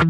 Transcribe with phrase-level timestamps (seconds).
[0.00, 0.08] السلام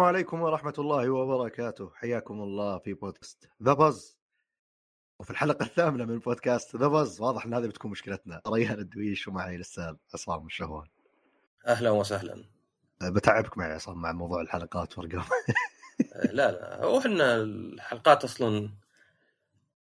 [0.00, 1.90] عليكم ورحمة الله وبركاته.
[1.94, 4.18] حياكم الله في بودكاست ذا بز
[5.18, 8.42] وفي الحلقة الثامنة من بودكاست ذا بز واضح إن هذه بتكون مشكلتنا.
[8.48, 10.86] ريان الدويش ومعي الأستاذ عصام الشهوان.
[11.66, 12.44] أهلا وسهلا.
[13.02, 15.24] بتعبك معي عصام مع موضوع الحلقات وارقام
[16.32, 16.84] لا لا.
[16.84, 18.70] هو إحنا الحلقات أصلا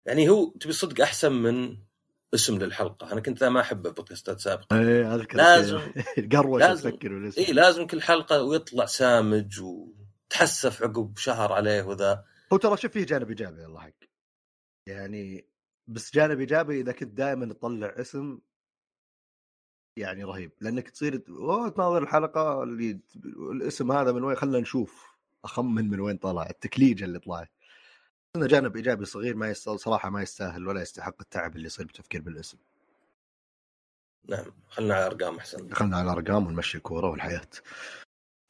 [0.06, 1.87] يعني هو تبي صدق أحسن من
[2.34, 3.12] اسم للحلقة.
[3.12, 5.80] أنا كنت ما أحب بودكاستات سابقه إيه أذكر لازم
[6.32, 12.24] قروش لازم تفكر اي لازم كل حلقة ويطلع سامج وتحسف عقب شهر عليه وذا.
[12.52, 13.90] هو ترى شوف فيه جانب إيجابي الله حق
[14.86, 15.48] يعني
[15.86, 18.38] بس جانب إيجابي إذا كنت دائما تطلع اسم
[19.96, 20.52] يعني رهيب.
[20.60, 23.00] لأنك تصير أوه تناظر الحلقة اللي
[23.52, 27.50] الاسم هذا من وين؟ خلينا نشوف أخمن من وين طلع التكليجه اللي طلعت
[28.36, 32.58] جانب إيجابي صغير ما يستاهل صراحة ما يستاهل ولا يستحق التعب اللي يصير بالتفكير بالاسم.
[34.28, 35.68] نعم خلنا على أرقام أحسن.
[35.68, 37.50] دخلنا على الأرقام ونمشي الكورة والحياة.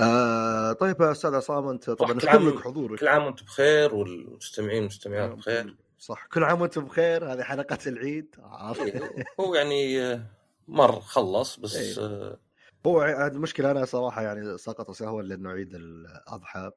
[0.01, 3.01] آه طيب يا أستاذ عصام أنت طبعا كل نشكر عام- لك حضورك.
[3.01, 5.77] كل عام وأنتم بخير والمستمعين والمستمعات بخير.
[5.99, 8.37] صح كل عام وأنتم بخير هذه حلقة العيد؟
[8.81, 10.23] إيه، هو يعني آه،
[10.69, 12.05] مر خلص بس إيه.
[12.07, 12.39] آه،
[12.87, 16.71] هو المشكلة أنا صراحة يعني سقط سهوا لأنه عيد الأضحى.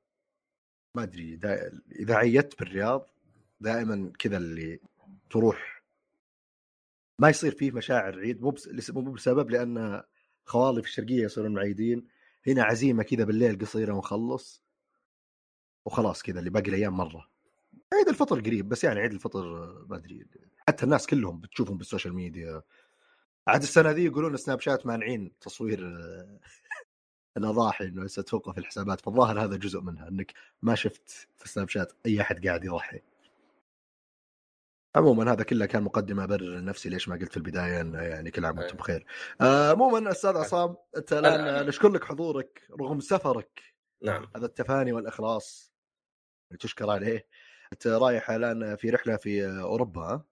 [0.95, 1.39] ما أدري.
[2.00, 3.09] إذا عيدت بالرياض
[3.59, 4.80] دائما كذا اللي
[5.30, 5.84] تروح.
[7.20, 8.56] ما يصير فيه مشاعر عيد مو
[8.89, 10.03] مو بسبب لأن
[10.45, 12.08] خوالي في الشرقية يصيرون معيدين.
[12.47, 14.64] هنا عزيمة كذا بالليل قصيرة ونخلص.
[15.86, 17.30] وخلاص كذا اللي باقي الأيام مرة.
[17.94, 19.44] عيد الفطر قريب بس يعني عيد الفطر
[19.89, 20.25] ما أدري.
[20.67, 22.62] حتى الناس كلهم بتشوفهم بالسوشيال ميديا.
[23.47, 25.97] عاد السنة ذي يقولون سناب شات مانعين تصوير
[27.38, 32.22] الاضاحي إنه ستوقف الحسابات فالظاهر هذا جزء منها إنك ما شفت في سناب شات أي
[32.22, 33.02] أحد قاعد يضحي
[34.96, 38.46] عموما هذا كله كان مقدمة أبرر لنفسي ليش ما قلت في البداية إنه يعني كل
[38.46, 38.80] عام وأنتم أيه.
[38.80, 39.06] بخير.
[39.42, 43.62] آه، عموما أستاذ عصام أنت الآن نشكر لك حضورك رغم سفرك
[44.02, 45.74] نعم هذا التفاني والإخلاص
[46.59, 47.28] تشكر عليه.
[47.74, 50.24] أنت رايح الآن في رحلة في أوروبا؟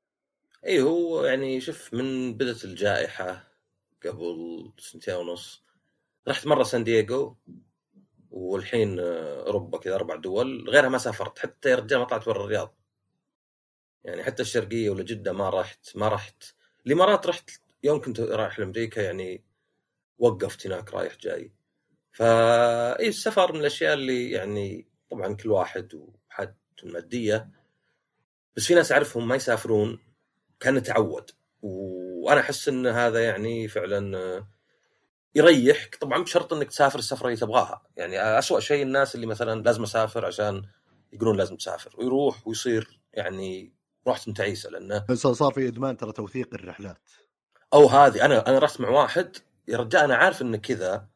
[0.66, 3.48] اي هو يعني شوف من بدأت الجائحة
[4.06, 5.64] قبل سنتين ونص
[6.30, 7.38] رحت مرة سان دييغو
[8.32, 12.44] والحين آه، أوروبا كذا أربع دول غيرها ما سافرت حتى يا رجال ما طلعت برا
[12.44, 12.76] الرياض.
[14.04, 16.44] يعني حتى الشرقية ولا جدة ما رحت ما رحت.
[16.88, 17.50] الإمارات رحت
[17.84, 19.44] يوم كنت رايح لأمريكا يعني
[20.18, 21.54] وقفت هناك رايح جاي.
[22.12, 27.50] فا السفر من الأشياء اللي يعني طبعا كل واحد وحالته الماديه
[28.56, 30.00] بس في ناس أعرفهم ما يسافرون
[30.60, 34.48] كان تعود وأنا أحس إن هذا يعني فعلا آه،
[35.36, 35.96] يريحك.
[35.96, 37.82] طبعا بشرط إنك تسافر السفرة اللي تبغاها.
[37.98, 40.64] يعني اسوء شيء الناس اللي مثلا لازم أسافر عشان
[41.14, 41.96] يقولون لازم تسافر.
[41.98, 43.74] ويروح ويصير يعني
[44.08, 47.12] رحت تعيسة لأنه صار في إدمان ترى توثيق الرحلات.
[47.74, 48.26] أو هذه.
[48.26, 49.38] أنا أنا رحت مع واحد.
[49.68, 51.08] يا رجال أنا عارف إنه كذا.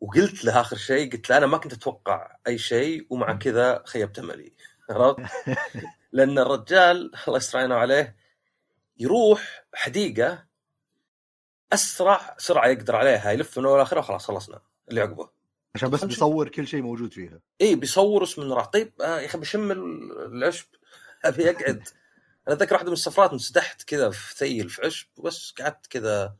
[0.00, 4.18] وقلت له آخر شيء قلت له أنا ما كنت أتوقع أي شيء ومع كذا خيبت
[4.18, 4.52] أملي.
[4.90, 5.20] عرفت؟
[6.12, 8.16] لأن الرجال الله يستر عليه
[8.98, 10.44] يروح حديقة
[11.74, 15.28] أسرع سرعة يقدر عليها يلف من أول لاخره وخلاص خلصنا اللي عقبه.
[15.74, 16.06] عشان بس خمسة.
[16.06, 17.40] بيصور كل شيء موجود فيها.
[17.60, 20.66] اي بيصور اسم انه راح طيب آه يا أخي بشم ال- العشب.
[21.24, 21.88] أبي أقعد.
[22.48, 26.34] أنا أتذكر واحدة من السفرات انسدحت كذا في ثيل في عشب وبس قعدت كذا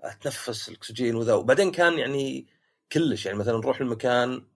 [0.00, 1.34] أتنفس الأكسجين وذا.
[1.34, 2.46] وبعدين كان يعني
[2.92, 4.46] كلش يعني مثلا نروح المكان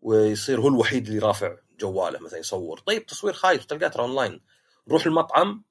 [0.00, 2.78] ويصير هو الوحيد اللي رافع جواله مثلا يصور.
[2.78, 4.40] طيب تصوير خايف تلقاه ترى أونلاين.
[4.88, 5.64] نروح المطعم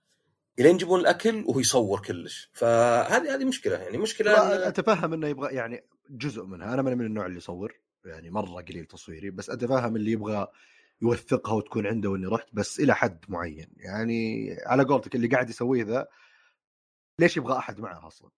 [0.59, 5.83] إلين يجيبون الأكل وهو يصور كلش فهذه هذه مشكلة يعني مشكلة أتفهم إنه يبغى يعني
[6.09, 7.73] جزء منها أنا من النوع اللي يصور
[8.05, 10.47] يعني مرة قليل تصويري بس أتفهم اللي يبغى
[11.01, 15.83] يوثقها وتكون عنده واني رحت بس إلى حد معين يعني على قولتك اللي قاعد يسويه
[15.83, 16.07] ذا
[17.19, 18.29] ليش يبغى أحد معه أصلا؟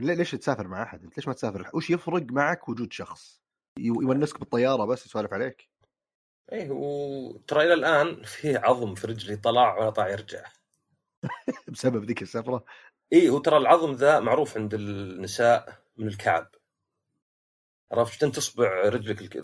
[0.00, 3.40] ليش تسافر مع أحد؟ أنت ليش ما تسافر؟ وش يفرق معك وجود شخص؟
[3.78, 5.68] يو- يونسك بالطيارة بس يسولف عليك؟
[6.52, 10.44] إيه وترى إلى الآن في عظم في رجلي طلع ولا طلع يرجع
[11.68, 12.64] بسبب ذيك السفرة.
[13.12, 16.54] إيه هو ترى العظم ذا معروف عند النساء من الكعب.
[17.92, 19.36] عرفت شلون تصبع رجلك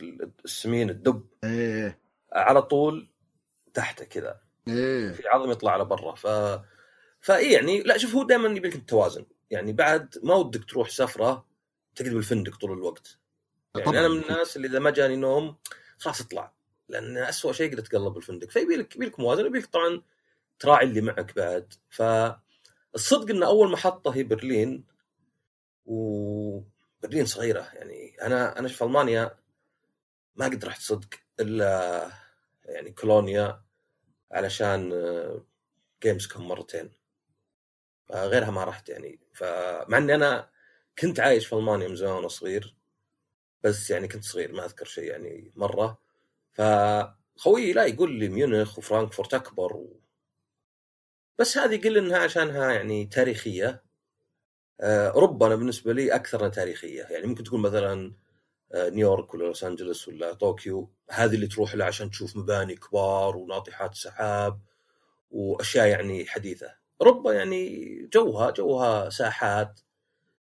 [0.45, 2.01] السمين الدب؟ إيه.
[2.33, 3.11] على طول
[3.75, 4.41] تحته كذا.
[4.69, 5.13] إيه.
[5.13, 6.15] في عظم يطلع على برا.
[6.15, 6.27] ف
[7.21, 11.47] فإي يعني لا شوف هو دائما يبي لك التوازن يعني بعد ما ودك تروح سفرة
[11.95, 13.19] تقعد بالفندق طول الوقت.
[13.75, 14.01] يعني طبعاً.
[14.01, 15.57] أنا من الناس اللي إذا ما جاني نوم
[15.99, 16.53] خلاص اطلع.
[16.89, 18.51] لأن اسوء شيء قد تقلب بالفندق.
[18.51, 20.03] فيبي لك يبي لك موازنة يبي لك طبعا
[20.59, 21.75] تراعي اللي معك بعد.
[21.91, 24.85] فالصدق إن أول محطة هي برلين
[25.87, 28.23] وبرلين صغيرة يعني.
[28.23, 29.39] أنا أنا في ألمانيا
[30.37, 31.09] ما قد رحت صدق
[31.41, 32.11] إلا
[32.65, 33.63] يعني كولونيا
[34.33, 34.93] علشان
[36.03, 36.93] Gamescom مرتين.
[38.13, 39.21] غيرها ما رحت يعني.
[39.35, 40.51] فمع إني أنا
[40.99, 42.77] كنت عايش في ألمانيا من زمان وأنا صغير
[43.63, 45.99] بس يعني كنت صغير ما أذكر شيء يعني مرة.
[46.53, 49.87] فخويي لا يقول لي ميونخ وفرانكفورت أكبر.
[51.39, 53.83] بس هذه يقول إنها عشانها يعني تاريخية.
[54.81, 57.03] آه، أنا بالنسبة لي أكثر تاريخية.
[57.03, 58.13] يعني ممكن تقول مثلا
[58.75, 63.37] آه، نيويورك ولا لوس أنجلوس ولا طوكيو هذه اللي تروح لها عشان تشوف مباني كبار
[63.37, 64.61] وناطحات سحاب
[65.31, 66.75] وأشياء يعني حديثة.
[67.01, 69.81] أوروبا يعني جوها جوها ساحات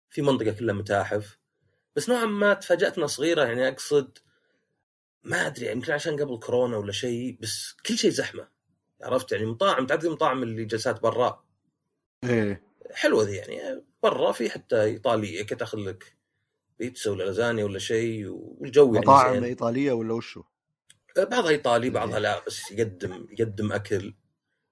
[0.10, 1.40] في منطقة كلها متاحف.
[1.96, 3.44] بس نوعا ما تفاجات انها صغيرة.
[3.44, 4.18] يعني أقصد
[5.24, 8.48] ما أدري يمكن عشان قبل كورونا ولا شيء بس كل شيء زحمة.
[9.04, 11.44] عرفت يعني مطاعم تعرف المطاعم اللي جلسات برا
[12.24, 12.64] إيه
[12.94, 16.18] حلوة ذي يعني برا في حتى إيطالية كي تاخذ لك
[16.80, 19.44] بيتزا ولا لازانيا ولا شيء والجو يعني مطاعم زين.
[19.44, 20.44] إيطالية ولا وشو؟
[21.18, 24.14] بعضها إيطالي بعضها لا بس يقدم يقدم أكل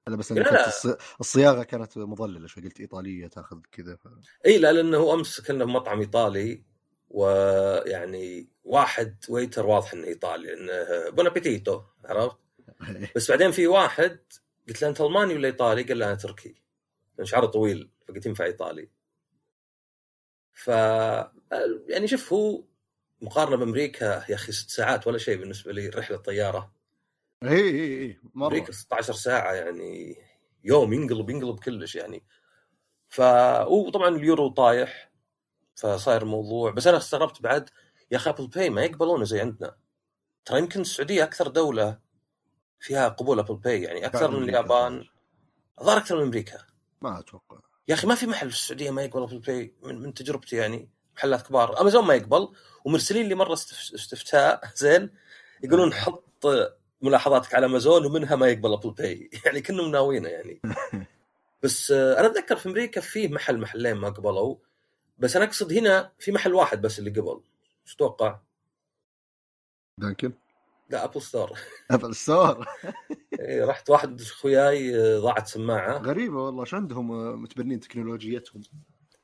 [0.07, 0.69] لا بس أنا لا.
[0.69, 4.07] الص- الصياغة كانت مضلله شوي قلت إيطالية تاخذ كذا ف...
[4.45, 6.63] إي لا لأنه أمس كنا في مطعم إيطالي
[7.09, 12.37] ويعني واحد waiter واضح إنه إيطالي لأنه buon appetito عرفت
[13.15, 14.19] بس بعدين في واحد
[14.67, 16.55] قلت له أنت ألماني ولا إيطالي؟ قال له أنا تركي.
[17.17, 18.89] لأن شعره طويل فقلت ينفع إيطالي.
[20.53, 20.67] ف
[21.87, 22.63] يعني شوف هو
[23.21, 26.71] مقارنة بأمريكا يا أخي ست ساعات ولا شيء بالنسبة لي رحلة طيارة.
[27.43, 28.47] إي إي إي مرة.
[28.47, 30.15] أمريكا 16 ساعة يعني
[30.63, 32.23] يوم ينقلب ينقلب كلش يعني.
[33.07, 33.21] ف
[33.67, 35.11] وطبعا اليورو طايح
[35.75, 36.71] فصاير موضوع.
[36.71, 37.69] بس أنا استغربت بعد
[38.11, 39.77] يا أخي Apple Pay ما يقبلونه زي عندنا.
[40.45, 42.08] ترى يمكن السعودية أكثر دولة
[42.79, 44.43] فيها قبول Apple Pay يعني أكثر من.
[44.43, 45.05] اليابان.
[45.81, 46.57] الظاهر أكثر من أمريكا.
[47.01, 47.59] ما أتوقع.
[47.87, 50.89] يا أخي ما في محل في السعودية ما يقبل Apple Pay من, من تجربتي يعني
[51.17, 51.81] محلات كبار.
[51.81, 52.49] امازون ما يقبل
[52.85, 54.61] ومرسلين لي مرة استف- استفتاء.
[54.75, 55.09] زين؟
[55.63, 56.45] يقولون حط
[57.01, 60.61] ملاحظاتك على امازون ومنها ما يقبل Apple Pay يعني كأنهم ناويينه يعني.
[61.63, 64.55] بس آه، أنا أتذكر في أمريكا في محل محلين ما قبلوا.
[65.17, 67.41] بس أنا أقصد هنا في محل واحد بس اللي قبل.
[67.85, 68.39] إيش تتوقع؟
[69.97, 70.33] Dunkin؟
[70.89, 71.59] لا Apple Store.
[71.91, 72.65] Apple Store.
[73.39, 75.97] إيه، رحت واحد أخوياي آه، ضاعت سماعة.
[75.97, 78.61] غريبة والله إيش عندهم آه، متبنين تكنولوجيتهم؟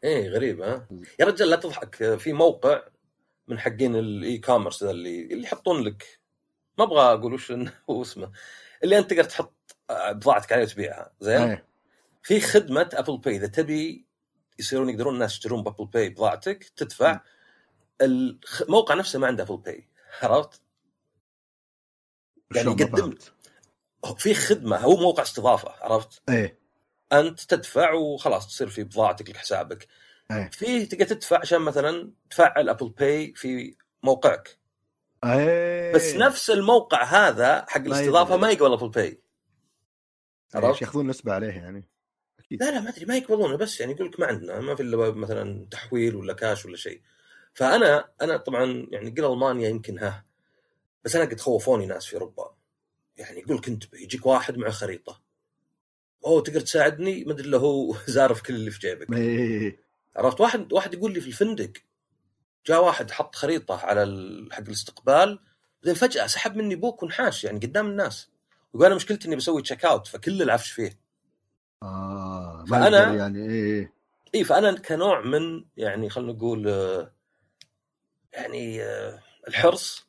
[0.03, 0.87] إيه غريب ها؟
[1.19, 2.15] يا رجال لا تضحك.
[2.15, 2.81] في موقع
[3.47, 6.19] من حقين ال e-commerce ذا اللي اللي يحطون لك.
[6.77, 7.51] ما أبغى أقول وش
[7.89, 8.31] اسمه.
[8.83, 11.13] اللي أنت تقدر تحط آه، بضاعتك عليه وتبيعها.
[11.19, 11.65] زين؟ إيه.
[12.23, 13.35] في خدمة Apple Pay.
[13.35, 14.05] إذا تبي
[14.59, 17.21] يصيرون يقدرون الناس يشترون ب Apple Pay بضاعتك تدفع
[18.01, 19.87] الموقع نفسه ما عنده Apple Pay.
[20.21, 20.61] عرفت؟
[22.55, 23.33] يعني فهمت؟
[24.17, 26.59] في خدمة هو موقع استضافة عرفت؟ إيه.
[27.13, 29.87] أنت تدفع وخلاص تصير في بضاعتك لك حسابك
[30.31, 30.49] إيه.
[30.49, 34.57] فيه تقدر تدفع عشان مثلا تفعل Apple Pay في موقعك.
[35.25, 35.93] إيه.
[35.93, 38.37] بس نفس الموقع هذا حق الاستضافة.
[38.37, 39.21] ما يقبل Apple Pay
[40.55, 41.89] عرفت؟ ياخذون نسبة عليه يعني.
[42.51, 45.11] لا لا ما أدري ما يقبلونه بس يعني يقول لك ما عندنا ما في إلا
[45.11, 47.01] مثلا تحويل ولا كاش ولا شيء.
[47.53, 50.24] فأنا أنا طبعا يعني قل ألمانيا يمكن ها
[51.05, 52.55] بس أنا قد خوفوني ناس في أوروبا.
[53.17, 55.21] يعني يقول لك انتبه يجيك واحد مع خريطة.
[56.25, 59.13] أوه تقدر تساعدني؟ ما أدري هو زارف كل اللي في جيبك.
[59.13, 59.79] إيه.
[60.15, 61.71] عرفت؟ واحد واحد يقول لي في الفندق
[62.67, 64.01] جاء واحد حط خريطة على
[64.51, 65.39] حق الاستقبال
[65.81, 68.29] بعدين فجأة سحب مني بوك ونحاش يعني قدام الناس.
[68.73, 70.99] وقال أنا مشكلتي إني بسوي check out فكل العفش فيه.
[71.83, 73.93] آه يقدر يعني إيه
[74.35, 77.11] اي فأنا كنوع من يعني خلينا نقول آه،
[78.33, 80.07] يعني آه، الحرص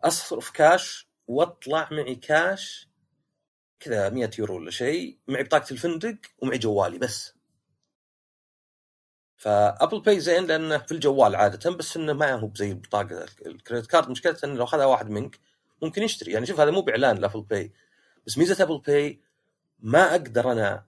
[0.00, 2.88] أصرف كاش وأطلع معي كاش
[3.80, 7.34] كذا 100 يورو ولا شيء معي بطاقة الفندق ومعي جوالي بس.
[9.36, 13.52] ف Apple Pay زين لأنه في الجوال عادة بس إنه ما هو زي البطاقه ال
[13.52, 14.10] credit card.
[14.10, 15.38] مشكلته إنه لو أخذها واحد منك
[15.82, 16.32] ممكن يشتري.
[16.32, 17.72] يعني شوف هذا مو بإعلان ل Apple Pay
[18.26, 19.20] بس ميزة Apple Pay
[19.78, 20.86] ما أقدر أنا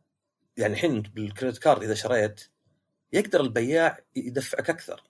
[0.56, 2.50] يعني الحين بال credit card إذا شريت
[3.12, 5.02] يقدر البياع يدفعك أكثر.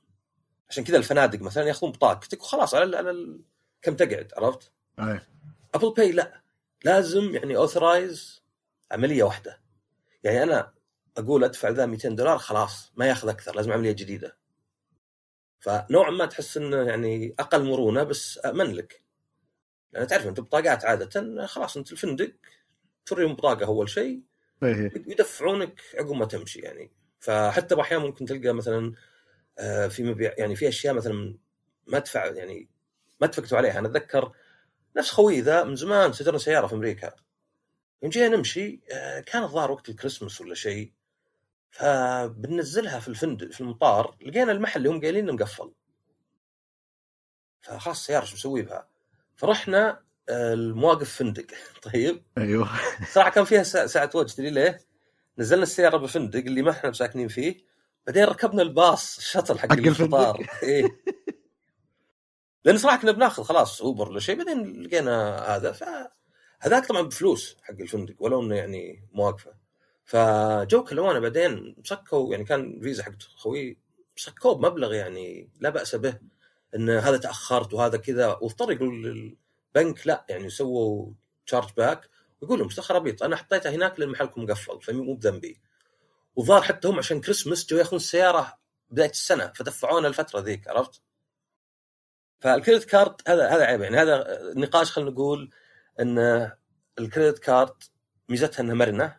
[0.70, 3.38] عشان كذا الفنادق مثلا يأخذون بطاقتك وخلاص على على
[3.82, 5.28] كم تقعد عرفت؟ إيه
[5.74, 6.42] Apple Pay لا.
[6.84, 8.42] لازم يعني authorize
[8.90, 9.60] عملية واحدة.
[10.24, 10.74] يعني أنا
[11.16, 14.36] أقول أدفع ذا 200 دولار خلاص ما ياخذ أكثر لازم عملية جديدة.
[15.60, 19.02] فنوعا ما تحس إنه يعني أقل مرونة بس امن لك.
[19.92, 22.32] لأن تعرف أنت بطاقات عادة خلاص أنت الفندق
[23.06, 24.22] توريهم بطاقة أول شيء.
[24.62, 26.90] إيه يدفعونك عقب ما تمشي يعني.
[27.20, 28.92] فحتى باحيان ممكن تلقى مثلا
[29.58, 31.38] آه، في مبيع يعني في أشياء مثلا
[31.86, 32.68] ما ادفع يعني
[33.20, 33.78] ما اتفقتوا عليها.
[33.78, 34.32] أنا أتذكر
[34.96, 37.12] نفس خوي ذا من زمان سجلنا سيارة في أمريكا.
[38.02, 40.92] يوم جينا نمشي آه، كان الظاهر وقت الكريسماس ولا شيء
[41.70, 45.72] فبننزلها في الفندق في المطار لقينا المحل اللي هم قايلين إنه مقفل.
[47.62, 48.88] فخلاص السيارة شو مسوي بها؟
[49.36, 51.46] فرحنا آه، المواقف فندق
[51.92, 52.68] طيب؟ أيوه.
[53.12, 54.80] صراحة كان فيها ساعة وقت تدري ليه؟
[55.38, 57.56] نزلنا السيارة بالفندق اللي ما إحنا ساكنين فيه
[58.06, 59.78] بعدين ركبنا الباص الشطل حق حق.
[59.78, 60.84] الفطار إيه.
[62.64, 65.72] لأن صراحة كنا بناخذ خلاص اوبر ولا شيء بعدين لقينا هذا.
[65.72, 65.84] ف
[66.60, 69.54] هذاك طبعا بفلوس حق الفندق ولو إنه يعني مواقفه
[70.04, 73.78] فجو كلمونا بعدين مسكوا يعني كان فيزا حق خوي
[74.16, 76.18] مسكوه بمبلغ يعني لا بأس به
[76.74, 78.26] إن هذا تأخرت وهذا كذا.
[78.26, 81.12] واضطر يقول للبنك لا يعني سووا
[81.46, 82.10] تشارج باك
[82.42, 85.60] ويقول لهم مستخر ابيض أنا حطيتها هناك لأن محلكم مقفل فمو بذنبي.
[86.36, 88.58] وظهر حتى هم عشان كريسمس جو ياخذون السياره
[88.90, 91.02] بداية السنة فدفعونا الفترة ذيك عرفت؟
[92.40, 95.50] فالكريدت كارد هذا هذا عيب يعني هذا نقاش خلينا نقول
[96.00, 96.18] إن
[96.98, 97.82] ال credit card
[98.28, 99.16] ميزتها إنها مرنة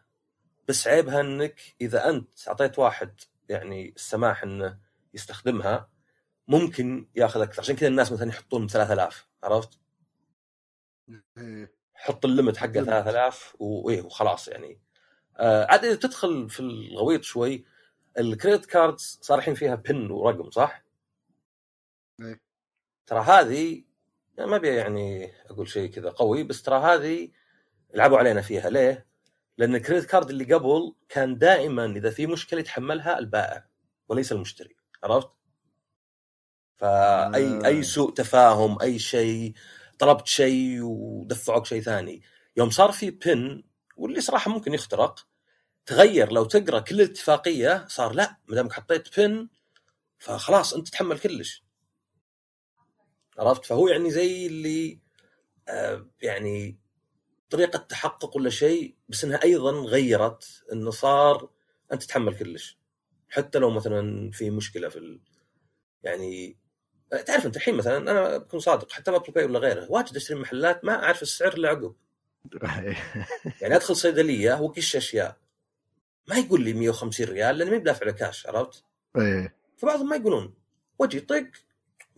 [0.67, 4.79] بس عيبها إنك إذا أنت أعطيت واحد يعني السماح إنه
[5.13, 5.89] يستخدمها
[6.47, 9.79] ممكن ياخذ أكثر عشان كذا الناس مثلا يحطون 3000 عرفت؟
[11.93, 12.89] حط ال limit حقه ال limit.
[12.89, 14.81] 3000 وايه وخلاص يعني
[15.38, 17.65] آه عاد إذا تدخل في الغويط شوي
[18.19, 20.83] ال credit cards صار الحين فيها PIN ورقم صح؟
[22.21, 22.49] إيه.
[23.10, 23.84] ترى هذه
[24.39, 27.30] ما أبي يعني أقول شيء كذا قوي بس ترى هذه
[27.94, 29.08] لعبوا علينا فيها ليه؟
[29.58, 33.66] لأن الكريدت كارد اللي قبل كان دائما إذا في مشكلة يتحملها البائع
[34.10, 35.30] وليس المشتري عرفت؟
[36.75, 37.66] فأي آه.
[37.66, 39.54] أي سوء تفاهم أي شيء
[40.00, 42.22] طلبت شيء ودفعوك شيء ثاني
[42.58, 43.63] يوم صار في بن
[43.98, 45.28] واللي صراحة ممكن يخترق
[45.86, 49.48] تغير لو تقرأ كل الاتفاقية صار لا ما دامك حطيت بن
[50.20, 51.68] فخلاص أنت تتحمل كلش
[53.39, 55.00] عرفت؟ فهو يعني زي اللي
[55.69, 56.77] آه يعني
[57.50, 61.50] طريقة تحقق ولا شيء بس إنها أيضا غيرت إنه صار
[61.93, 62.79] أنت تتحمل كلش.
[63.29, 65.19] حتى لو مثلا في مشكلة في ال...
[66.03, 66.58] يعني
[67.25, 70.86] تعرف أنت الحين مثلا أنا بكون صادق حتى بابل باي ولا غيره واجد أشتري محلات
[70.86, 71.96] ما أعرف السعر الا عقب.
[73.62, 75.38] يعني أدخل صيدلية وقش أشياء.
[76.27, 78.84] ما يقول لي 150 ريال لأني ما بدافع له كاش عرفت؟
[79.17, 79.55] إيه.
[79.77, 80.53] فبعضهم ما يقولون.
[81.00, 81.48] وجي طق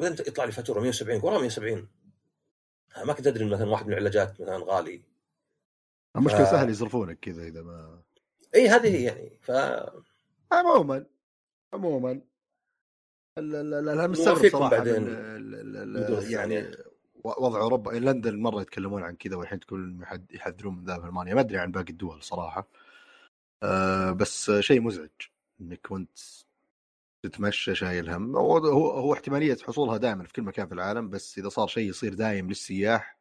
[0.01, 1.87] بعدين يطلع لي فاتورة 170 ورا 170
[3.05, 5.01] ما كنت أدري مثلا واحد من العلاجات مثلا غالي.
[6.15, 8.01] المشكلة ف- سهل يصرفونك كذا إذا ما
[8.55, 9.37] إي هذه هي يعني.
[9.41, 9.51] ف
[10.51, 11.05] عموما.
[11.73, 12.11] عموما.
[13.37, 15.07] ال- ال- ال- أنا مستغرب نوافيكم صراحة بعدين
[16.31, 16.71] يعني
[17.23, 21.33] وضع أوروبا لندن مرة يتكلمون عن كذا والحين تكون يحد- يحذرون من ذا في ألمانيا.
[21.33, 22.67] ما أدري عن باقي الدول صراحة.
[23.63, 25.09] أه بس شيء مزعج
[25.61, 26.17] إنك وأنت
[27.23, 28.35] تتمشى شايل هم.
[28.35, 32.13] هو هو احتمالية حصولها دائما في كل مكان في العالم بس إذا صار شيء يصير
[32.13, 33.17] دايم للسياح.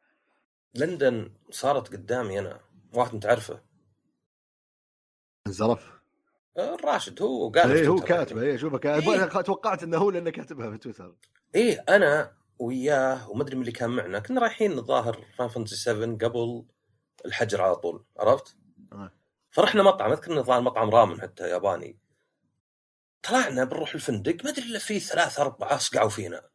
[0.75, 2.59] لندن صارت قدامي أنا
[2.93, 3.61] واحد أنت تعرفه
[5.47, 5.91] انزرف
[6.57, 9.25] الراشد هو قال إيه هو كاتبه إيه شوفه كاتب إيه.
[9.25, 11.15] توقعت إنه هو لأنه كاتبها في تويتر.
[11.55, 16.17] إيه أنا وياه وما أدري من اللي كان معنا كنا رايحين الظاهر فان فانتسي 7
[16.17, 16.65] قبل
[17.25, 18.57] الحجر على طول عرفت؟
[18.93, 19.11] آه.
[19.51, 21.97] فرحنا مطعم أذكر إنه مطعم رامن حتى ياباني.
[23.23, 26.49] طلعنا بنروح الفندق ما أدري إلا في ثلاثة أربعة صقعوا فينا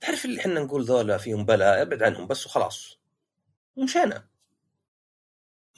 [0.00, 2.98] تعرف اللي إحنا نقول ذولا فيهم بلاء أبعد عنهم بس وخلاص
[3.76, 4.28] ومشينا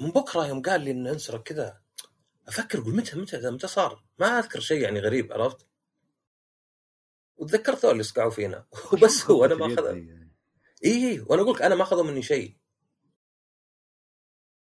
[0.01, 1.81] من بكرة يوم قال لي إنه انسرق كذا
[2.49, 5.67] أفكر أقول متى متى متى صار؟ ما أذكر شيء يعني غريب عرفت؟
[7.37, 10.33] وتذكرت اللي صقعوا فينا وبس هو أنا ما أخذ يعني.
[10.85, 12.57] اي اي وأنا أقول لك أنا ما أخذوا مني شيء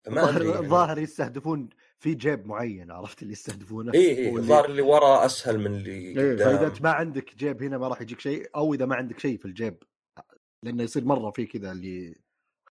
[0.06, 1.02] فما الظاهر يعني.
[1.02, 1.70] يستهدفون
[2.03, 6.36] في جيب معين عرفت اللي يستهدفونه؟ اي اي الظاهر اللي ورا أسهل من اللي إيه،
[6.38, 9.38] فإذا انت ما عندك جيب هنا ما راح يجيك شيء أو إذا ما عندك شيء
[9.38, 9.83] في الجيب
[10.63, 12.15] لأنه يصير مرة في كذا اللي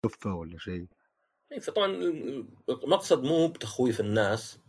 [0.03, 0.85] كفه ولا شيء.
[1.51, 1.85] إيه، فطبعا
[2.69, 4.59] المقصد مو بتخويف الناس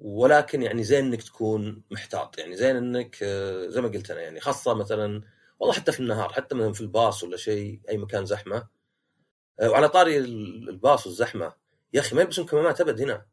[0.00, 2.38] ولكن يعني زين إنك تكون محتاط.
[2.38, 5.22] يعني زين إنك آه، زي ما قلت أنا يعني خاصة مثلا
[5.58, 8.68] والله حتى في النهار حتى مثلا في الباص ولا شيء أي مكان زحمة.
[9.60, 11.52] آه، وعلى طاري ال- الباص والزحمة
[11.92, 13.26] يا أخي ما يلبسون كمامات أبد هنا.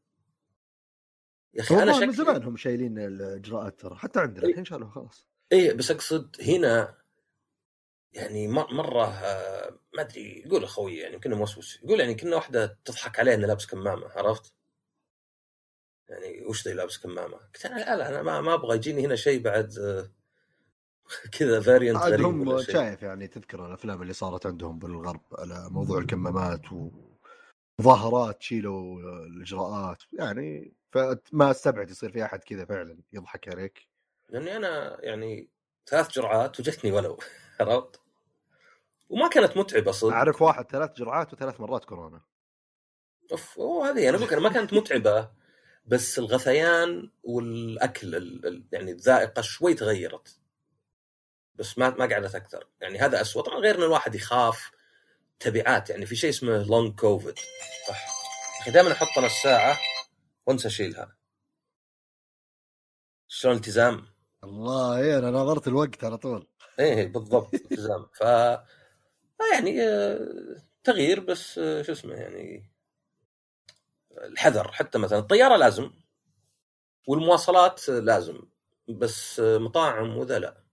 [1.56, 4.50] يا أخي أنا والله من شكلي زمان هم شايلين الإجراءات ترى حتى عندنا إيه.
[4.50, 6.98] الحين شالوها خلاص إيه بس أقصد هنا
[8.14, 13.20] يعني مرة آه، ما أدري يقول أخوي يعني كنا موسوس يقول يعني كنا واحدة تضحك
[13.20, 14.54] عليه انه لابس كمامة عرفت؟
[16.10, 19.16] يعني وش ذي لابس كمامة؟ قلت أنا لا لا أنا ما, ما أبغى يجيني هنا
[19.16, 20.12] شيء بعد آه،
[21.40, 26.62] كذا فاريانت عاد هم شايف يعني تذكر الأفلام اللي صارت عندهم بالغرب على موضوع الكمامات
[27.80, 33.88] ومظاهرات شيلوا الإجراءات يعني فما استبعد يصير في أحد كذا فعلا يضحك عليك.
[34.30, 35.50] لأني أنا يعني
[35.88, 37.20] ثلاث جرعات وجتني ولو
[37.60, 38.00] عرفت؟
[39.10, 40.14] وما كانت متعبة صدق.
[40.14, 42.22] أعرف واحد ثلاث جرعات وثلاث مرات كورونا.
[43.32, 45.32] أوف أوه هذه أنا لك أنا ما كانت متعبة
[45.86, 50.40] بس الغثيان والأكل ال- ال- يعني الذائقة شوي تغيرت.
[51.56, 52.68] بس ما ما قعدت أكثر.
[52.82, 54.72] يعني هذا اسوء طبعا غير إن الواحد يخاف
[55.40, 55.90] تبعات.
[55.90, 57.40] يعني في شيء اسمه لونج كوفيد
[57.88, 58.06] صح
[58.62, 59.78] أخي دائما أحط أنا الساعة.
[60.48, 61.18] وانسى شيلها
[63.28, 64.06] شلون التزام؟
[64.44, 66.48] الله إيه أنا نظرت الوقت على طول.
[66.80, 68.06] إيه بالضبط التزام.
[68.14, 68.22] ف
[69.54, 72.72] يعني آه، تغيير بس آه، شو اسمه يعني
[74.24, 74.72] الحذر.
[74.72, 75.92] حتى مثلا الطيارة لازم
[77.08, 78.42] والمواصلات لازم
[78.90, 80.64] بس آه، مطاعم وذا لا.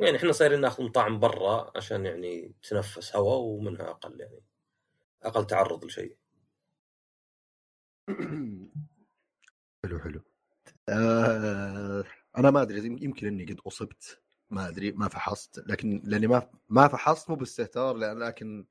[0.00, 4.44] يعني إحنا صايرين ناخذ مطاعم برا عشان يعني تنفس هواء ومنها أقل يعني
[5.22, 6.16] أقل تعرض لشيء.
[9.84, 10.22] حلو حلو.
[10.88, 12.04] آه
[12.38, 14.22] أنا ما أدري يمكن إني قد أصبت.
[14.50, 15.58] ما أدري ما فحصت.
[15.66, 18.66] لكن لأني ما ما فحصت مو باستهتار لكن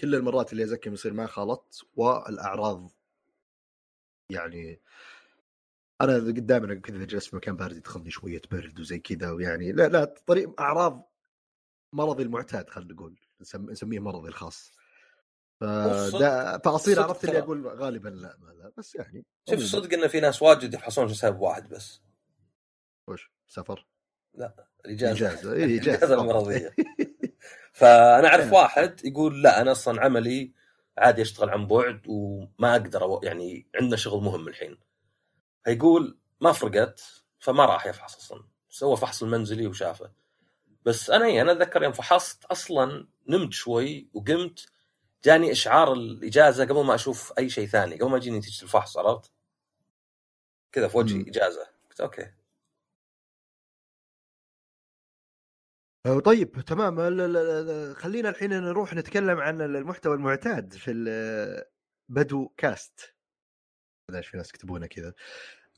[0.00, 2.90] كل المرات اللي ازكم يصير ما خلطت والأعراض
[4.30, 4.80] يعني
[6.00, 10.04] أنا دائما كذا جلست في مكان بارد يدخلني شوية برد وزي كذا ويعني لا لا
[10.26, 11.12] طريق أعراض
[11.92, 13.18] مرضي المعتاد خلينا نقول
[13.50, 14.77] نسميه مرضي الخاص.
[15.60, 20.20] فدا فاصير عرفت اللي أقول غالبا لا ما لا بس يعني شوف صدق إن في
[20.20, 22.02] ناس واجد يفحصون سبب واحد بس.
[23.08, 23.86] وش؟ سفر؟
[24.34, 25.14] لا الإجازة.
[25.32, 26.74] إجازة اي الاجازه المرضية.
[27.72, 30.52] فأنا أعرف واحد يقول لا أنا أصلا عملي
[30.98, 34.78] عادي أشتغل عن بعد وما أقدر يعني عندنا شغل مهم الحين.
[35.64, 38.44] فيقول ما فرقت فما راح يفحص أصلا.
[38.68, 40.10] سوى فحص المنزلي وشافه.
[40.84, 44.66] بس أنا أنا أتذكر يوم فحصت أصلا نمت شوي وقمت
[45.24, 49.32] جاني إشعار الإجازة قبل ما أشوف أي شيء ثاني قبل ما يجيني نتيجة الفحص عرفت؟
[50.72, 51.66] كذا في وجهي إجازة.
[51.90, 52.32] قلت أوكي.
[56.06, 56.96] أه، طيب تمام.
[57.94, 60.92] خلينا الحين نروح نتكلم عن المحتوى المعتاد في
[62.08, 63.14] بدو كاست.
[64.14, 65.14] إيش في ناس يكتبونه كذا.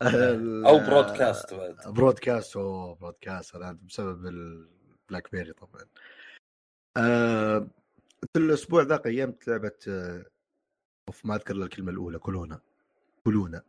[0.68, 1.94] أو broadcast بعد.
[1.94, 5.86] broadcast أو broadcast هذا بسبب ال BlackBerry طبعا.
[6.96, 7.68] أه
[8.36, 9.72] الأسبوع ذا قيمت لعبه
[11.08, 12.60] أوف ما أذكر الكلمة الأولى كولونا
[13.24, 13.62] كولونا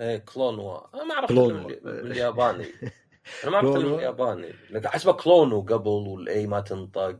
[0.00, 2.66] إيه Klonoa ما أعرف بالياباني.
[3.44, 4.52] أنا ما أعرف الياباني
[4.84, 7.18] أحسبه كلونو قبل وال A ما تنطق.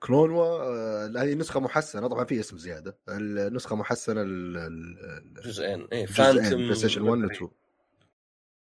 [0.00, 2.98] Klonoa آه، هذه نسخة محسنة طبعا في اسم زيادة.
[3.08, 7.50] النسخة محسنة الجزئين اي Phantom PlayStation 1 و 2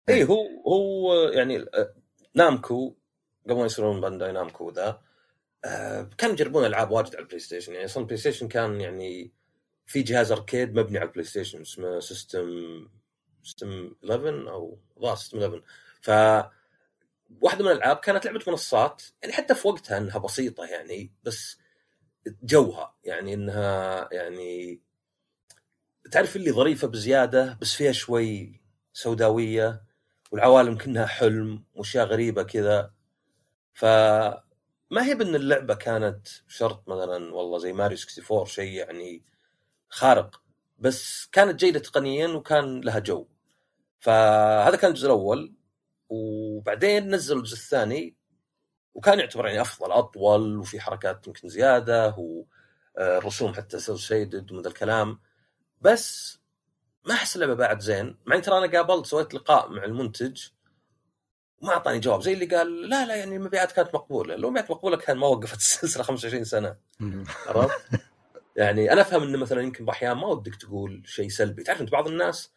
[0.09, 1.95] اي هو هو يعني آه،
[2.35, 2.95] Namco
[3.45, 5.01] قبل ما يصيرون Bandai Namco ذا
[6.19, 9.33] كانوا يجربون ألعاب واجد على ال PlayStation يعني أصلا ال PlayStation كان يعني
[9.87, 12.49] في جهاز arcade مبني على ال PlayStation اسمه System
[13.43, 15.63] System 11 أو ظاهر System 11
[16.01, 16.11] ف
[17.41, 21.59] واحدة من الألعاب كانت لعبة منصات يعني حتى في وقتها إنها بسيطة يعني بس
[22.43, 22.95] جوها.
[23.05, 24.81] يعني إنها يعني
[26.11, 28.61] تعرف اللي ظريفة بزيادة بس فيها شوي
[28.93, 29.83] سوداوية
[30.31, 32.93] والعوالم كانها حلم وأشياء غريبة كذا.
[33.75, 33.85] ف
[34.91, 39.23] ما هي بأن اللعبة كانت شرط مثلا والله زي ماريو 64 شيء يعني
[39.89, 40.43] خارق
[40.79, 43.27] بس كانت جيدة تقنيا وكان لها جو.
[44.01, 45.55] فهذا كان الجزء الأول
[46.09, 48.17] وبعدين نزلوا الجزء الثاني
[48.95, 55.21] وكان يعتبر يعني أفضل أطول وفي حركات يمكن زيادة والرسوم حتى cel shaded ومن الكلام.
[55.81, 56.39] بس
[57.05, 58.19] ما أحس اللعبة بعد زين.
[58.27, 60.49] مع ترى أنا قابلت سويت لقاء مع المنتج
[61.63, 64.37] وما أعطاني جواب زي اللي قال لا لا يعني المبيعات كانت مقبولة.
[64.37, 66.77] لو مبيعات مقبولة كان ما وقفت السلسلة 25 سنة.
[67.47, 67.81] عرفت؟
[68.57, 71.63] يعني أنا أفهم انه مثلا يمكن بأحيان ما ودك تقول شيء سلبي.
[71.63, 72.53] تعرف أنت بعض الناس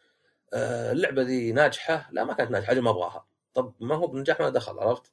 [0.54, 3.26] آه، اللعبة ذي ناجحة؟ لا ما كانت ناجحة ما أبغاها.
[3.54, 5.12] طب ما هو بنجاح ما دخل عرفت؟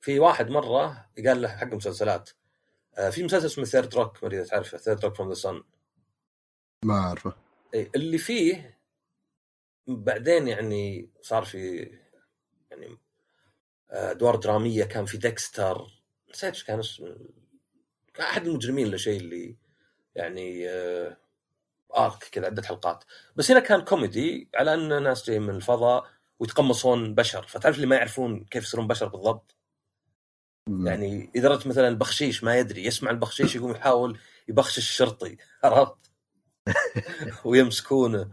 [0.00, 2.30] في واحد مرة قال له حق مسلسلات
[2.98, 5.62] آه، في مسلسل اسمه Third Rock ما أدري إذا تعرفه Third Rock from the Sun
[6.84, 7.32] ما أعرفه.
[7.74, 8.78] اللي فيه
[9.86, 11.90] بعدين يعني صار في
[12.70, 12.98] يعني
[13.90, 15.86] آه، ادوار دراميه كان في Dexter
[16.30, 17.16] نسيت إيش كان اسمه
[18.20, 19.56] أحد المجرمين ولا شيء اللي
[20.14, 21.16] يعني آه
[21.96, 23.04] arc كذا عدة حلقات.
[23.36, 26.06] بس هنا كان كوميدي على أن ناس جايين من الفضاء
[26.38, 27.46] ويتقمصون بشر.
[27.46, 29.56] فتعرف اللي ما يعرفون كيف يصيرون بشر بالضبط؟
[30.84, 35.96] يعني إذا رجل مثلا البخشيش ما يدري يسمع البخشيش يقوم يحاول يبخشش الشرطي عرفت؟
[37.44, 38.30] ويمسكونه.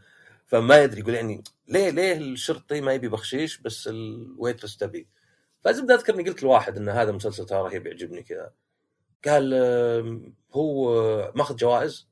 [0.54, 5.08] فما يدري يقول يعني ليه ليه الشرطي ما يبي بخشيش بس ال waitress تبي؟
[5.64, 8.54] فزبده أذكر إني قلت لواحد إن هذا مسلسل ترى رهيب يعجبني كذا.
[9.26, 9.54] قال
[10.52, 12.08] هو ماخذ جوائز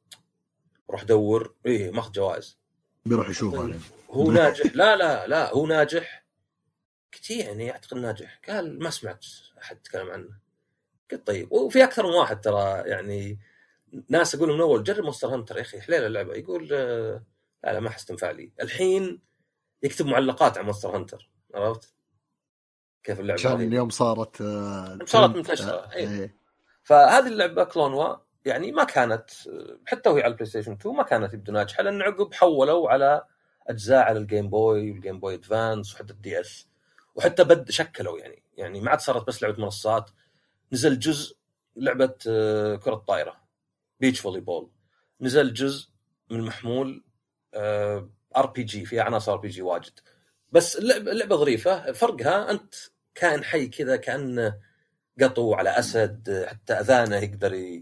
[0.89, 2.57] روح دور إيه ماخذ جوائز.
[3.05, 3.81] بيروح يشوف طيب.
[4.09, 4.75] هو ناجح.
[4.75, 6.25] لا لا لا هو ناجح.
[7.13, 8.41] قلت يعني أعتقد ناجح.
[8.49, 9.25] قال ما سمعت
[9.61, 10.29] أحد يتكلم عنه.
[11.11, 13.39] قلت طيب وفي أكثر من واحد ترى يعني
[14.09, 16.33] ناس أقول من أول جرب Monster Hunter يا أخي حليله اللعبة.
[16.33, 16.67] يقول
[17.63, 18.51] لا لا ما أحس تنفع لي.
[18.61, 19.21] الحين
[19.83, 21.93] يكتب معلقات عن Monster Hunter عرفت؟
[23.03, 24.37] كيف اللعبة عشان اليوم صارت
[25.05, 25.91] صارت منتشرة.
[25.95, 26.31] اي
[26.83, 29.29] فهذه اللعبة Klonoa يعني ما كانت
[29.87, 33.25] حتى وهي على ال PlayStation 2 ما كانت يبدو ناجحة لأن عقب حولوا على
[33.67, 36.67] أجزاء على ال Game Boy وال Game Boy Advance وحتى ال DS
[37.15, 40.09] وحتى بد شكلوا يعني يعني ما عاد صارت بس لعبة منصات.
[40.73, 41.37] نزل جزء
[41.75, 43.35] لعبة آه، كرة طائره
[43.99, 44.69] beach volleyball
[45.21, 45.89] نزل جزء
[46.31, 47.03] من محمول
[47.55, 49.99] ار بي جي فيها عناصر ار بي جي واجد
[50.51, 52.75] بس اللعبه ظريفة فرقها أنت
[53.15, 54.57] كائن حي كذا كانه
[55.21, 57.81] قطو على أسد حتى أذانه يقدر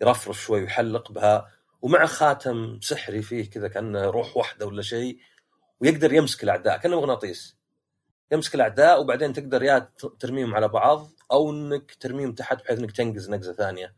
[0.00, 1.50] يرفرف شوي ويحلق بها
[1.82, 5.18] ومع خاتم سحري فيه كذا كأنه روح واحدة ولا شيء
[5.80, 7.56] ويقدر يمسك الأعداء كأنه مغناطيس
[8.32, 13.30] يمسك الأعداء وبعدين تقدر يا ترميهم على بعض أو إنك ترميهم تحت بحيث إنك تنقز
[13.30, 13.94] نقزة ثانية.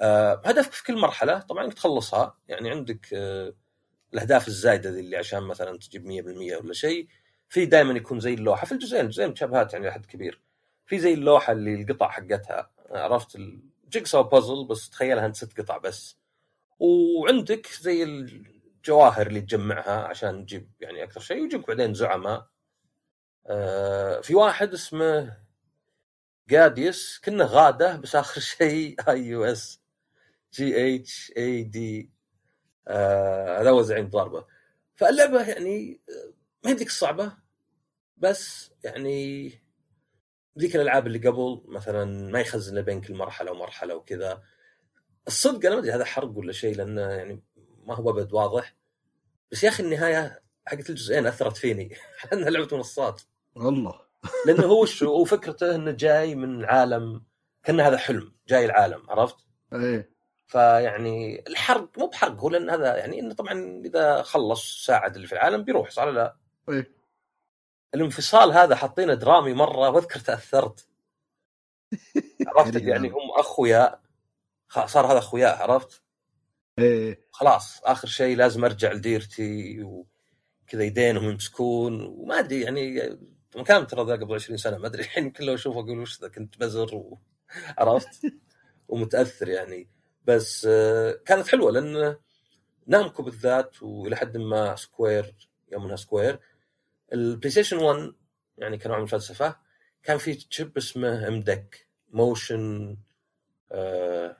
[0.00, 3.54] آه، هدفك في كل مرحلة طبعا انك تخلصها يعني عندك آه،
[4.14, 7.08] الأهداف الزايدة ذي اللي عشان مثلا تجيب 100% ولا شيء
[7.48, 10.40] في دائما يكون زي اللوحة في الجزئين الجزئين متشابهات يعني لحد كبير.
[10.86, 16.18] في زي اللوحة اللي القطع حقتها عرفت الجيكساو بازل بس تخيلها أنت ست قطع بس.
[16.78, 22.46] وعندك زي الجواهر اللي تجمعها عشان تجيب يعني أكثر شيء ويجيك بعدين زعماء
[23.46, 25.36] آه، في واحد اسمه
[26.48, 29.80] جاديوس كنا غادة بس آخر شيء اي يو اس
[30.54, 32.10] جي اتش اي دي
[32.88, 34.44] هذا هو زعيم ضاربه
[34.94, 36.32] فاللعبة يعني آه،
[36.64, 37.32] ما هي الصعبة
[38.16, 39.50] بس يعني
[40.58, 44.42] ذيك الألعاب اللي قبل مثلا ما يخزن بين كل مرحلة ومرحلة وكذا.
[45.26, 47.42] الصدق أنا ما أدري هذا حرق ولا شيء لأنه يعني
[47.86, 48.76] ما هو أبد واضح.
[49.52, 51.96] بس يا أخي النهاية حقت الجزئين أثرت فيني
[52.32, 53.22] انها لعبة منصات.
[53.54, 54.00] والله.
[54.46, 57.24] لأنه هو شو هو فكرته إنه جاي من عالم
[57.64, 59.36] كأن هذا حلم جاي العالم عرفت؟
[59.72, 60.11] إيه.
[60.52, 65.32] فيعني الحرق مو بحرق هو لأن هذا يعني إنه طبعا إذا خلص ساعد اللي في
[65.32, 66.36] العالم بيروح صار لا؟
[66.68, 66.92] إيه
[67.94, 70.88] الانفصال هذا حاطينه درامي مرة وأذكر تأثرت.
[72.46, 73.16] عرفت؟ يعني هذا.
[73.16, 74.00] هم اخوياء
[74.68, 76.02] خ- صار هذا اخوياء عرفت؟
[76.78, 83.18] إيه خلاص آخر شيء لازم أرجع لديرتي وكذا يدينهم يمسكون وما أدري يعني
[83.56, 86.28] مكان ترى ذا قبل 20 سنة ما أدري الحين كل لو أشوفه أقول وش ذا
[86.28, 87.18] كنت بزر و...
[87.78, 88.20] عرفت؟
[88.88, 89.88] ومتأثر يعني.
[90.24, 92.16] بس آه، كانت حلوة لأن
[92.86, 95.34] نامكو بالذات وإلى حد ما Square
[95.72, 96.40] يوم إنها Square
[97.12, 98.12] البلاي ستيشن 1
[98.58, 99.56] يعني كنوع من الفلسفة
[100.02, 102.96] كان في chip اسمه MDEC motion
[103.72, 104.36] آه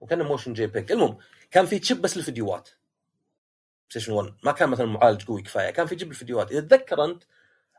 [0.00, 1.18] وكان Motion JPEG المهم
[1.50, 2.68] كان في chip بس للفيديوهات.
[2.68, 7.04] بلاي ستيشن 1 ما كان مثلا معالج قوي كفاية كان في chip الفيديوهات إذا تذكر
[7.04, 7.22] أنت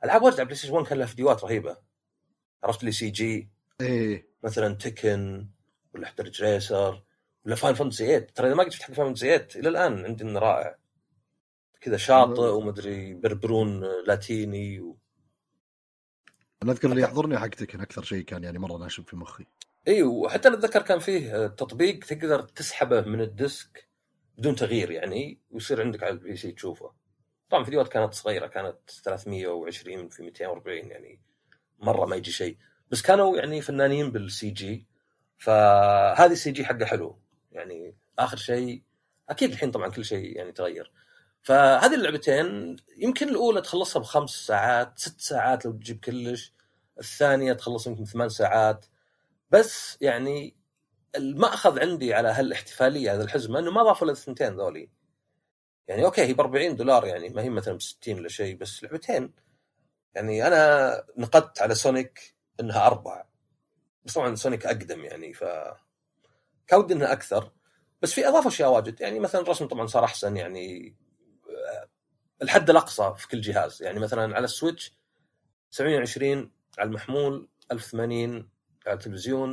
[0.04, 1.78] ألعاب واجد على بلاي ستيشن 1 كان لها فيديوهات رهيبة.
[2.64, 4.28] عرفت لي CGI.
[4.44, 5.48] مثلا Tekken
[5.96, 7.04] ولا حتى Ridge Racer
[7.46, 10.06] ولا Final Fantasy 8 ترى إذا ما قد شفت حق Final Fantasy 8 إلى الآن
[10.06, 10.78] عندي إنه رائع.
[11.82, 14.98] كذا شاطئ ومدري بربرون لاتيني و...
[16.64, 19.46] أنا أذكر اللي يحضرني حق Tekken أكثر شيء كان يعني مرة ناشب في مخي.
[19.88, 23.88] إي وحتى أنا أتذكر كان فيه تطبيق تقدر تسحبه من ال disc
[24.38, 26.92] بدون تغيير يعني ويصير عندك على ال PC تشوفه.
[27.50, 31.20] طبعا فيديوهات كانت صغيرة كانت 320 في 240 يعني
[31.80, 32.58] مرة ما يجي شيء.
[32.92, 34.86] بس كانوا يعني فنانين بال CG.
[35.38, 37.20] فهذه ال CG حقه حلو.
[37.52, 38.84] يعني آخر شيء
[39.30, 40.92] أكيد الحين طبعا كل شيء يعني تغير.
[41.42, 46.54] فهذه اللعبتين يمكن الأولى تخلصها بخمس ساعات ست ساعات لو تجيب كلش.
[47.00, 48.86] الثانية تخلص يمكن ثمان ساعات.
[49.52, 50.56] بس يعني
[51.16, 54.90] المأخذ عندي على هالاحتفالية هذا الحزمة إنه ما ضافوا الثنتين ذولي.
[55.88, 58.84] يعني okay هي ب 40 دولار يعني ما هي مثلا ب 60 ولا شيء بس
[58.84, 59.34] لعبتين.
[60.16, 63.26] يعني أنا نقدت على Sonic إنها أربع
[64.06, 65.44] بس طبعا Sonic أقدم يعني ف
[66.68, 67.52] كان ودي إنها أكثر.
[68.02, 69.02] بس في اضافوا أشياء واجد.
[69.02, 70.96] يعني مثلا الرسم طبعا صار أحسن يعني
[71.50, 71.88] آه،
[72.42, 73.84] الحد الأقصى في كل جهاز.
[73.84, 74.94] يعني مثلا على ال Switch
[75.70, 78.50] 720 على المحمول 1080
[78.88, 79.50] على التلفزيون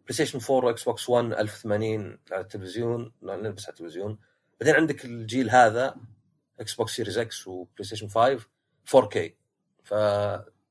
[0.00, 4.18] بلاي ستيشن 4 و Xbox 1 1080 على التلفزيون نلبس على التلفزيون.
[4.60, 5.96] بعدين عندك الجيل هذا
[6.60, 8.46] Xbox Series X وبلاي ستيشن 5
[8.96, 9.30] 4K
[9.84, 9.90] ف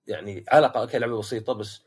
[0.07, 1.81] يعني على الأقل okay لعبة بسيطة بس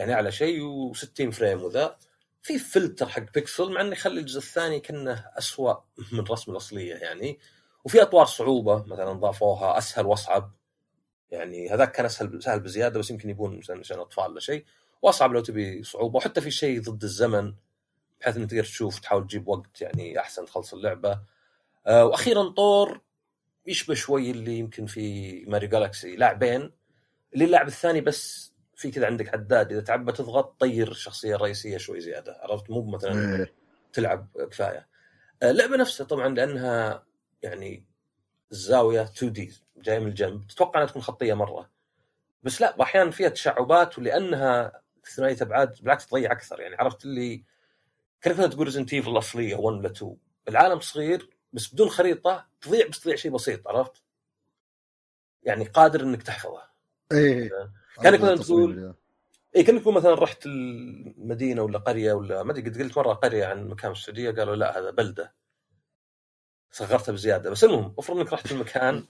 [0.00, 0.60] يعني اعلى شيء
[0.92, 1.96] و60 frame وذا.
[2.42, 5.74] في فلتر حق بيكسل مع إنه يخلي الجزء الثاني كأنه أسوأ
[6.12, 7.38] من الرسم الأصلية يعني.
[7.84, 10.52] وفي أطوار صعوبة مثلا ضافوها أسهل وأصعب.
[11.30, 14.64] يعني هذاك كان أسهل سهل بزيادة بس يمكن يبون مثلا عشان أطفال ولا شيء.
[15.02, 16.16] وأصعب لو تبي صعوبة.
[16.16, 17.54] وحتى في شيء ضد الزمن
[18.20, 21.20] بحيث انك تقدر تشوف تحاول تجيب وقت يعني أحسن تخلص اللعبة.
[21.86, 23.00] آه وأخيرا طور
[23.66, 26.72] يشبه شوي اللي يمكن في ماريو جالكسي لاعبين.
[27.34, 28.49] اللي اللاعب الثاني بس
[28.80, 33.36] في كذا عندك عداد إذا تعبى تضغط طير الشخصية الرئيسية شوي زيادة عرفت؟ مو مثلا
[33.36, 33.52] إيه.
[33.92, 34.88] تلعب كفاية.
[35.42, 37.04] آه، اللعبه نفسها طبعا لأنها
[37.42, 37.84] يعني
[38.52, 40.46] الزاويه 2 دي جاية من الجنب.
[40.46, 41.70] تتوقع إنها تكون خطية مرة.
[42.42, 44.82] بس لا أحيانا فيها تشعبات ولأنها
[45.16, 46.60] ثنائية أبعاد بالعكس تضيع أكثر.
[46.60, 47.44] يعني عرفت اللي
[48.26, 50.16] مثلا تقول Resident Evil الأصلية 1 ولا 2
[50.48, 54.02] العالم صغير بس بدون خريطة تضيع بس تضيع شيء بسيط عرفت؟
[55.42, 56.62] يعني قادر إنك تحفظه.
[57.12, 57.50] إيه.
[58.02, 58.94] كانك مثلا تقول
[59.56, 63.46] اي كأنك تقول مثلا رحت المدينة ولا قرية ولا ما أدري قد قلت مرة قرية
[63.46, 65.34] عن مكان في السعودية قالوا لا هذا بلدة.
[66.70, 67.50] صغرتها بزيادة.
[67.50, 69.04] بس المهم افرض إنك رحت المكان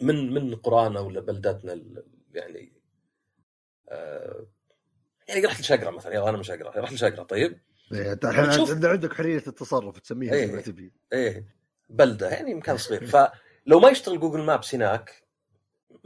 [0.00, 2.72] من من قرانا ولا بلداتنا ال- يعني
[3.88, 4.46] آه
[5.28, 6.14] يعني رحت لشقره مثلا.
[6.14, 7.60] يلا أنا من شقره رحت لشقره طيب؟
[7.92, 10.52] انت الحين عندك حرية التصرف تسميها زي إيه.
[10.52, 10.92] ما تبي.
[11.12, 11.48] إيه
[11.90, 13.06] بلدة يعني مكان صغير.
[13.06, 15.27] فلو ما يشتغل Google Maps هناك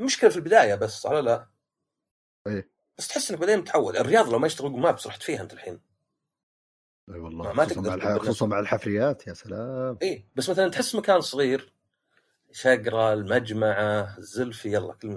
[0.02, 1.46] مشكلة في البداية بس على لا؟
[2.46, 2.70] إيه.
[2.98, 3.96] بس تحس إنك بعدين متعود.
[3.96, 5.80] الرياض لو ما يشتغل Google Maps رحت فيها أنت الحين.
[7.10, 9.98] إي والله ما- تقدر مع خصوصا مع الحفريات يا سلام.
[10.02, 11.72] إيه بس مثلا تحس مكان صغير
[12.52, 15.08] شقره المجمعه الزلفي يلا كل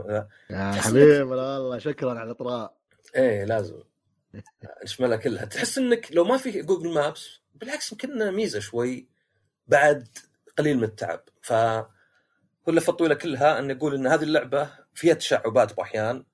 [0.49, 2.77] يا تحس حبيبي والله شكرا على الإطراء.
[3.15, 3.79] إيه لازم.
[4.83, 5.45] نشملها كلها.
[5.45, 9.07] تحس إنك لو ما في جوجل مابس بالعكس يمكن ميزة شوي
[9.67, 10.07] بعد
[10.57, 11.23] قليل من التعب.
[11.41, 11.53] ف
[12.67, 16.25] واللفه الطويله كلها أن يقول إن هذه اللعبة فيها تشعبات باحيان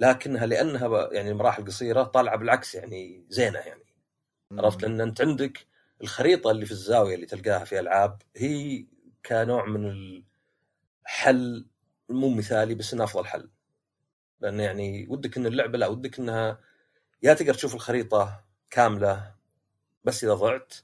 [0.00, 3.84] لكنها لأنها يعني مراحل قصيره طالعة بالعكس يعني زينة يعني.
[4.52, 5.66] عرفت؟ لأن أنت عندك
[6.02, 8.86] الخريطة اللي في الزاوية اللي تلقاها في ألعاب هي
[9.26, 9.86] كنوع من
[11.06, 11.66] الحل
[12.08, 13.50] مو مثالي بس إنه أفضل حل.
[14.40, 16.60] لأن يعني ودك إن اللعبة لا ودك إنها
[17.22, 19.34] يا تقدر تشوف الخريطة كاملة
[20.04, 20.74] بس إذا ضعت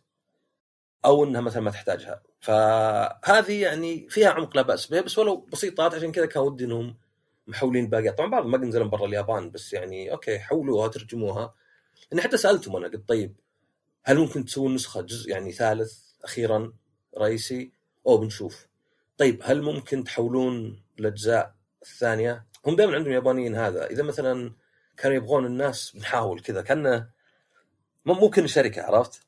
[1.05, 2.23] أو إنها مثلا ما تحتاجها.
[2.41, 6.97] فهذه يعني فيها عمق لا بأس به بس ولو بسيطات عشان كذا كان ودي إنهم
[7.47, 11.55] محولين الباقيات طبعا بعض ما نزلوا برا اليابان بس يعني أوكي حولوها ترجموها
[12.11, 13.37] لأني حتى سألتهم أنا قلت طيب
[14.05, 16.73] هل ممكن تسوون نسخة جزء يعني ثالث أخيرا
[17.19, 17.73] رئيسي؟
[18.07, 18.67] أو بنشوف.
[19.19, 24.53] طيب هل ممكن تحولون الأجزاء الثانية؟ هم دائما عندهم يابانيين هذا، إذا مثلا
[24.97, 27.11] كانوا يبغون الناس بنحاول كذا كأنه
[28.07, 29.28] ممكن شركه عرفت؟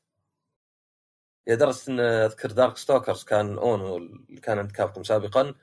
[1.47, 5.53] لدرجة إن أذكر Darkstalkers كان Ono اللي كان عند Capcom سابقا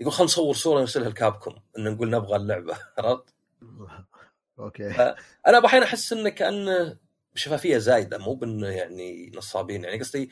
[0.00, 3.34] يقول خلينا نصور صورة نرسلها ل Capcom إن نقول نبغى اللعبة عرفت؟
[4.58, 5.14] okay.
[5.46, 6.98] أنا بحين أحس إنه كانه
[7.34, 10.30] شفافية زايدة مو بإنه يعني نصابين يعني قصدي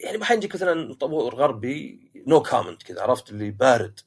[0.00, 4.00] يعني بحين يجيك مثلا مطور غربي no comment كذا عرفت؟ اللي بارد.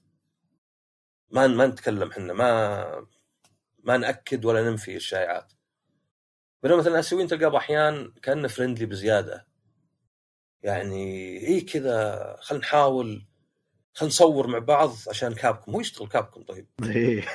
[1.32, 3.08] ما ما نتكلم إحنا ما
[3.84, 5.54] ما نأكد ولا ننفي الشائعات.
[6.64, 9.47] بينما مثلا الاسيويين تلقاه أحيان كأنه friendly بزيادة.
[10.64, 13.26] يعني اي كذا خلينا نحاول
[13.94, 16.68] خلينا نصور مع بعض عشان كابكم هو يشتغل كابكم طيب.
[16.84, 17.26] إيه.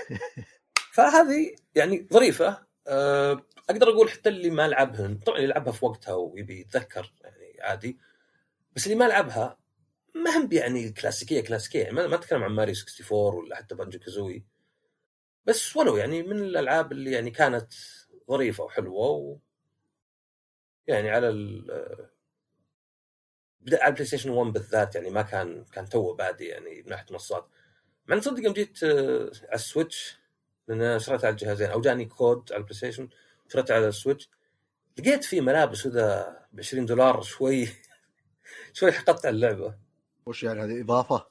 [0.93, 2.67] فهذه يعني ظريفة.
[2.87, 7.57] أه، أقدر أقول حتى اللي ما لعبهن طبعا اللي يلعبها في وقتها ويبي يتذكر يعني
[7.61, 7.99] عادي
[8.77, 9.59] بس اللي ما لعبها
[10.15, 13.99] ما هم يعني كلاسيكية كلاسيكية يعني ما ما أتكلم عن ماريو 64 ولا حتى بانجو
[13.99, 14.45] كازوي.
[15.47, 17.73] بس ولو يعني من الألعاب اللي يعني كانت
[18.31, 19.39] ظريفة وحلوة و
[20.87, 22.12] يعني على ال
[23.63, 27.07] بدأ على البلاي ستيشن 1 بالذات يعني ما كان كان توه بادي يعني من ناحية
[27.11, 27.49] منصات.
[28.07, 30.19] مع إن تصدق يوم جيت آه، على ال Switch
[30.69, 33.09] لأن شريتها على الجهازين أو جاني كود على البلاي ستيشن
[33.49, 34.31] شريتها على ال Switch.
[34.99, 37.69] لقيت في ملابس كذا ب 20 دولار شوي
[38.73, 39.75] شوي حقدت على اللعبة.
[40.27, 41.27] وش يعني هذه إضافة؟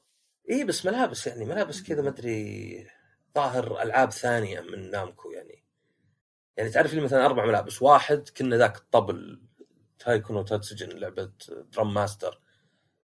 [0.49, 2.87] إي بس ملابس يعني ملابس كذا ما أدري
[3.35, 5.63] ظاهر ألعاب ثانية من نامكو يعني.
[6.57, 9.41] يعني تعرف لي مثلا أربع ملابس واحد كنا ذاك الطبل
[10.05, 11.31] Taiko no Tatsujin لعبه
[11.73, 12.41] Drum Master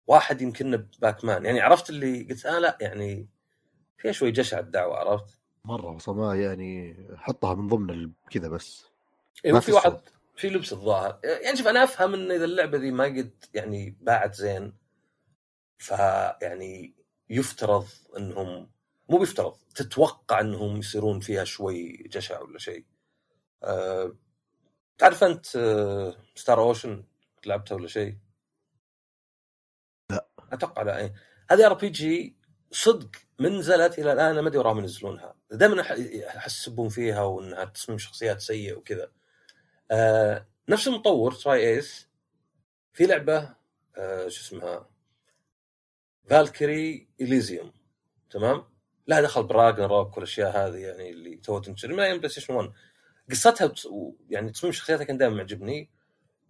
[0.07, 3.29] واحد يمكن Pac-Man يعني عرفت اللي قلت آه لا يعني
[3.99, 8.85] فيها شوي جشع الدعوة عرفت؟ مرة وصما يعني حطها من ضمن كذا بس.
[9.47, 10.01] ما وفي في واحد.
[10.37, 11.21] في لبس الظاهر.
[11.25, 14.73] يعني شوف أنا أفهم إن إذا اللعبة ذي ما قد يعني باعت زين
[15.79, 16.95] فيعني
[17.31, 18.71] يفترض انهم
[19.09, 22.85] مو بيفترض تتوقع إنهم يصيرون فيها شوي جشع ولا شيء.
[23.62, 24.16] أه
[24.98, 27.05] تعرف أنت أه Star Ocean
[27.46, 28.16] لعبتها ولا شيء؟
[30.11, 30.28] لا.
[30.52, 31.14] أتوقع لا إيه.
[31.50, 32.37] هذه RPG
[32.70, 35.35] صدق من نزلت إلى الآن ما أدري وراهم ينزلونها.
[35.50, 39.12] دائما يحسبون فيها وإنها تصميم شخصيات سيء وكذا.
[39.90, 42.09] آه نفس المطور tri-Ace
[42.92, 43.55] في لعبة
[43.96, 44.90] آه شو اسمها؟
[46.31, 47.72] Valkyrie Elysium
[48.31, 48.64] تمام؟
[49.09, 52.72] لها دخل ب Ragnarok والأشياء هذه يعني اللي تو تنشر من أيام PlayStation 1
[53.33, 53.73] قصتها
[54.31, 55.90] يعني تصميم شخصياتها كان دائما معجبني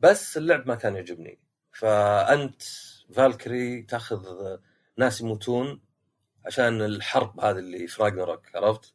[0.01, 1.41] بس اللعب ما كان يعجبني.
[1.73, 2.63] فأنت
[3.15, 4.27] Valkyrie تأخذ
[4.97, 5.83] ناس يموتون
[6.47, 8.95] عشان الحرب هذه اللي في Ragnarok عرفت؟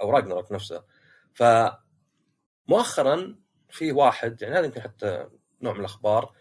[0.00, 0.84] أو Ragnarok نفسه.
[1.34, 1.42] ف
[2.68, 3.38] مؤخرا
[3.70, 5.28] في واحد يعني هذا يمكن حتى
[5.62, 6.34] نوع من الأخبار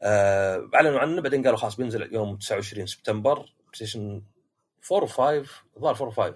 [0.00, 4.22] آه أعلنوا عنه بعدين قالوا خلاص بينزل يوم 29 سبتمبر PlayStation
[4.92, 6.34] 4 و5 الظاهر 4 و5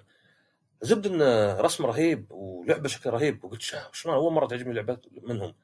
[0.82, 3.60] زبد انه رسم رهيب ولعبة شكل رهيب وقلت
[3.92, 5.54] شلون؟ أول مرة تعجبني لعبة منهم.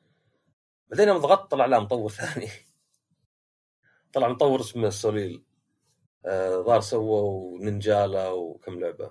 [0.90, 2.48] بعدين يوم ضغطت طلع لا مطور ثاني.
[4.14, 5.44] طلع مطور اسمه سوليل.
[6.26, 9.10] آه، ظهر سووا نينجالا وكم لعبة.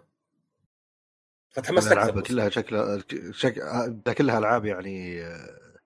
[1.49, 2.21] فتحمست أكثر.
[2.21, 3.53] كلها شكلها شك...
[4.17, 5.77] كلها ألعاب يعني آه،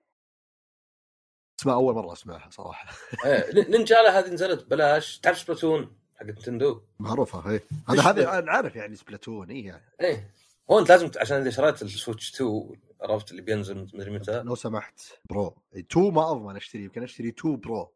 [1.60, 2.94] اسمها أول مرة أسمعها صراحة.
[3.26, 5.18] ن- Ninjala هذه نزلت ببلاش.
[5.18, 6.82] تعرف Splatoon؟ حق Nintendo.
[6.98, 9.82] معروفة هي هذا إيش هذا؟ أنا عارف يعني Splatoon اي يعني.
[10.00, 10.30] إيه.
[10.70, 14.54] هو انت لازم عشان إذا شريت ال Switch 2 عرفت اللي بينزل مدري متى؟ لو
[14.54, 15.56] سمحت Pro.
[15.76, 17.92] 2 ما أضمن أشتري يمكن أشتري 2 Pro.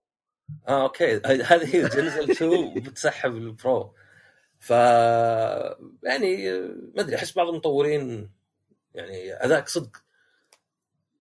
[0.68, 1.16] آه أوكي.
[1.50, 3.94] هذه هي تنزل 2 بتسحب ال Pro.
[4.58, 6.50] ف يعني
[6.94, 8.30] ما أدري أحس بعض المطورين
[8.94, 9.96] يعني هذاك صدق.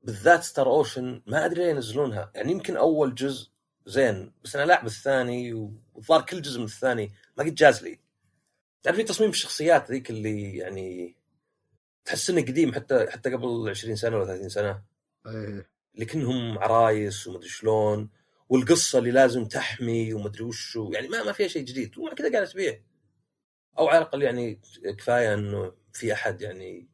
[0.03, 2.31] بالذات Star Ocean ما أدري ليه ينزلونها.
[2.35, 3.49] يعني يمكن أول جزء
[3.85, 7.11] زين بس أنا لاعب الثاني والظاهر كل جزء من الثاني.
[7.37, 7.99] ما قد جاز لي.
[8.83, 11.15] تعرف في تصميم الشخصيات ذيك اللي يعني
[12.05, 14.83] تحس إنه قديم حتى حتى قبل 20 سنة ولا 30 سنة.
[15.27, 15.69] إيه.
[15.95, 18.09] اللي كأنهم عرايس ومدري شلون
[18.49, 21.97] والقصة اللي لازم تحمي ومدري وش يعني ما ما فيها شيء جديد.
[21.97, 22.81] ومع كذا قاعد تبيع
[23.77, 24.61] أو على الأقل يعني
[24.97, 26.87] كفاية إنه في أحد يعني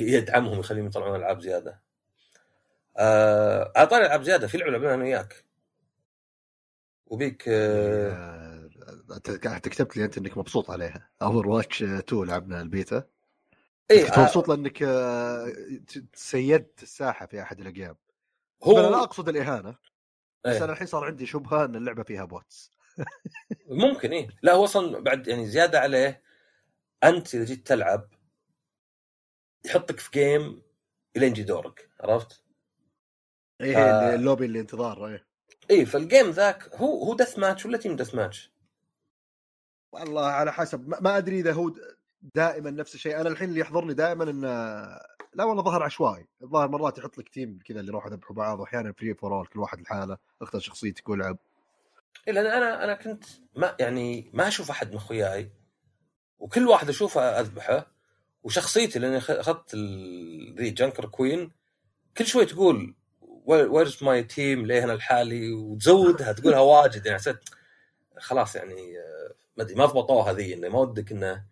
[0.00, 1.82] يدعمهم يخليهم يطلعون ألعاب زيادة.
[2.96, 4.46] آه على طاري ألعاب زيادة.
[4.46, 5.44] في لعبة لعبناها أنا وياك.
[7.12, 8.70] وبيك آه آه،
[9.16, 13.08] انت قاعد كتبت لي أنت إنك مبسوط عليها Overwatch 2 لعبنا البيتا
[13.90, 15.52] إيه كنت آه مبسوط لأنك آه،
[16.14, 17.96] سيدت الساحة في أحد الأيام
[18.64, 19.70] هو أنا لا أقصد الإهانة
[20.44, 20.64] بس إيه.
[20.64, 22.70] أنا الحين صار عندي شبهة إن اللعبة فيها bots
[23.66, 26.22] ممكن إيه لا هو أصلا بعد يعني زيادة عليه
[27.04, 28.08] أنت إذا جيت تلعب
[29.66, 30.62] يحطك في game
[31.16, 32.42] الين يجي دورك عرفت؟
[33.60, 34.00] إيه آه.
[34.00, 35.31] اللي- اللوبي اللي انتظار إيه
[35.70, 38.52] إيه فال game ذاك هو هو death match ولا team death match؟
[39.92, 41.72] والله على حسب ما, أدري إذا هو
[42.34, 43.20] دائما نفس الشيء.
[43.20, 44.48] أنا الحين اللي يحضرني دائما إنه
[45.34, 46.26] لا والله ظهر عشوائي.
[46.42, 49.60] الظاهر مرات يحط لك team كذا اللي يروحوا يذبحوا بعض واحيانا free for all كل
[49.60, 51.38] واحد لحاله اختار شخصيتك والعب.
[52.28, 53.24] إيه لأن أنا أنا كنت
[53.56, 55.50] ما يعني ما أشوف أحد من اخوياي
[56.38, 57.86] وكل واحد أشوفه أذبحه
[58.42, 59.74] وشخصيتي لأني أخذت
[60.58, 61.50] ذي Junker Queen
[62.16, 62.94] كل شوي تقول
[63.46, 67.18] where's my team ليه أنا لحالي وتزودها تقولها واجد يعني.
[67.18, 67.38] حسيت
[68.18, 71.44] خلاص يعني آه، ما أدري ما ضبطوها ذي إنه ما ودك إنه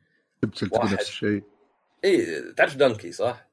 [0.73, 0.93] واحد.
[0.93, 1.43] نفس الشيء.
[2.05, 3.49] إيه تعرف Dunkey صح؟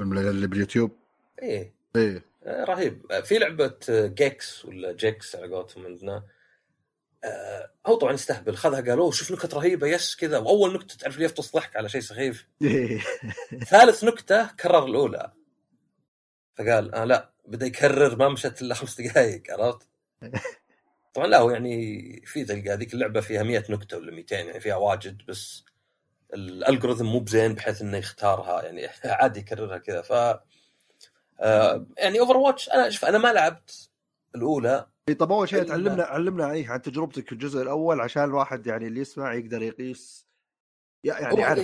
[0.00, 0.96] اللي باليوتيوب؟
[1.42, 3.12] إيه إيه آه، رهيب.
[3.12, 6.24] آه، في لعبة Gex ولا Gex على قولتهم عندنا.
[7.24, 10.38] آه، هو طبعا يستهبل خذها قال أوه شوف نكت رهيبة yes كذا.
[10.38, 12.46] وأول نكتة تعرف لي يفطس ضحك على شيء سخيف.
[13.70, 15.32] ثالث نكتة كرر الأولى.
[16.54, 19.88] فقال آه لا بدأ يكرر ما مشت إلا خمس دقائق عرفت؟
[21.14, 24.76] طبعا لا هو يعني في تلقى هذيك اللعبة فيها 100 نكتة ولا 200 يعني فيها
[24.76, 25.64] واجد بس
[26.34, 28.88] ال algorithm مو بزين بحيث إنه يختارها يعني
[29.20, 30.12] عادي يكررها كذا ف
[31.40, 33.90] آه يعني Overwatch أنا شوف أنا ما لعبت
[34.34, 34.86] الأولى
[35.18, 39.00] طب أول شيء تعلمنا علمنا إيه عن تجربتك في الجزء الأول عشان الواحد يعني اللي
[39.00, 40.26] يسمع يقدر يقيس
[41.04, 41.54] يعني هي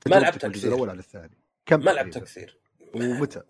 [0.00, 0.74] تجربتك لعبتها الجزء كثير.
[0.74, 2.58] الأول على الثاني كم ما لعبتها؟ كثير
[2.94, 3.42] ومتى؟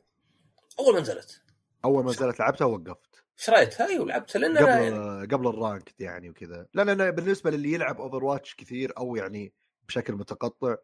[0.80, 1.42] أول ما نزلت.
[1.84, 5.94] أول ما نزلت لعبتها ووقفت شريتها أيوه لعبتها لأن أنا قبل يعني قبل ال rank
[6.00, 6.66] يعني وكذا.
[6.74, 9.52] لا لا بالنسبة للي يلعب Overwatch كثير أو يعني
[9.88, 10.76] بشكل متقطع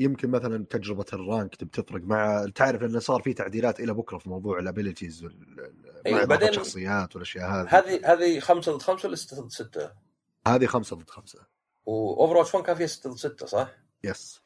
[0.00, 4.28] يمكن مثلا تجربة ال rank بتفرق مع تعرف انه صار في تعديلات إلى بكرة في
[4.28, 5.32] موضوع ال abilities أيوة،
[6.06, 7.68] مع اضافه بعدين- شخصيات والأشياء هذه.
[7.78, 9.92] هذه هذه 5 ضد 5 ولا 6 ضد 6
[10.46, 11.38] هذه خمسة ضد خمسة.
[11.86, 13.68] و Overwatch 1 كان فيها 6 ضد 6 صح؟
[14.04, 14.40] yes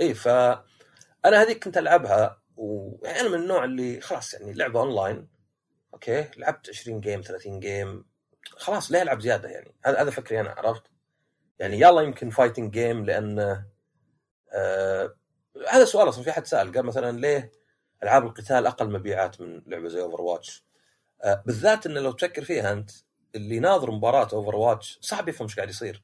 [0.00, 5.28] اي ف أنا هذيك كنت ألعبها ويعني أنا من النوع اللي خلاص يعني لعبة اونلاين
[5.94, 8.04] أوكي؟ لعبت 20 game 30 game
[8.50, 10.82] خلاص ليه ألعب زيادة يعني؟ هذا هذا فكري أنا عرفت؟
[11.58, 13.64] يعني يلا يمكن fighting game لأن
[14.52, 15.16] آه
[15.68, 17.52] هذا سؤال أصلا في أحد سأل قال مثلا ليه
[18.02, 20.64] ألعاب القتال أقل مبيعات من لعبة زي Overwatch
[21.22, 22.90] آه بالذات انه لو تفكر فيها أنت
[23.34, 26.02] اللي ناظر مباراة Overwatch صعب يفهم إيش قاعد يصير.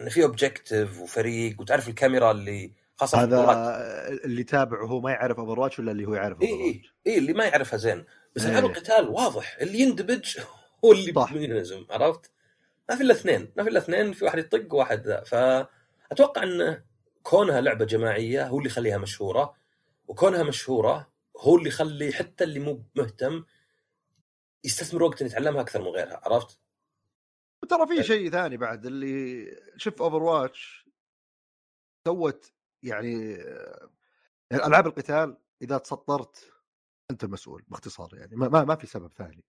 [0.00, 5.78] انه في objective وفريق وتعرف الكاميرا اللي خاصة هذا اللي تابع هو ما يعرف Overwatch
[5.78, 8.04] ولا اللي هو يعرف اي Over اي watch اي اللي ما يعرفها زين
[8.36, 8.50] بس إيه.
[8.50, 10.38] العاب القتال واضح اللي يندبج
[10.84, 11.14] هو اللي.
[11.32, 12.30] ينهزم عرفت؟
[12.88, 16.82] ما في إلا اثنين ما في إلا اثنين في واحد يطق وواحد ذا فأتوقع إن
[17.22, 19.54] كونها لعبة جماعية هو اللي يخليها مشهورة
[20.08, 23.44] وكونها مشهورة هو اللي يخلي حتى اللي مو مهتم
[24.64, 26.58] يستثمر وقت يتعلمها أكثر من غيرها عرفت؟
[27.68, 29.46] ترى في شيء ثاني بعد اللي
[29.76, 30.88] شوف Overwatch
[32.06, 33.36] سوت يعني
[34.52, 36.52] ألعاب القتال إذا تسطرت
[37.10, 39.44] أنت المسؤول باختصار يعني ما ما, في سبب ثاني.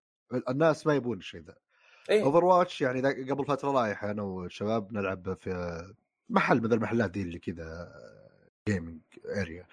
[0.49, 1.55] الناس ما يبون الشيء ذا.
[2.09, 3.01] اي Overwatch يعني
[3.31, 5.81] قبل فترة رايح أنا والشباب نلعب في
[6.29, 7.93] محل مثل المحلات دي اللي كذا
[8.69, 9.67] gaming area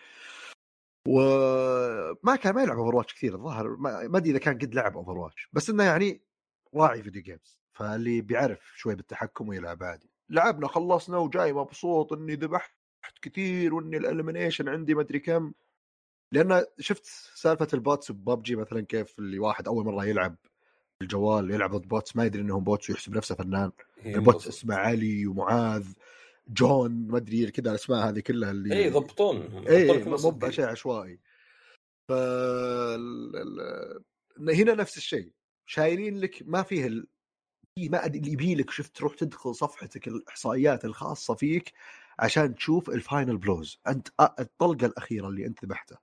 [1.09, 5.71] وما كان ما يلعب Overwatch كثير الظاهر ما أدري إذا كان قد لعب Overwatch بس
[5.71, 6.23] إنه يعني
[6.75, 10.11] راعي video games فاللي بيعرف شوي بالتحكم ويلعب عادي.
[10.31, 12.73] لعبنا خلصنا وجاي مبسوط إني ذبحت
[13.23, 15.53] كثير واني ال elimination عندي ما أدري كم.
[16.33, 17.05] لأن شفت
[17.35, 20.37] سالفة ال bots ب PUBG مثلا كيف اللي واحد أول مرة يلعب
[21.03, 23.73] الجوال يلعب ضد bots ما يدري إنهم bots ويحسب نفسه فنان.
[24.05, 24.49] إيه، ال bots.
[24.49, 25.93] اسمه علي ومعاذ
[26.49, 31.21] جون ما أدري كذا الأسماء هذه كلها اللي اي يضبطون اي مو بشيء عشوائي
[32.09, 32.13] ف
[34.39, 35.33] هنا نفس الشيء.
[35.67, 37.07] شايلين لك ما فيه ال...
[37.79, 41.73] ما أدري اللي يبي لك شفت تروح تدخل صفحتك الإحصائيات الخاصة فيك
[42.19, 43.81] عشان تشوف ال final blows.
[43.89, 45.99] أنت الطلقة الأخيرة اللي أنت ذبحتها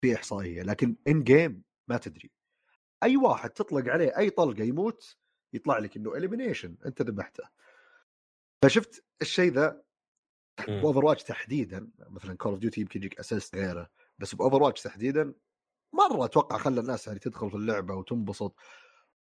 [0.00, 2.30] في إحصائية لكن in-game ما تدري.
[3.02, 5.16] أي واحد تطلق عليه أي طلقة يموت
[5.52, 7.44] يطلع لك إنه elimination أنت ذبحته.
[8.62, 9.82] فشفت الشيء ذا
[10.68, 10.80] مم.
[10.80, 15.34] ب Overwatch تحديدا مثلا Call of Duty يمكن يجيك assist غيره بس ب Overwatch تحديدا
[15.92, 18.54] مرة أتوقع خلى الناس يعني تدخل في اللعبة وتنبسط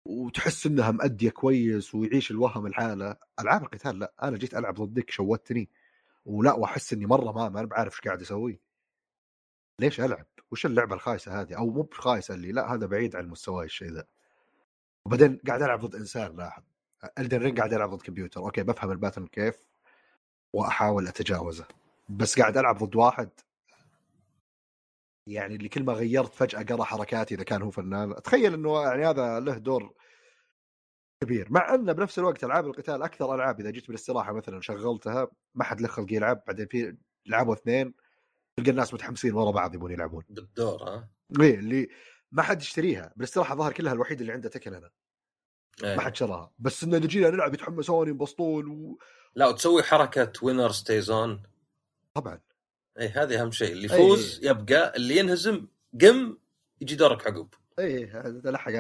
[0.05, 3.17] وتحس إنها مأدية كويس ويعيش الوهم الحالة.
[3.41, 5.71] ألعاب القتال لا أنا جيت ألعب ضدك شوتني.
[6.27, 8.61] ولا وأحس إني مرة ما ما بعرف إيش قاعد أسوي
[9.81, 13.67] ليش ألعب؟ وش اللعبة الخايسة هذه؟ أو مو بخايسة اللي لا هذا بعيد عن مستواي
[13.67, 14.05] الشيء ذا.
[15.05, 16.63] وبعدين قاعد ألعب ضد إنسان لاحظ.
[17.19, 18.41] Elden Ring قاعد ألعب ضد كمبيوتر.
[18.41, 19.67] okay بفهم ال pattern كيف
[20.53, 21.67] وأحاول أتجاوزه.
[22.09, 23.31] بس قاعد ألعب ضد واحد.
[25.27, 28.13] يعني اللي كل ما غيرت فجأة قرأ حركاتي إذا كان هو فنان.
[28.13, 29.95] اتخيل إنه يعني هذا له دور
[31.25, 31.47] كبير.
[31.51, 35.81] مع انه بنفس الوقت ألعاب القتال أكثر ألعاب إذا جيت بالاستراحة مثلا شغلتها ما حد
[35.81, 36.97] له خلق يلعب بعدين في
[37.27, 37.95] لعبوا اثنين
[38.57, 40.25] تلقى الناس متحمسين ورا بعض يبون يلعبون.
[40.29, 41.09] بالدور ها؟
[41.41, 41.89] إيه اللي
[42.33, 43.13] ما حد يشتريها.
[43.17, 44.91] بالاستراحة ظهر كلها الوحيد اللي عنده Tekken أنا.
[45.85, 45.97] إيه.
[45.97, 46.53] ما حد شراها.
[46.59, 48.99] بس إنه نجينا نلعب يتحمسون ينبسطون و...
[49.35, 51.43] لا وتسوي حركة winner stays on
[52.15, 52.41] طبعا.
[53.01, 53.73] اي هذه أهم شيء.
[53.73, 53.95] اللي أي.
[53.95, 55.67] يفوز يبقى اللي ينهزم
[56.01, 56.37] قم
[56.81, 57.49] يجي دورك عقب.
[57.79, 58.71] إيه هذا لحق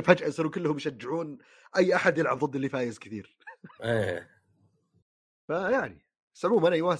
[0.00, 1.38] فجأة يصيروا كلهم يشجعون
[1.76, 3.36] أي أحد يلعب ضد اللي فايز كثير.
[3.84, 4.30] إيه.
[5.46, 6.04] فيعني
[6.34, 6.98] بس عموما أيوه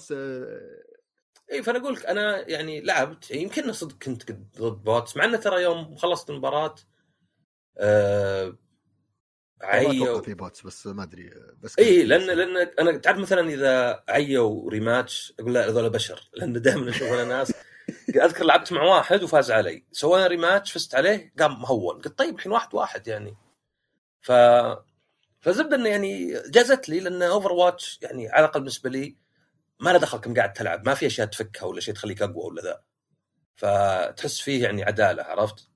[1.53, 4.30] اي فأنا أقول لك أنا يعني لعبت يمكن صدق كنت
[4.61, 6.74] ضد bots مع إنه ترى يوم خلصت المباراة
[7.78, 8.59] آه
[9.62, 11.30] عيوا في bots بس ما أدري
[11.62, 16.62] بس اي لأن لأن أنا تعرف مثلا إذا عيوا rematch أقول لا هذول بشر لأن
[16.62, 17.53] دائما أشوف أنا ناس
[18.25, 19.85] اذكر لعبت مع واحد وفاز علي.
[19.93, 23.37] سوينا rematch فزت عليه قام مهون قلت طيب الحين واحد واحد يعني.
[24.21, 24.33] ف
[25.41, 29.17] فزبدة إنه يعني جازت لي لأن Overwatch يعني على الأقل بالنسبة لي
[29.81, 30.87] ما له دخل كم قاعد تلعب.
[30.87, 32.83] ما في أشياء تفكها ولا شيء تخليك أقوى ولا ذا.
[33.57, 35.69] فتحس فيه يعني عدالة عرفت؟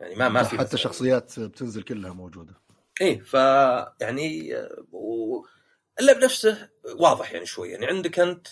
[0.00, 2.54] يعني ما ما في حتى مثلاً- شخصيات بتنزل كلها موجودة.
[3.00, 3.34] إيه ف
[4.00, 4.54] يعني
[4.92, 5.36] و...
[6.00, 7.70] اللعب نفسه واضح يعني شوي.
[7.70, 8.48] يعني عندك أنت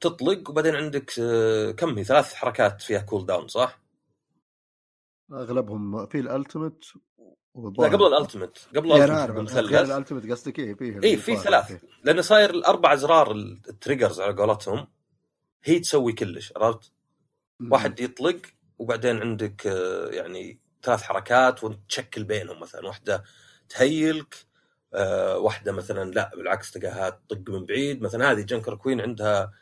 [0.00, 3.80] تطلق وبعدين عندك آه، كم هي؟ ثلاث حركات فيها cool down صح؟
[5.32, 6.84] أغلبهم في ال ultimate
[7.54, 8.58] لا قبل ال ultimate.
[8.76, 11.84] قبل ال ultimate عارف غير المثلث ال ultimate قصدك إيه؟ فيه اي في ثلاث.
[12.04, 14.86] لأنه صاير الاربع أزرار ال triggers على قولتهم
[15.64, 16.92] هي تسوي كلش عرفت؟
[17.70, 18.36] واحد يطلق
[18.78, 22.86] وبعدين عندك آه، يعني ثلاث حركات وانت تشكل بينهم مثلا.
[22.86, 23.24] واحدة
[23.68, 24.34] ت heal ك
[24.94, 28.02] آه، واحدة مثلا لا بالعكس تلقاها تطق من بعيد.
[28.02, 29.52] مثلا هذه Junker Queen عندها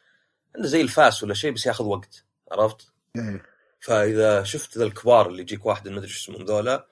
[0.59, 3.43] زي الفاس ولا شيء بس ياخذ وقت عرفت؟ إيه.
[3.81, 6.87] فإذا شفت ذا الكبار اللي يجيك واحد ما أدري شو اسمهم ذولا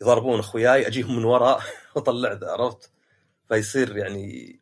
[0.00, 1.62] يضربون أخوياي أجيهم من وراء
[1.96, 2.90] وأطلع ذا عرفت؟
[3.48, 4.58] فيصير يعني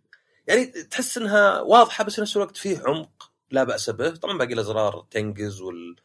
[0.46, 4.54] يعني تحس إنها واضحة بس في نفس الوقت فيه عمق لا بأس به، طبعا باقي
[4.54, 5.96] الأزرار تنقز وال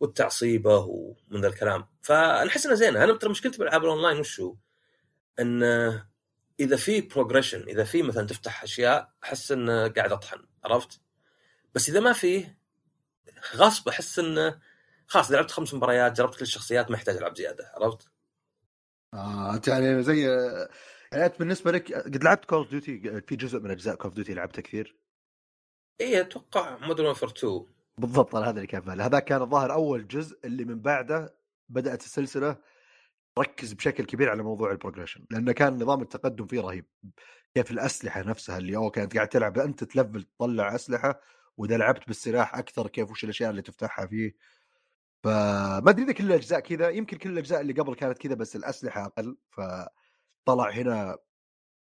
[0.00, 4.56] والتعصيبة ومن ذا الكلام، فأنا أحس إنها زينة، أنا ترى مشكلتي بالألعاب الأونلاين وشو؟
[5.40, 5.62] إن
[6.60, 11.00] إذا في progression، إذا في مثلا تفتح أشياء أحس إنه قاعد أطحن، عرفت؟
[11.74, 12.58] بس إذا ما فيه
[13.56, 14.60] غصب أحس إنه
[15.06, 18.08] خلاص لعبت خمس مباريات جربت كل الشخصيات ما يحتاج ألعب زيادة عرفت؟
[19.14, 20.22] آه انت يعني زي
[21.12, 24.14] يعني أنت بالنسبة لك قد لعبت Call of Duty في جزء من أجزاء Call of
[24.14, 24.96] Duty لعبته كثير؟
[26.00, 27.66] اي أتوقع Modern Warfare 2
[27.98, 29.02] بالضبط أنا هذا اللي كان بالي.
[29.02, 31.34] هذا كان الظاهر أول جزء اللي من بعده
[31.68, 32.56] بدأت السلسلة
[33.38, 36.84] ركز بشكل كبير على موضوع ال progression لأنه كان نظام التقدم فيه رهيب.
[37.54, 41.20] كيف الأسلحة نفسها اللي okay انت قاعد تلعب أنت تلفل تطلع أسلحة
[41.58, 44.34] وإذا لعبت بالسلاح أكثر كيف وش الأشياء اللي تفتحها فيه
[45.24, 49.06] فما أدري إذا كل الأجزاء كذا يمكن كل الأجزاء اللي قبل كانت كذا بس الأسلحة
[49.06, 51.18] أقل فطلع هنا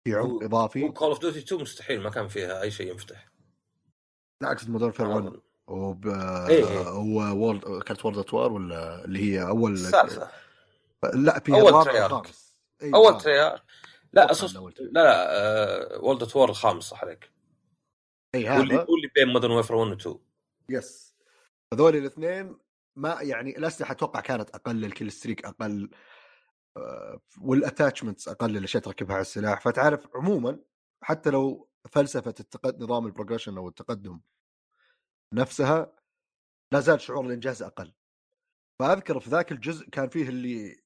[0.03, 3.29] في عمق إضافي و Call of Duty 2 مستحيل ما كان فيها أي شيء ينفتح
[4.41, 5.41] لا أقصد Modern Warfare 1 أظن.
[5.67, 6.07] وب...
[6.49, 6.65] إيه.
[6.89, 10.31] هو World كانت World at War ولا اللي هي أول الثالثة
[11.13, 12.31] لا في الرابع تريارك.
[12.81, 13.19] إيه، أول الرابع.
[13.19, 13.63] تريار
[14.13, 14.31] لا.
[14.31, 15.01] الأول لا.
[15.01, 15.99] لا آه...
[16.01, 17.38] وولد ات وور الخامس صح عليك
[18.35, 20.19] إي هذا هو اللي بين مودرن ويفر 1 و 2
[20.69, 21.15] يس.
[21.73, 22.57] هذول الاثنين
[22.95, 25.89] ما يعني الأسلحة أتوقع كانت أقل الكل ستريك أقل
[26.77, 29.61] آه، والاتاتشمنتس أقل الاشياء تركبها على السلاح.
[29.61, 30.59] فتعرف عموما
[31.03, 34.19] حتى لو فلسفة التقدم نظام البروجريشن أو التقدم
[35.33, 35.95] نفسها
[36.73, 37.93] لا زال شعور الإنجاز أقل.
[38.79, 40.83] فأذكر في ذاك الجزء كان فيه اللي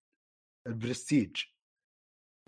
[0.67, 1.43] البرستيج.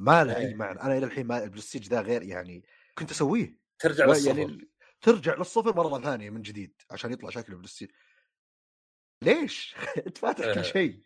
[0.01, 0.55] ما له أي إيه.
[0.55, 0.81] معنى.
[0.81, 2.65] أنا إلى الحين ما البرستيج ذا غير يعني
[2.97, 3.59] كنت أسويه.
[3.79, 4.39] ترجع للصفر.
[4.39, 4.69] يعني
[5.05, 7.91] ترجع للصفر مرة ثانية من جديد عشان يطلع شكله برستيج
[9.23, 9.75] ليش؟
[10.07, 10.53] أنت فاتح.
[10.53, 11.03] كل شيء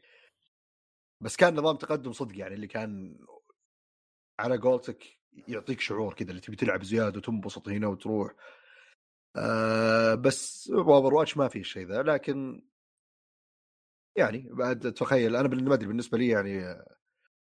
[1.21, 3.19] بس كان نظام تقدم صدق يعني اللي كان
[4.39, 8.33] على قولتك يعطيك شعور كذا اللي تبي تلعب زيادة وتنبسط هنا وتروح
[9.35, 12.67] آه بس Overwatch ما في الشيء ذا لكن
[14.17, 16.95] يعني بعد تخيل أنا ما أدري بالنسبة لي يعني آه،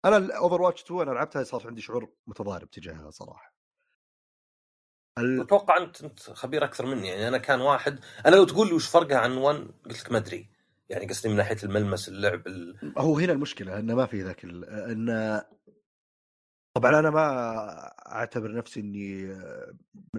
[0.06, 3.54] أنا ال Overwatch 2 أنا لعبتها صار عندي شعور متضارب تجاهها صراحة
[5.20, 5.42] ال...
[5.42, 7.08] أتوقع انت أنت خبير أكثر مني.
[7.08, 10.18] يعني أنا كان واحد أنا لو تقول لي وش فرقها عن 1 قلت لك ما
[10.18, 10.50] أدري.
[10.90, 12.94] يعني قصدي من ناحية الملمس اللعب ال...
[12.98, 14.66] هو هنا المشكلة انه ما في ذاك ال...
[14.66, 15.42] إن
[16.74, 17.28] طبعا أنا ما
[18.12, 19.74] أعتبر نفسي إني آه،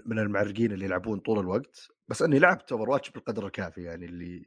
[0.07, 1.89] من المعرقين اللي يلعبون طول الوقت.
[2.09, 4.43] بس إني لعبت Overwatch بالقدر الكافي يعني اللي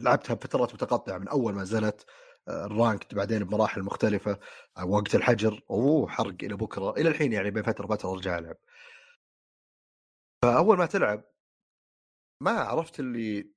[0.00, 2.06] لعبتها بفترات متقطعة من أول ما نزلت
[2.48, 4.38] آه، ال rank بعدين بمراحل مختلفة
[4.76, 8.56] آه، وقت الحجر أوه حرق إلى بكرة إلى الحين يعني بين فترة وفترة ارجع العب
[10.44, 11.24] فأول ما تلعب
[12.42, 13.52] ما عرفت اللي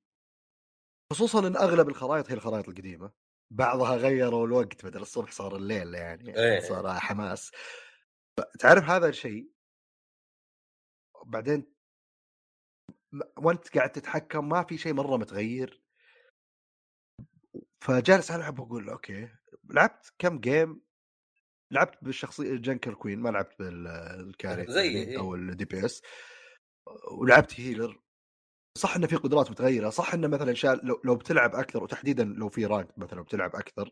[1.12, 3.12] خصوصا إن أغلب الخرائط هي الخرائط القديمة.
[3.50, 6.60] بعضها غيروا الوقت بدل الصبح صار الليل يعني إيه.
[6.60, 7.52] صار حماس.
[8.58, 9.50] تعرف هذا الشيء؟
[11.26, 11.72] بعدين
[13.36, 15.81] وأنت قاعد تتحكم ما في شيء مرة متغير.
[17.82, 19.28] فجالس ألعب وأقول okay
[19.70, 20.80] لعبت كم game
[21.70, 25.18] لعبت بالشخصيه Junker Queen ما لعبت بالكاري زي إيه.
[25.18, 26.02] أو ال DPS
[27.12, 28.02] ولعبت healer
[28.78, 32.48] صح إنه في قدرات متغيرة صح إنه مثلا شال لو, لو بتلعب أكثر وتحديدا لو
[32.48, 33.90] في rank مثلا بتلعب أكثر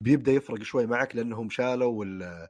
[0.00, 2.48] بيبدأ يفرق شوي معك لأنهم شالوا وال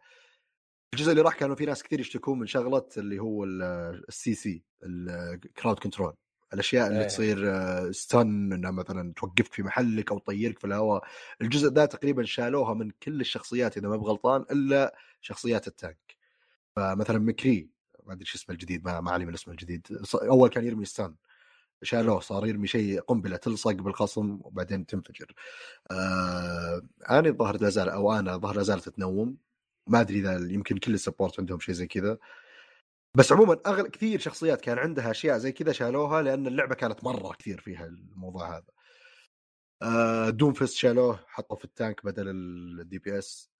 [0.94, 5.00] الجزء اللي راح كانوا في ناس كثير يشتكون من شغلة اللي هو ال CC ال
[5.00, 6.14] crowd control
[6.54, 7.06] الأشياء اللي إيه.
[7.06, 11.04] تصير stun إنها مثلا توقفك في محلك أو تطيرك في الهواء.
[11.42, 16.16] الجزء ذا تقريبا شالوها من كل الشخصيات إذا ما بغلطان إلا شخصيات ال tank.
[16.76, 17.68] فمثلا McCree
[18.06, 19.86] ما أدري شو اسمه الجديد ما ما علي من اسمه الجديد.
[20.14, 21.14] أول كان يرمي stun
[21.82, 25.34] شالوه صار يرمي شيء قنبلة تلصق بالخصم وبعدين تنفجر.
[25.90, 29.36] آه Ana الظاهر لا زال أو Ana الظاهر لا زالت تنوم.
[29.86, 32.18] ما أدري إذا يمكن كل ال support عندهم شيء زي كذا.
[33.16, 37.32] بس عموما اغلب كثير شخصيات كان عندها أشياء زي كذا شالوها لأن اللعبة كانت مرة
[37.34, 38.72] كثير فيها الموضوع هذا.
[39.82, 42.28] آه Doomfist شالوه حطوه في ال tank بدل
[42.80, 43.50] ال DPS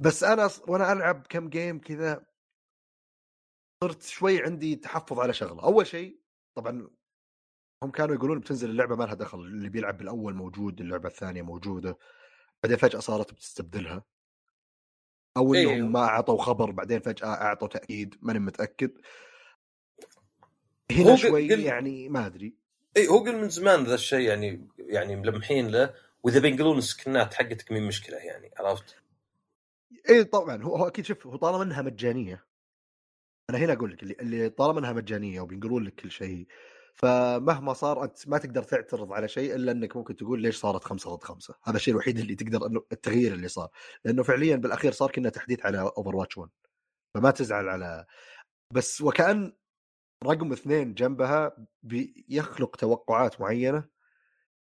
[0.00, 2.26] بس أنا وأنا ألعب كم game كذا
[3.84, 5.62] صرت شوي عندي تحفظ على شغلة.
[5.64, 6.20] أول شيء
[6.56, 6.90] طبعا
[7.82, 11.98] هم كانوا يقولون بتنزل اللعبة ما لها دخل اللي بيلعب بالأول موجود اللعبة الثانية موجودة
[12.62, 14.04] بعدين فجأة صارت بتستبدلها.
[15.36, 15.82] أو انهم إيه.
[15.82, 18.90] ما أعطوا خبر بعدين فجأة أعطوا تأكيد ماني متأكد
[20.90, 22.54] هنا شوي قل- يعني ما أدري
[22.96, 27.34] اي هو قل من زمان ذا الشيء يعني يعني ملمحين له وإذا بينقلون ال skinات
[27.34, 28.96] حقتك من مشكلة يعني عرفت؟
[30.08, 32.44] اي طبعا هو, هو أكيد شوف هو طالما إنها مجانية
[33.50, 36.46] أنا هنا أقول لك اللي, اللي طالما إنها مجانية وبينقلون لك كل شيء
[37.02, 41.14] فمهما صار أنت ما تقدر تعترض على شيء إلا إنك ممكن تقول ليش صارت خمسة
[41.14, 41.54] ضد خمسة.
[41.64, 43.68] هذا الشيء الوحيد اللي تقدر إنه التغيير اللي صار.
[44.04, 46.50] لأنه فعليا بالأخير صار كنا تحديث على Overwatch 1
[47.14, 48.06] فما تزعل على
[48.74, 49.52] بس وكأن
[50.26, 53.84] رقم اثنين جنبها بيخلق توقعات معينة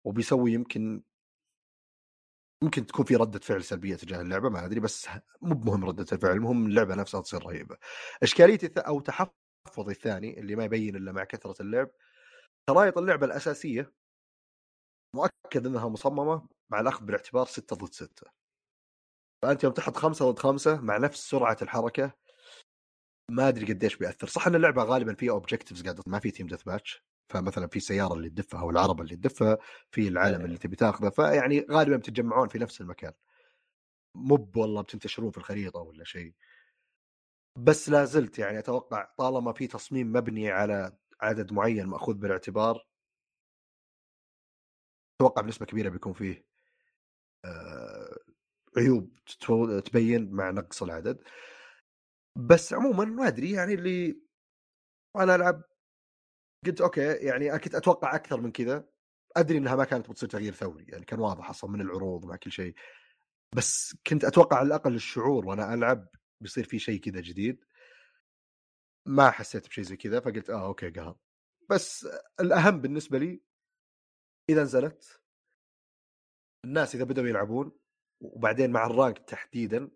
[0.05, 1.03] وبيسوي يمكن
[2.63, 5.07] يمكن تكون في ردة فعل سلبية تجاه اللعبة ما أدري بس
[5.41, 7.77] مو بمهم ردة الفعل المهم اللعبة نفسها تصير رهيبة.
[8.23, 11.89] إشكاليتي أو تحفظي الثاني اللي ما يبين إلا مع كثرة اللعب
[12.69, 13.93] خرائط اللعبة الأساسية
[15.15, 18.27] مؤكد إنها مصممة مع الأخذ بالاعتبار 6 ضد 6
[19.43, 22.11] فأنت يوم تحط 5 ضد 5 مع نفس سرعة الحركة
[23.31, 24.27] ما أدري قديش بيأثر.
[24.27, 28.29] صح إن اللعبة غالبا فيها objectives قاعدة ما في team deathmatch فمثلا في سيارة اللي
[28.29, 29.57] تدفها أو العربة اللي تدفها
[29.91, 30.45] في العالم إيه.
[30.45, 33.13] اللي تبي تاخذه فيعني غالبا بتتجمعون في نفس المكان.
[34.15, 36.33] مو والله بتنتشرون في الخريطة ولا شيء.
[37.57, 42.87] بس لا زلت يعني أتوقع طالما في تصميم مبني على عدد معين مأخوذ بالاعتبار
[45.21, 46.45] أتوقع بنسبة كبيرة بيكون فيه
[47.45, 48.17] آه،
[48.77, 49.15] عيوب
[49.85, 51.23] تبين مع نقص العدد.
[52.35, 54.21] بس عموما ما أدري يعني اللي
[55.15, 55.63] وأنا ألعب
[56.65, 58.85] قلت okay يعني كنت أتوقع أكثر من كذا.
[59.37, 62.51] أدري إنها ما كانت بتصير تغيير ثوري يعني كان واضح أصلا من العروض مع كل
[62.51, 62.75] شيء.
[63.55, 66.07] بس كنت أتوقع على الأقل الشعور وأنا ألعب
[66.41, 67.65] بيصير في شيء كذا جديد.
[69.05, 71.15] ما حسيت بشيء زي كذا فقلت آه okay قهر
[71.69, 72.07] بس
[72.39, 73.41] الأهم بالنسبة لي
[74.49, 75.21] إذا نزلت
[76.65, 77.71] الناس إذا بدأوا يلعبون
[78.21, 79.89] وبعدين مع ال rank تحديدا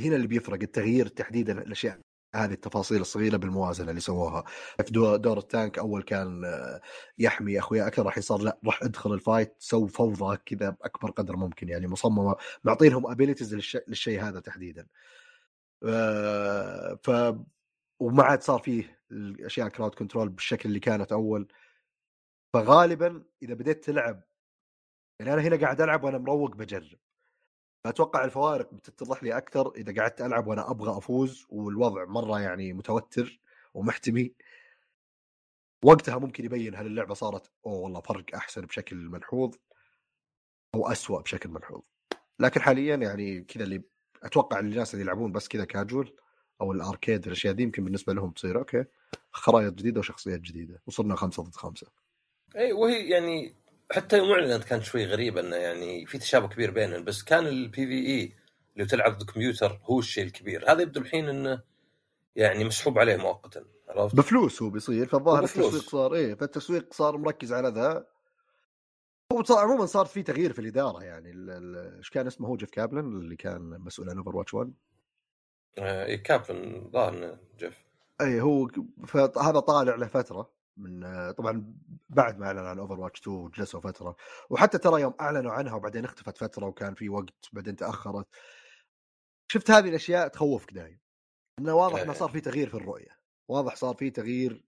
[0.00, 2.00] هنا اللي بيفرق التغيير تحديدا الأشياء
[2.34, 4.44] هذه التفاصيل الصغيرة بالموازنة اللي سووها.
[4.86, 6.80] في دور, ال tank أول كان آه،
[7.18, 11.36] يحمي أخويا أكثر راح يصير لا راح أدخل ال fight أسوي فوضى كذا بأكبر قدر
[11.36, 13.54] ممكن يعني مصممة معطينهم abilities
[13.88, 14.86] للشيء هذا تحديدا.
[15.84, 17.10] آه، ف
[18.00, 21.48] وما عاد صار فيه الأشياء كراود كنترول بالشكل اللي كانت أول.
[22.54, 24.22] فغالبا إذا بديت تلعب
[25.20, 26.98] يعني أنا هنا قاعد ألعب وأنا مروق بجرب.
[27.84, 33.40] فأتوقع الفوارق بتتضح لي أكثر إذا قعدت ألعب وأنا أبغى أفوز والوضع مرة يعني متوتر
[33.74, 34.34] ومحتمي.
[35.84, 39.56] وقتها ممكن يبين هل اللعبة صارت أوه والله فرق أحسن بشكل ملحوظ
[40.74, 41.82] أو اسوء بشكل ملحوظ.
[42.40, 43.82] لكن حاليا يعني كذا اللي
[44.22, 46.12] أتوقع الناس اللي يلعبون بس كذا كاجوال
[46.60, 48.84] أو ال arcade الأشياء دي يمكن بالنسبة لهم تصير okay.
[49.32, 51.86] خرائط جديدة وشخصيات جديدة وصلنا خمسة ضد خمسة.
[52.56, 53.54] اي وهي يعني
[53.92, 57.86] حتى يوم أعلنت كانت شوي غريبه إنه يعني في تشابه كبير بينهم بس كان ال
[57.86, 58.32] PvE
[58.76, 60.72] اللي تلعب بالكمبيوتر هو الشيء الكبير.
[60.72, 61.62] هذا يبدو الحين إنه
[62.36, 67.52] يعني مسحوب عليه مؤقتا عرفت؟ بفلوس هو بيصير فالظاهر التسويق صار إيه فالتسويق صار مركز
[67.52, 68.06] على ذا.
[69.50, 71.28] عموما صار في تغيير في الإدارة يعني
[71.98, 74.72] إيش كان اسمه هو جيف كابلن اللي كان مسؤول عن Overwatch 1
[75.78, 77.84] اي كابلن ظاهر جيف.
[78.20, 78.68] اي هو
[79.06, 81.74] فهذا طالع له فترة من طبعا
[82.08, 84.16] بعد ما أعلن عن Overwatch 2 جلسوا فترة.
[84.50, 88.26] وحتى ترى يوم أعلنوا عنها وبعدين اختفت فترة وكان في وقت بعدين تأخرت.
[89.48, 90.98] شفت هذه الأشياء تخوفك دايم.
[91.58, 93.18] إنه واضح إنه صار في تغيير في الرؤية.
[93.48, 94.64] واضح صار في تغيير.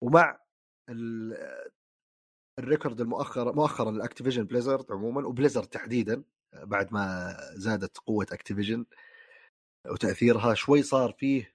[0.00, 0.38] ومع
[2.58, 8.26] ال record المؤخر مؤخرا ال Activision Blizzard عموما و Blizzard تحديدا بعد ما زادت قوة
[8.32, 8.86] Activision
[9.86, 11.54] وتأثيرها شوي صار فيه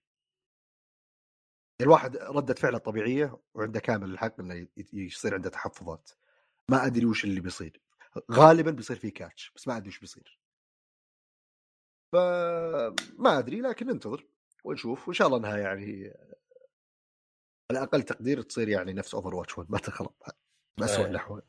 [1.82, 6.10] الواحد ردة فعله طبيعية وعنده كامل الحق إنه يصير عنده تحفظات.
[6.70, 7.82] ما أدري وش اللي بيصير.
[8.32, 10.40] غالبا بيصير فيه catch بس ما أدري وش بيصير.
[12.14, 14.26] فما أدري لكن ننتظر
[14.64, 15.08] ونشوف.
[15.08, 16.14] وإن شاء الله إنها يعني
[17.72, 20.14] على أقل تقدير تصير يعني نفس Overwatch 1 ما تخرب.
[20.80, 21.42] باسوء الاحوال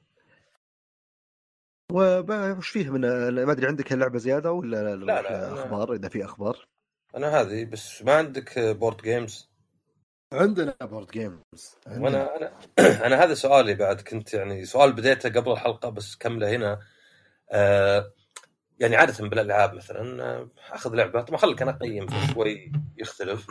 [2.58, 3.00] وش فيه من
[3.44, 6.66] ما أدري عندك اللعبة زيادة ولا لا؟ لا أخبار؟ إذا في أخبار.
[7.16, 9.50] أنا هذه بس ما عندك board games
[10.32, 12.52] عندنا board games وأنا أنا
[13.06, 16.80] أنا هذا سؤالي بعد كنت يعني سؤال بديته قبل الحلقة بس كمله هنا.
[17.50, 18.12] آه
[18.80, 23.46] يعني عادة بالألعاب مثلا آه، أخذ لعبة طبعا خليك أنا أقيم شوي يختلف.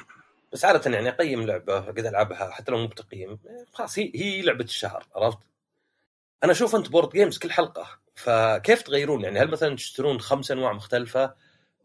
[0.53, 3.39] بس عادة يعني أقيم لعبة قد ألعبها حتى لو مو بتقييم.
[3.73, 5.52] خلاص هي هي لعبة الشهر عرفت؟
[6.43, 10.73] أنا أشوف انت board games كل حلقة فكيف تغيرون؟ يعني هل مثلا تشترون خمس أنواع
[10.73, 11.35] مختلفة؟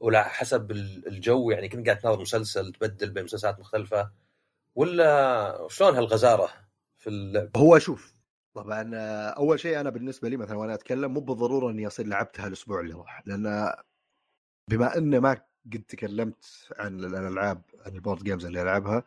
[0.00, 4.10] ولا حسب الجو يعني كنت قاعد تناظر مسلسل تبدل بين مسلسلات مختلفة؟
[4.74, 6.50] ولا شلون هالغزارة
[6.98, 8.14] في اللعبه؟ هو شوف
[8.54, 8.94] طبعا
[9.30, 12.94] أول شيء أنا بالنسبة لي مثلا وأنا أتكلم مو بالضرورة إني أصير لعبتها الأسبوع اللي
[12.94, 13.72] راح لأن
[14.70, 15.40] بما ان ما
[15.72, 16.44] قد تكلمت
[16.78, 19.04] عن الألعاب عن ال board games اللي ألعبها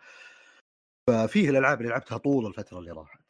[1.08, 3.21] ففيه الألعاب اللي لعبتها طول الفترة اللي راحت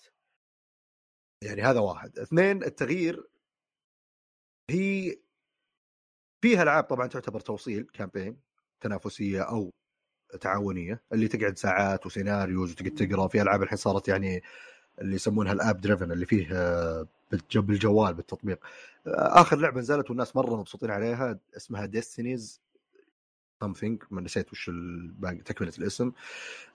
[1.41, 2.19] يعني هذا واحد.
[2.19, 3.27] اثنين التغيير
[4.69, 5.17] هي
[6.41, 8.37] فيها ألعاب طبعا تعتبر توصيل campaign
[8.81, 9.71] تنافسية أو
[10.41, 14.43] تعاونية اللي تقعد ساعات و scenarios وتقعد تقرأ في ألعاب الحين صارت يعني
[15.01, 17.07] اللي يسمونها ال app driven اللي فيه آه،
[17.55, 18.59] بالجوال بالتطبيق.
[19.07, 22.61] آه، آخر لعبة نزلت والناس مرة مبسوطين عليها اسمها Destinies
[23.61, 24.71] something ما نسيت وش
[25.45, 26.11] تكملة الاسم.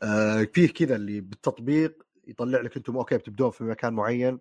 [0.02, 4.38] آه، فيه كذا اللي بالتطبيق يطلع لك أنتم أوكي بتبدون في مكان معين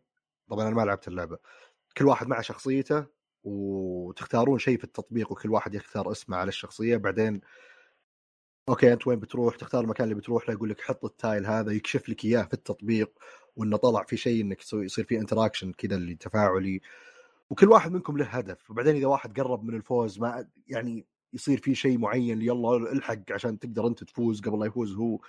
[0.50, 1.38] طبعا أنا ما لعبت اللعبة.
[1.98, 3.06] كل واحد مع شخصيته
[3.44, 6.98] وتختارون شيء في التطبيق وكل واحد يختار اسمه على الشخصية.
[6.98, 7.42] بعدين
[8.70, 11.72] أوكي أنت وين بتروح؟ تختار المكان اللي بتروح له يقول لك حط ال tile هذا
[11.72, 13.12] يكشف لك إياه في التطبيق
[13.56, 16.82] وإنه طلع في شيء إنك يصير في انتراكشن كذا اللي تفاعلي.
[17.50, 18.72] وكل واحد منكم له هدف.
[18.72, 23.60] وبعدين إذا واحد قرب من الفوز ما يعني يصير في شيء معين يلا الحق عشان
[23.60, 25.20] تقدر أنت تفوز قبل لا يفوز هو.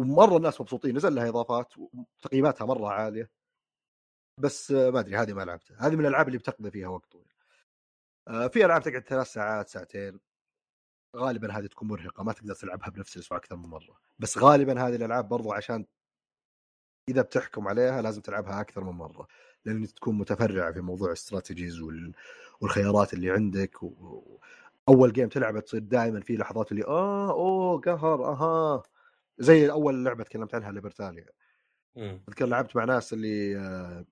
[0.00, 3.30] ومرة الناس مبسوطين نزل لها إضافات وتقييماتها مرة عالية.
[4.38, 5.76] بس ما أدري هذه ما لعبتها.
[5.86, 7.32] هذه من الألعاب اللي بتقضي فيها وقت طويل.
[8.28, 10.20] آه، في ألعاب تقعد ثلاث ساعات ساعتين.
[11.16, 14.00] غالبا هذه تكون مرهقة ما تقدر تلعبها بنفس الأسبوع أكثر من مرة.
[14.18, 15.86] بس غالبا هذه الألعاب برضو عشان
[17.08, 19.28] إذا بتحكم عليها لازم تلعبها أكثر من مرة.
[19.64, 22.12] لأن تكون متفرعة في موضوع ال strategies وال...
[22.60, 24.40] والخيارات اللي عندك و...
[24.88, 28.82] أول game تلعبه تصير دائما في لحظات اللي آه أوه قهر أها.
[29.38, 31.26] زي أول لعبة تكلمت عنها Libertalia
[32.28, 34.04] أذكر لعبت مع ناس اللي آه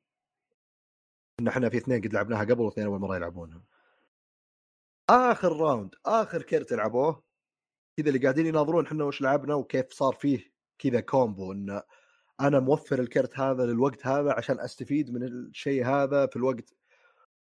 [1.40, 3.62] إن إحنا في اثنين قد لعبناها قبل واثنين أول مرة يلعبونها.
[5.10, 7.22] آخر round آخر كرت لعبوه.
[7.96, 11.82] كذا اللي قاعدين يناظرون إحنا وش لعبنا وكيف صار فيه كذا combo انه
[12.40, 16.74] أنا موفر الكرت هذا للوقت هذا عشان أستفيد من الشيء هذا في الوقت.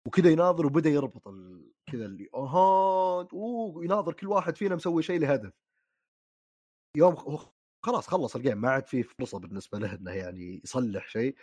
[0.08, 5.54] وكذا يناظر وبدأ يربط ال- كذا اللي أها أوه كل واحد فينا مسوي شيء لهدف.
[6.98, 7.16] يوم
[7.84, 11.36] خلاص خلص ال game ما عاد في فرصة بالنسبة له إنه يعني يصلح شيء.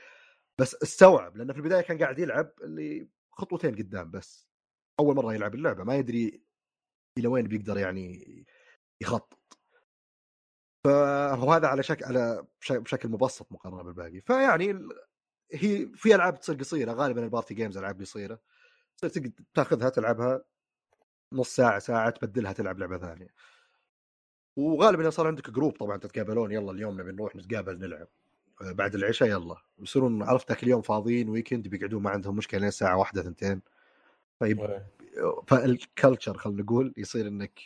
[0.59, 4.49] بس استوعب لأنه في البداية كان قاعد يلعب اللي خطوتين قدام بس.
[5.01, 6.43] أول مرة يلعب اللعبة ما يدري
[7.19, 8.25] إلى وين بيقدر يعني
[9.03, 9.59] يخطط.
[10.87, 14.89] فهذا على شكل على بش- بشكل مبسط مقارنه بالباقي فيعني
[15.53, 18.41] هي في ألعاب تصير قصيرة غالبا ال party games ألعاب قصيرة.
[18.99, 20.45] تصير تأخذها تلعبها
[21.33, 23.29] نص ساعة ساعة تبدلها تلعب لعبة ثانية.
[24.57, 28.09] وغالبا صار عندك group طبعا تتقابلون يلا اليوم نبي نروح نتقابل نلعب.
[28.61, 29.57] بعد العشاء يلا.
[29.79, 33.63] يصيرون عرفت ذاك اليوم فاضيين weekend بيقعدون ما عندهم مشكلة لين الساعة واحدة ثنتين
[34.39, 34.83] طيب
[35.49, 37.61] فال culture خلينا نقول يصير إنك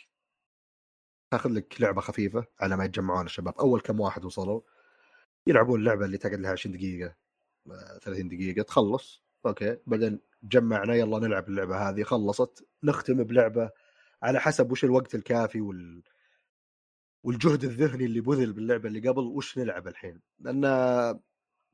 [1.31, 3.59] تاخذ لك لعبة خفيفة على ما يتجمعون الشباب.
[3.59, 4.61] أول كم واحد وصلوا
[5.47, 7.15] يلعبون اللعبة اللي تقعد لها 20 دقيقة
[7.71, 9.23] آه، 30 دقيقة تخلص.
[9.45, 9.77] أوكي.
[9.87, 12.65] بعدين جمعنا يلا نلعب اللعبة هذه خلصت.
[12.83, 13.69] نختم بلعبة
[14.23, 16.03] على حسب وش الوقت الكافي وال
[17.25, 20.61] والجهد الذهني اللي بذل باللعبة اللي قبل وش نلعب الحين؟ لأن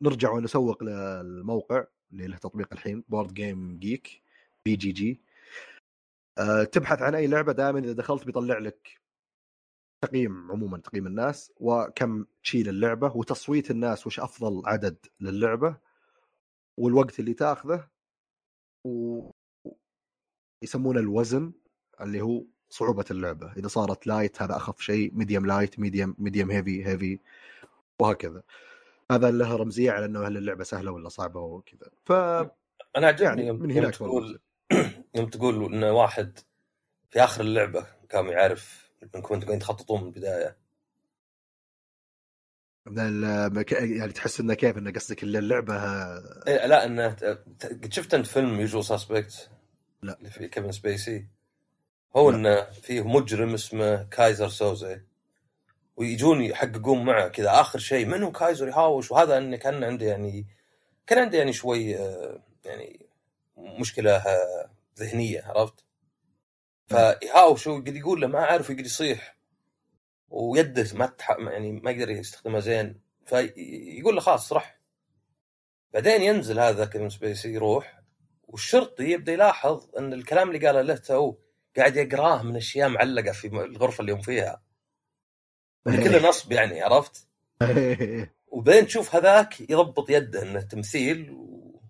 [0.01, 4.23] نرجع ونسوق للموقع اللي له تطبيق الحين بورد جيم جيك
[4.65, 5.21] بي جي جي
[6.71, 9.01] تبحث عن أي لعبة دائما إذا دخلت بيطلع لك
[10.03, 15.77] تقييم عموما تقييم الناس وكم تشيل اللعبة وتصويت الناس وش أفضل عدد للعبة
[16.77, 17.89] والوقت اللي تأخذه
[18.87, 19.31] و
[20.63, 21.53] يسمونه الوزن
[22.01, 23.53] اللي هو صعوبة اللعبة.
[23.57, 27.19] إذا صارت light هذا أخف شيء medium light medium medium heavy heavy
[27.99, 28.43] وهكذا.
[29.11, 31.89] هذا له رمزية على إنه هل اللعبة سهلة ولا صعبة وكذا.
[32.05, 32.11] ف
[32.97, 34.39] أنا عجبني يعني يوم, من هناك تقول
[35.15, 36.39] يوم تقول انه واحد
[37.09, 40.57] في آخر اللعبة كان يعرف انكم أنتم قاعدين تخططون من البداية.
[42.85, 43.23] من
[43.71, 45.75] يعني تحس إنه كيف انه قصدك اللعبة
[46.47, 47.07] إيه لا إنه
[47.63, 49.49] قد شفت أنت فيلم Usual Suspects
[50.01, 50.17] لا.
[50.17, 51.27] اللي فيه كيفن سبيسي؟
[52.15, 52.29] هو.
[52.29, 55.01] انه فيه مجرم اسمه كايزر سوزي.
[55.95, 57.61] ويجون يحققون معه كذا.
[57.61, 60.47] آخر شيء من هو كايزر يهاوش؟ وهذا إنه كان عنده يعني
[61.07, 63.05] كان عنده يعني شوي آه، يعني
[63.57, 65.85] مشكلة آه، ذهنية عرفت؟
[66.87, 69.37] فيهاوش ويقعد يقول له ما أعرف يقعد يصيح.
[70.29, 71.29] ويده ما تح...
[71.39, 73.01] يعني ما يقدر يستخدمها زين.
[73.25, 74.79] فيقول له خلاص رح
[75.93, 78.01] بعدين ينزل هذا كيفن سبيسي يروح.
[78.47, 81.35] والشرطي يبدأ يلاحظ إن الكلام اللي قاله له تو
[81.77, 84.61] قاعد يقراه من أشياء معلقة في الغرفة اللي هم فيها.
[85.87, 87.27] اللي كله نصب يعني عرفت؟
[88.51, 91.81] وبين تشوف هذاك يضبط يده إنه تمثيل و...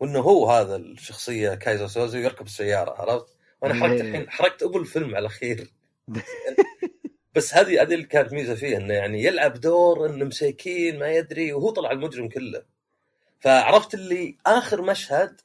[0.00, 5.06] وإنه هو هذا الشخصية كايزر سوزي ويركب السيارة عرفت؟ وأنا حركت الحين حركت أبو الفيلم
[5.06, 5.72] على الأخير.
[7.34, 11.52] بس هذه هذه اللي كانت ميزة فيه إنه يعني يلعب دور إنه مساكين ما يدري
[11.52, 12.62] وهو طلع المجرم كله.
[13.40, 15.40] فعرفت اللي آخر مشهد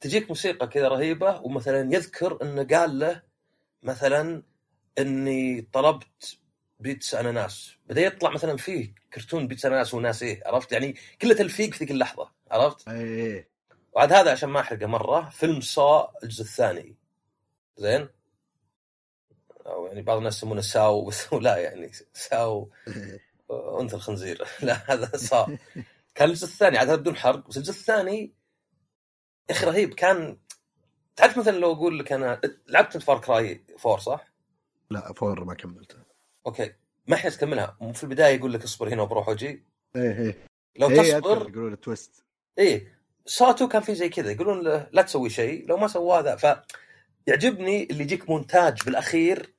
[0.00, 3.22] تجيك موسيقى كذا رهيبة ومثلا يذكر إنه قال له
[3.82, 4.42] مثلا
[4.98, 6.38] إني طلبت
[6.80, 7.76] بيتس أناناس.
[7.86, 11.90] بدأ يطلع مثلا فيه كرتون بيتس أناناس وناس إيه عرفت؟ يعني كله تلفيق في ذيك
[11.90, 13.48] اللحظة عرفت؟ إيه
[13.92, 16.96] وعاد هذا عشان ما أحرقه مرة فيلم صا الجزء الثاني.
[17.76, 18.08] زين؟
[19.66, 22.70] أو يعني بعض الناس يسمونه ساو بس لا يعني ساو
[23.80, 24.44] أنثى الخنزير.
[24.62, 25.58] لا هذا صا.
[26.14, 28.37] كان الجزء الثاني عاد هذا بدون حرق بس الجزء الثاني
[29.50, 29.94] يا أخي رهيب.
[29.94, 30.38] كان
[31.16, 34.32] تعرف مثلا لو أقول لك أنا لعبت فار كراي 4 صح؟
[34.90, 35.96] لا four ما كملته.
[36.46, 36.72] أوكي.
[37.06, 39.64] ما احتاج تكملها في البداية يقول لك اصبر هنا وبروح واجي
[39.96, 40.46] إيه إيه.
[40.76, 42.24] لو إيه، تصبر يقولون ال twist.
[42.58, 42.98] إيه.
[43.26, 44.30] ساتو كان في زي كذا.
[44.32, 45.66] يقولون له لا تسوي شيء.
[45.66, 46.62] لو ما سوى هذا ف
[47.26, 49.54] يعجبني اللي يجيك مونتاج بالأخير.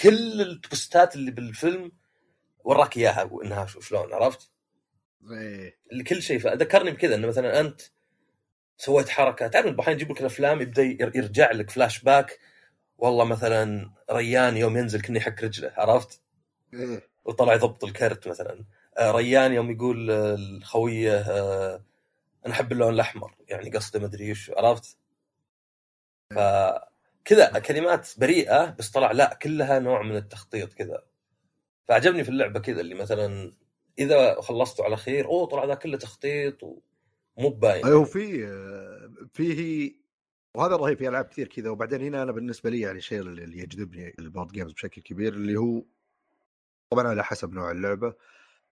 [0.00, 1.92] كل ال twistات اللي بالفيلم
[2.64, 4.50] وراك إياها وإنها شو- شلون عرفت؟
[5.32, 5.78] إيه.
[5.92, 7.14] اللي كل شيء فذكرني بكذا.
[7.14, 7.80] إنه مثلا أنت
[8.80, 9.46] سويت حركة.
[9.48, 12.38] تعرف أحيانا يجيب لك الأفلام يبدأ ير- يرجع لك فلاش باك
[12.98, 16.20] والله مثلا ريان يوم ينزل كني يحك رجله عرفت؟
[16.74, 17.08] إيه.
[17.24, 18.64] وطلع يضبط الكرت مثلا.
[18.98, 21.82] آه، ريان يوم يقول لخويه آه،
[22.46, 24.96] أنا أحب اللون الأحمر يعني قصده مدري إيش عرفت؟
[26.30, 31.02] فكذا كلمات بريئة بس طلع لا كلها نوع من التخطيط كذا.
[31.88, 33.52] فعجبني في اللعبة كذا اللي مثلا
[33.98, 36.64] إذا خلصته على خير أوه طلع ذا كله تخطيط
[37.40, 38.46] ومو باين أيوه في
[39.32, 39.94] فيه
[40.54, 44.14] وهذا رهيب في ألعاب كثير كذا وبعدين هنا أنا بالنسبة لي يعني الشيء اللي يجذبني
[44.18, 45.84] ال board games بشكل كبير اللي هو
[46.90, 48.14] طبعا على حسب نوع اللعبة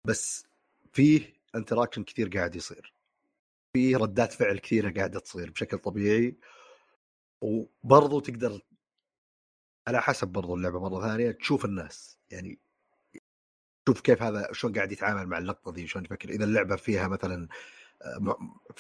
[0.04, 0.46] بس
[0.92, 2.92] فيه interaction كثير قاعد يصير.
[3.72, 6.36] فيه ردات فعل كثيرة قاعدة تصير بشكل طبيعي
[7.40, 8.60] وبرضو تقدر
[9.88, 12.18] على حسب برضو اللعبة مرة ثانية تشوف الناس.
[12.30, 12.58] يعني
[13.88, 17.48] شوف كيف هذا شلون قاعد يتعامل مع اللقطة دي شلون يفكر إذا اللعبة فيها مثلا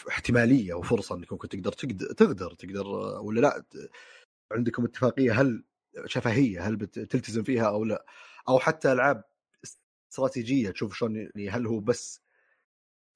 [0.08, 2.86] احتمالية وفرصة إنك ممكن تقدر تقدر تقدر,
[3.20, 3.64] ولا لا؟
[4.52, 5.64] عندكم اتفاقية؟ هل
[6.06, 8.06] شفهية؟ هل بتلتزم فيها أو لا؟
[8.48, 9.24] أو حتى ألعاب
[10.10, 12.20] استراتيجية تشوف شلون يعني هل هو بس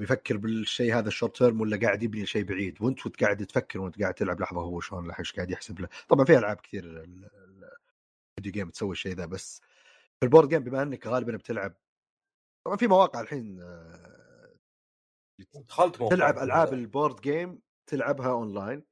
[0.00, 4.14] بيفكر بالشيء هذا الشورت تيرم ولا قاعد يبني شيء بعيد؟ وأنت قاعد تفكر وأنت قاعد
[4.14, 7.70] تلعب لحظة هو شلون إيش قاعد يحسب له؟ طبعا في ألعاب كثير ال- ال-
[8.38, 9.60] ال video game تسوي الشيء ذا بس
[10.20, 11.74] في ال board game بما إنك غالبا بتلعب
[12.66, 14.21] طبعا في مواقع الحين آه،
[15.68, 18.84] دخلت موقع تلعب ألعاب ال board game تلعبها اونلاين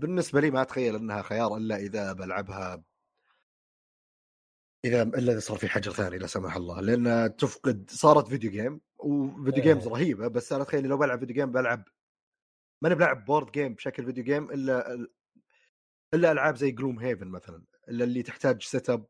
[0.00, 2.82] بالنسبة لي ما أتخيل أنها خيار إلا إذا بلعبها
[4.84, 6.80] إذا إلا إذا صار في حجر ثاني لا سمح الله.
[6.80, 9.62] لأن تفقد صارت video game و video.
[9.62, 11.84] games رهيبة بس أنا تخيل لو بلعب video game بلعب
[12.82, 15.06] ماني بلعب board game بشكل video game إلا
[16.14, 19.06] إلا ألعاب زي جلوم هيفن مثلا إلا اللي تحتاج set up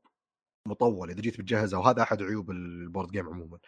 [0.68, 3.58] مطول إذا جيت بتجهزها وهذا أحد عيوب ال board game عموما.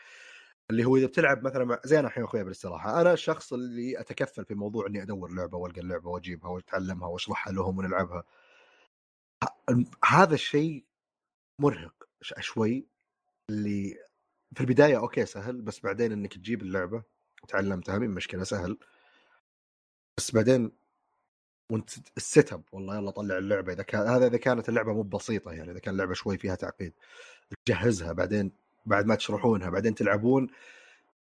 [0.70, 4.54] اللي هو إذا بتلعب مثلا زي أنا الحين اخويا بالاستراحه أنا الشخص اللي أتكفل في
[4.54, 8.24] موضوع إني أدور لعبة وألقى اللعبة وأجيبها وأتعلمها وأشرحها لهم ونلعبها.
[10.04, 10.84] هذا الشيء
[11.58, 12.86] مرهق شوي
[13.50, 13.96] اللي
[14.54, 17.02] في البداية أوكي سهل بس بعدين إنك تجيب اللعبة
[17.42, 18.78] وتعلمتها مو مشكلة سهل.
[20.16, 20.72] بس بعدين
[21.70, 23.72] وأنت ال set up والله يلا طلع اللعبة.
[23.72, 26.92] إذا كان هذا إذا كانت اللعبة مو بسيطة يعني إذا كان اللعبة شوي فيها تعقيد.
[27.66, 30.48] تجهزها بعدين بعد ما تشرحونها بعدين تلعبون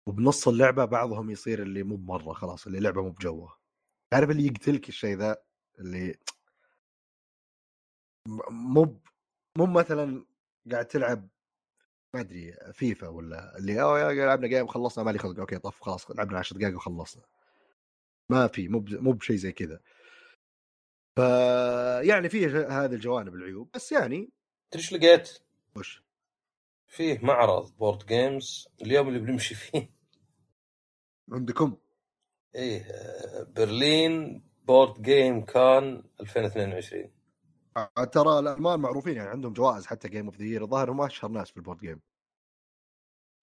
[0.08, 3.58] وبنص اللعبة بعضهم يصير اللي مو بمرة خلاص اللي اللعبة مو بجوه.
[4.12, 5.38] تعرف اللي يقتلك الشيء ذا؟
[5.80, 6.16] اللي
[8.50, 9.02] مو
[9.58, 10.26] مو مثلا
[10.72, 11.28] قاعد تلعب
[12.16, 16.12] ما أدري فيفا ولا اللي اوه يا لعبنا game خلصنا مالي خلق أوكي طف خلاص
[16.12, 17.24] لعبنا 10 دقائق وخلصنا.
[18.30, 19.80] ما في مو مو بشيء زي كذا.
[21.18, 21.20] ف
[22.08, 24.30] يعني في هذه الجوانب العيوب بس يعني
[24.76, 25.40] إيش لقيت؟
[25.76, 26.04] وش؟
[26.94, 29.90] فيه معرض board games اليوم اللي بنمشي فيه.
[31.32, 31.78] عندكم؟
[32.56, 37.12] إيه آه، برلين board game con 2022
[37.78, 41.32] آه، ترى الألمان معروفين يعني عندهم جوائز حتى game of the year الظاهر هم أشهر
[41.32, 42.02] ناس في ال board game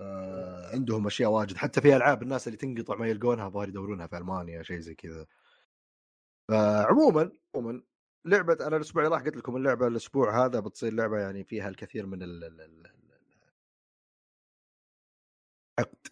[0.01, 1.57] آه عندهم أشياء واجد.
[1.57, 5.27] حتى في ألعاب الناس اللي تنقطع ما يلقونها الظاهر يدورونها في ألمانيا شيء زي كذا.
[6.49, 7.83] فعموما عموما
[8.25, 12.07] لعبة أنا الأسبوع اللي راح قلت لكم اللعبة الأسبوع هذا بتصير لعبة يعني فيها الكثير
[12.07, 13.00] من ال- ال-
[15.81, 16.07] عقد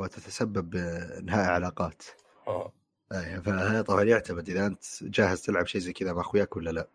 [0.00, 2.02] وتتسبب بانهاء علاقات
[2.48, 2.72] آه
[3.12, 6.88] إيه فهذا طبعا يعتمد إذا أنت جاهز تلعب شيء زي كذا مع أخوياك ولا لا.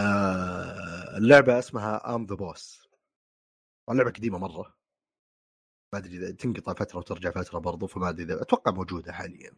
[0.00, 2.88] آه اللعبة اسمها I'm the Boss.
[3.90, 4.74] اللعبه قديمة مرة.
[5.92, 9.52] ما أدري إذا تنقطع فترة وترجع فترة برضو فما أدري إذا أتوقع موجودة حاليا.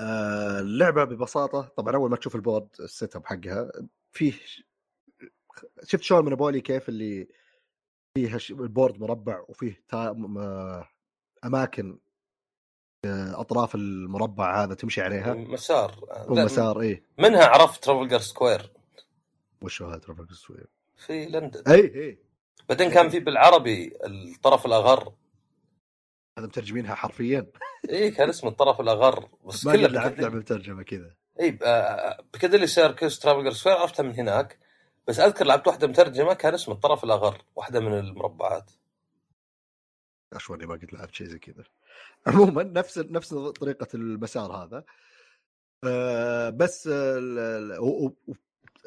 [0.00, 3.72] آه اللعبة ببساطة طبعا أول ما تشوف ال board ال set up حقها
[4.12, 4.32] فيه
[5.84, 7.28] شفت شلون مونوبولي كيف اللي
[8.14, 9.82] فيها ش- ال board مربع وفيه
[11.44, 11.98] أماكن
[13.04, 15.34] آه، أطراف المربع هذا تمشي عليها.
[15.34, 17.02] مسار لا، ومسار إيه.
[17.18, 18.72] منها عرفت Trafalgar Square
[19.62, 21.62] وش هو هذا Trafalgar Square في لندن.
[21.68, 22.18] اي اي
[22.68, 25.12] بعدين كان في بالعربي الطرف الأغر.
[26.38, 27.46] هذا مترجمينها حرفيا.
[27.90, 31.14] اي كان اسمه الطرف الأغر بس كله لعبت لعبه مترجمه كذا.
[31.40, 34.58] اي آه، Piccadilly Circus Trafalgar Square عرفتها من هناك.
[35.08, 38.70] بس أذكر لعبت واحدة مترجمة كان اسمه الطرف الأغر واحدة من المربعات.
[40.32, 41.64] اشوني ما قد لعبت شيء زي كذا.
[42.26, 44.84] عموما نفس نفس طريقة المسار هذا.
[45.84, 46.88] آه بس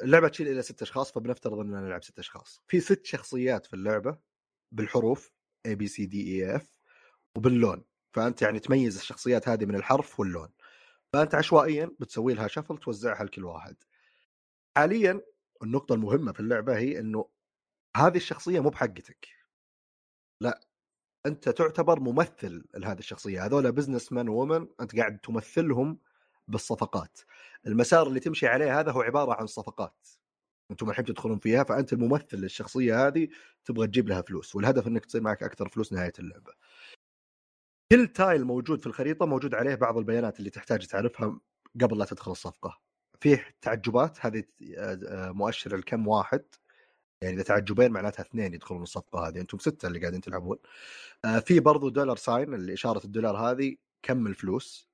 [0.02, 2.62] اللعبة تشيل إلى ست أشخاص فبنفترض إننا نلعب ست أشخاص.
[2.68, 4.18] في ست شخصيات في اللعبة
[4.72, 5.32] بالحروف
[5.66, 6.76] A B C D E F
[7.36, 7.84] وباللون.
[8.12, 10.48] فأنت يعني تميز الشخصيات هذه من الحرف واللون.
[11.12, 13.76] فأنت عشوائيا بتسوي لها shuffle توزعها لكل واحد.
[14.76, 15.20] حاليا
[15.62, 17.28] النقطة المهمة في اللعبة هي إنه
[17.96, 19.28] هذه الشخصية مو بحقتك.
[20.40, 20.60] لا
[21.26, 23.46] أنت تعتبر ممثل لهذه الشخصية.
[23.46, 25.98] هذول businessman و woman أنت قاعد تمثلهم
[26.48, 27.20] بالصفقات.
[27.66, 30.08] المسار اللي تمشي عليه هذا هو عبارة عن صفقات.
[30.70, 33.28] أنتم الحين تدخلون فيها فأنت الممثل للشخصية هذه
[33.64, 36.52] تبغى تجيب لها فلوس والهدف إنك تصير معك أكثر فلوس نهاية اللعبة.
[37.92, 41.40] كل tile موجود في الخريطة موجود عليه بعض البيانات اللي تحتاج تعرفها
[41.82, 42.85] قبل لا تدخل الصفقة.
[43.20, 44.44] فيه تعجبات هذه
[44.76, 46.44] آه، آه، مؤشر الكم واحد.
[47.22, 50.58] يعني إذا تعجبين معناتها اثنين يدخلون الصفقة هذه أنتم ستة اللي قاعدين تلعبون.
[51.24, 54.90] آه، في برضو dollar sign اللي إشارة الدولار هذه كم الفلوس.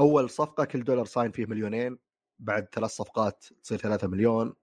[0.00, 1.98] أول صفقة كل dollar sign فيه مليونين
[2.38, 4.54] بعد ثلاث صفقات تصير ثلاثة مليون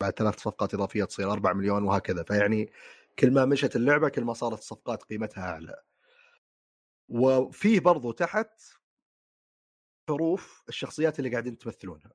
[0.00, 2.22] بعد ثلاث صفقات إضافية تصير 4 مليون وهكذا.
[2.22, 2.72] فيعني
[3.18, 5.82] كل ما مشت اللعبة كل ما صارت الصفقات قيمتها أعلى.
[7.08, 8.60] وفيه برضو تحت
[10.08, 12.12] حروف الشخصيات اللي قاعدين تمثلونها.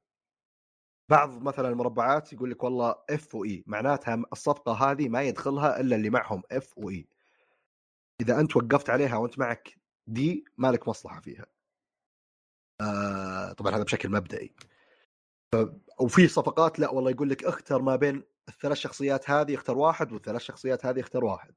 [1.10, 5.96] بعض مثلا المربعات يقول لك والله F و A معناتها الصفقة هذه ما يدخلها إلا
[5.96, 7.08] اللي معهم F و A
[8.22, 11.46] إذا أنت وقفت عليها وأنت معك D ما لك مصلحة فيها.
[12.82, 14.54] آه طبعا هذا بشكل مبدئي.
[16.00, 20.42] وفي صفقات لا والله يقول لك اختر ما بين الثلاث شخصيات هذه اختر واحد والثلاث
[20.42, 21.54] شخصيات هذه اختر واحد.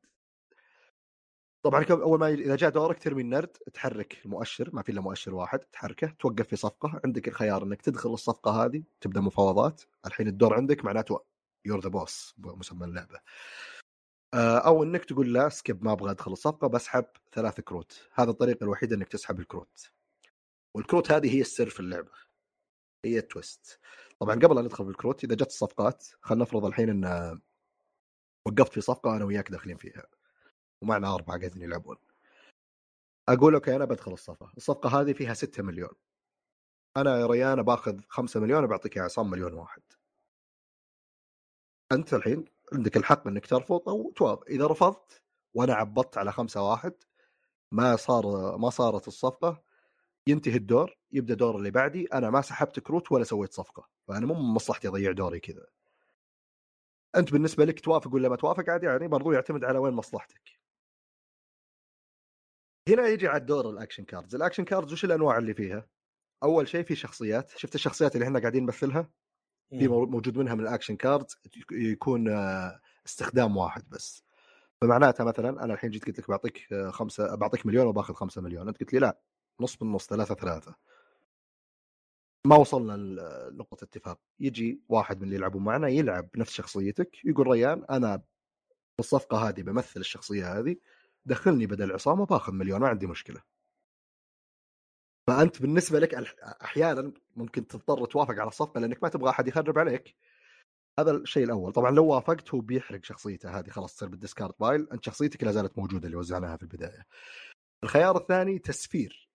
[1.62, 5.58] طبعا أول ما إذا جاء دورك ترمي النرد تحرك المؤشر ما في إلا مؤشر واحد
[5.58, 10.84] تحركه توقف في صفقة عندك الخيار إنك تدخل الصفقة هذه تبدأ مفاوضات الحين الدور عندك
[10.84, 11.20] معناته
[11.64, 13.20] you're the boss مسمى اللعبة.
[14.34, 18.08] آه، أو إنك تقول لا skip ما أبغى أدخل الصفقة بسحب ثلاث كروت.
[18.14, 19.92] هذا الطريقة الوحيدة إنك تسحب الكروت.
[20.76, 22.10] والكروت هذه هي السر في اللعبة.
[23.04, 23.80] هي ال twist.
[24.20, 27.40] طبعا قبل ان ندخل في الكروت إذا جت الصفقات خلينا نفرض الحين إن
[28.46, 30.06] وقفت في صفقة أنا وياك داخلين فيها.
[30.82, 31.96] ومعنا اربعه قاعدين يلعبون.
[33.28, 34.52] أقول okay أنا بدخل الصفقة.
[34.56, 35.94] الصفقة هذه فيها 6 مليون.
[36.96, 39.82] أنا يا ريان باخذ 5 مليون بعطيك يا عصام مليون واحد.
[41.92, 44.44] أنت الحين عندك الحق إنك ترفض أو توافق.
[44.48, 45.22] إذا رفضت
[45.54, 46.94] وأنا عبطت على خمسة واحد
[47.72, 49.62] ما صار ما صارت الصفقة
[50.26, 52.06] ينتهي الدور يبدأ دور اللي بعدي.
[52.06, 53.88] أنا ما سحبت كروت ولا سويت صفقة.
[54.08, 55.66] فأنا مو من مصلحتي أضيع دوري كذا.
[57.16, 60.61] أنت بالنسبة لك توافق ولا ما توافق؟ عادي يعني برضو يعتمد على وين مصلحتك.
[62.88, 64.34] هنا يجي على الدور ال action cards.
[64.34, 65.86] ال action cards وش الأنواع اللي فيها؟
[66.42, 67.50] أول شيء في شخصيات.
[67.56, 69.10] شفت الشخصيات اللي إحنا قاعدين نمثلها؟
[69.70, 71.36] في موجود منها من ال action cards
[71.72, 74.24] يكون آه، استخدام واحد بس.
[74.80, 78.68] فمعناتها مثلا أنا الحين جيت قلت لك بعطيك آه، خمسة بعطيك مليون وباخذ خمسة مليون.
[78.68, 79.18] أنت قلت لي لا
[79.60, 80.74] نص بالنص ثلاثة ثلاثة.
[82.46, 82.92] ما وصلنا
[83.50, 84.20] لنقطة اتفاق.
[84.40, 88.22] يجي واحد من اللي يلعبون معنا يلعب بنفس شخصيتك يقول ريان أنا
[88.98, 90.76] بالصفقة هذه بمثل الشخصية هذه
[91.26, 93.42] دخلني بدل عصام وباخذ مليون ما عندي مشكلة.
[95.26, 96.14] فأنت بالنسبة لك
[96.64, 100.16] أحيانا ممكن تضطر توافق على الصفقة لأنك ما تبغى أحد يخرب عليك.
[100.98, 101.72] هذا الشيء الأول.
[101.72, 103.58] طبعا لو وافقت هو بيحرق شخصيته.
[103.58, 104.88] هذه خلاص تصير بالديسكارد بايل.
[104.92, 107.06] أنت شخصيتك لا زالت موجودة اللي وزعناها في البداية.
[107.84, 109.28] الخيار الثاني تسفير.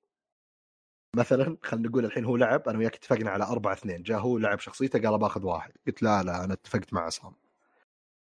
[1.16, 4.04] مثلا خلينا نقول الحين هو لعب أنا وياك اتفقنا على أربعة اثنين.
[4.04, 5.72] جاء هو لعب شخصيته قال باخذ واحد.
[5.88, 7.36] قلت لا لا أنا اتفقت مع عصام.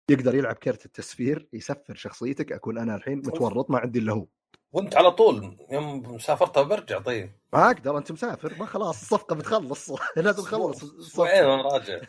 [0.09, 4.27] يقدر يلعب كرت التسفير يسفر شخصيتك أكون أنا الحين متورط ما عندي إلا هو.
[4.71, 7.31] وأنت على طول يوم سافرت برجع طيب.
[7.53, 12.01] ما أقدر أنت مسافر ما خلاص الصفقة بتخلص لازم تخلص أسبوعين وأنا راجع.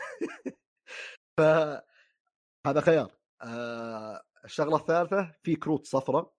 [1.37, 1.41] ف
[2.67, 3.11] هذا خيار.
[3.41, 6.33] آه الشغلة الثالثة في كروت صفراء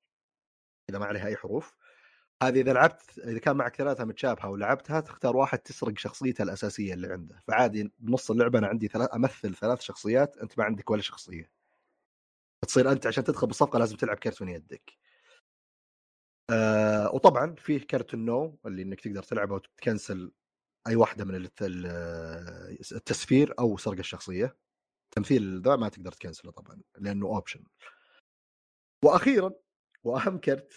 [0.90, 1.74] إذا ما عليها أي حروف.
[2.42, 7.12] هذه إذا لعبت إذا كان معك ثلاثة متشابهة ولعبتها تختار واحد تسرق شخصيته الأساسية اللي
[7.12, 7.42] عنده.
[7.48, 11.50] فعادي بنص اللعبة أنا عندي ثلاث أمثل ثلاث شخصيات أنت ما عندك ولا شخصية.
[12.66, 14.92] تصير أنت عشان تدخل بالصفقة لازم تلعب كرت من يدك.
[16.50, 20.32] آه وطبعا فيه كرت النو اللي إنك تقدر تلعبه وتكنسل
[20.86, 21.48] أي واحدة من
[22.92, 24.56] التسفير أو سرقه الشخصية.
[25.10, 27.64] تمثيل ذا ما تقدر تكنسله طبعا لأنه option
[29.04, 29.52] وأخيرا
[30.04, 30.72] وأهم كرت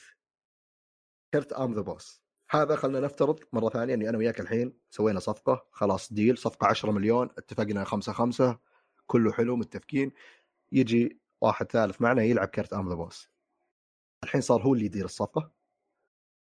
[1.33, 5.67] كرت I'm the boss هذا خلينا نفترض مرة ثانية إني أنا وياك الحين سوينا صفقة
[5.71, 8.59] خلاص deal صفقة 10 مليون اتفقنا 5 5
[9.07, 10.11] كله حلو متفقين.
[10.71, 13.29] يجي واحد ثالث معنا يلعب كرت I'm the boss
[14.23, 15.51] الحين صار هو اللي يدير الصفقة.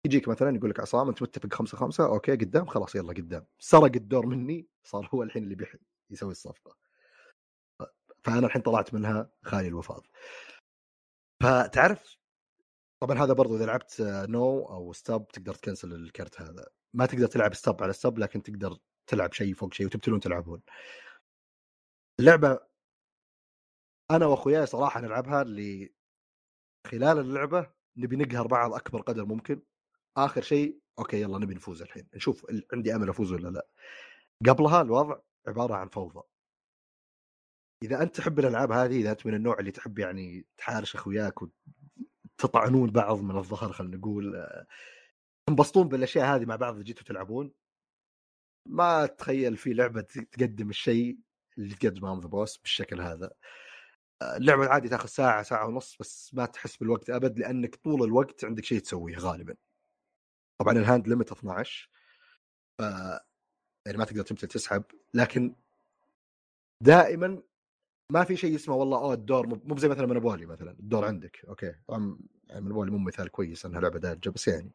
[0.07, 2.67] يجيك مثلا يقول لك عصام أنت متفق خمسة خمسة؟ okay قدام.
[2.67, 3.47] خلاص يلا قدام.
[3.59, 5.79] سرق الدور مني صار هو الحين اللي بيحل
[6.11, 6.77] يسوي الصفقة.
[8.25, 10.07] فأنا الحين طلعت منها خالي الوفاض.
[11.43, 12.17] فتعرف
[13.05, 13.97] طبعا هذا برضو إذا لعبت
[14.29, 16.67] no أو stop تقدر تكنسل الكرت هذا.
[16.95, 20.63] ما تقدر تلعب stop على stop لكن تقدر تلعب شيء فوق شيء وتبتلون تلعبون.
[22.21, 22.61] اللعبة
[24.11, 25.95] أنا وأخوياي صراحة نلعبها اللي
[26.87, 29.63] خلال اللعبة نبي نقهر بعض أكبر قدر ممكن.
[30.17, 32.09] آخر شيء okay يلا نبي نفوز الحين.
[32.15, 33.67] نشوف عندي أمل أفوز ولا لا.
[34.49, 36.23] قبلها الوضع عبارة عن فوضى.
[37.83, 41.35] إذا أنت تحب الألعاب هذه إذا أنت من النوع اللي تحب يعني تحارش أخوياك
[42.39, 44.47] وتطعنون بعض من الظهر خلينا نقول
[45.49, 47.53] تنبسطون بالأشياء هذه مع بعض جيتوا تلعبون.
[48.69, 50.01] ما تخيل في لعبة
[50.33, 51.19] تقدم الشيء
[51.59, 53.33] اللي تقدمه ذا بوس بالشكل هذا.
[54.23, 58.65] اللعبة عادي تاخذ ساعة ساعة ونص بس ما تحس بالوقت أبد لأنك طول الوقت عندك
[58.65, 59.57] شيء تسويه غالبا.
[60.61, 61.91] طبعا ال hand limit 12
[62.79, 62.83] ف
[63.87, 65.57] يعني ما تقدر تمثل تسحب لكن
[66.81, 67.43] دائما
[68.11, 69.47] ما في شيء اسمه والله اوه الدور.
[69.47, 70.71] مو زي مثلا Monopoly مثلا.
[70.71, 71.45] الدور عندك.
[71.49, 71.75] okay.
[71.89, 74.73] طبعا يعني مو مثال كويس إنها لعبة دارجة بس يعني.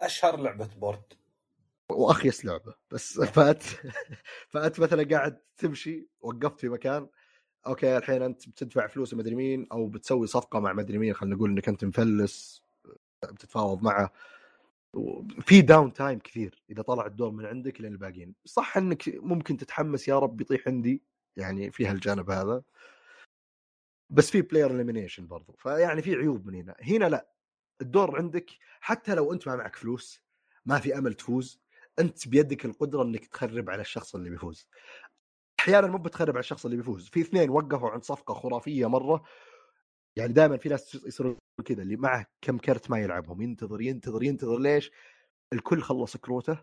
[0.00, 1.02] أشهر لعبة board.
[1.90, 2.74] واخيس لعبة.
[2.90, 3.62] بس فأت
[4.48, 7.08] فانت مثلا قاعد تمشي وقفت في مكان.
[7.66, 11.14] okay الحين أنت بتدفع فلوس مدري مين أو بتسوي صفقة مع مدري مين.
[11.14, 12.62] خلينا نقول إنك أنت مفلس
[13.24, 14.12] بتتفاوض معه.
[15.40, 18.34] في down time كثير إذا طلع الدور من عندك لين الباقيين.
[18.44, 21.02] صح إنك ممكن تتحمس يا رب يطيح عندي.
[21.36, 22.62] يعني فيها الجانب هذا.
[24.10, 26.76] بس في player elimination برضو فيعني في عيوب من هنا.
[26.80, 27.28] هنا لا
[27.82, 30.22] الدور عندك حتى لو أنت ما معك فلوس
[30.66, 31.60] ما في أمل تفوز
[31.98, 34.68] أنت بيدك القدرة إنك تخرب على الشخص اللي بيفوز.
[35.60, 39.24] أحيانا مو بتخرب على الشخص اللي بيفوز في اثنين وقفوا عند صفقة خرافية مرة.
[40.16, 44.58] يعني دائما في ناس يصيرون كذا اللي معه كم كرت ما يلعبهم ينتظر ينتظر ينتظر
[44.58, 44.90] ليش؟
[45.52, 46.58] الكل خلص كروته.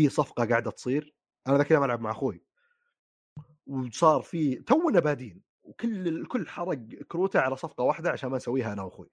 [0.00, 1.14] في صفقة قاعدة تصير.
[1.46, 2.49] أنا ذاك اليوم ألعب مع أخوي.
[3.70, 6.74] وصار في تونا بادين وكل الكل حرق
[7.08, 9.10] كروته على صفقة واحدة عشان ما نسويها أنا وأخوي.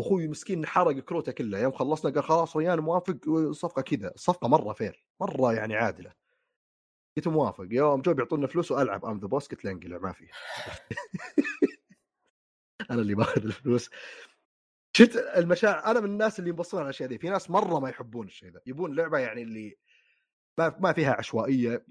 [0.00, 3.16] أخوي مسكين حرق كروته كلها يوم خلصنا قال خلاص ريان موافق
[3.52, 6.12] صفقه كذا الصفقة مرة fair مرة يعني عادلة.
[7.16, 10.26] قلت موافق يوم جو بيعطونا فلوس وألعب I'm the boss قلت له انقلع ما في
[12.90, 13.90] أنا اللي باخذ الفلوس.
[14.96, 18.26] شفت المشاعر أنا من الناس اللي ينبسطون على الأشياء دي في ناس مرة ما يحبون
[18.26, 19.76] الشيء ذا يبون لعبة يعني اللي
[20.58, 21.84] ما فيها عشوائية.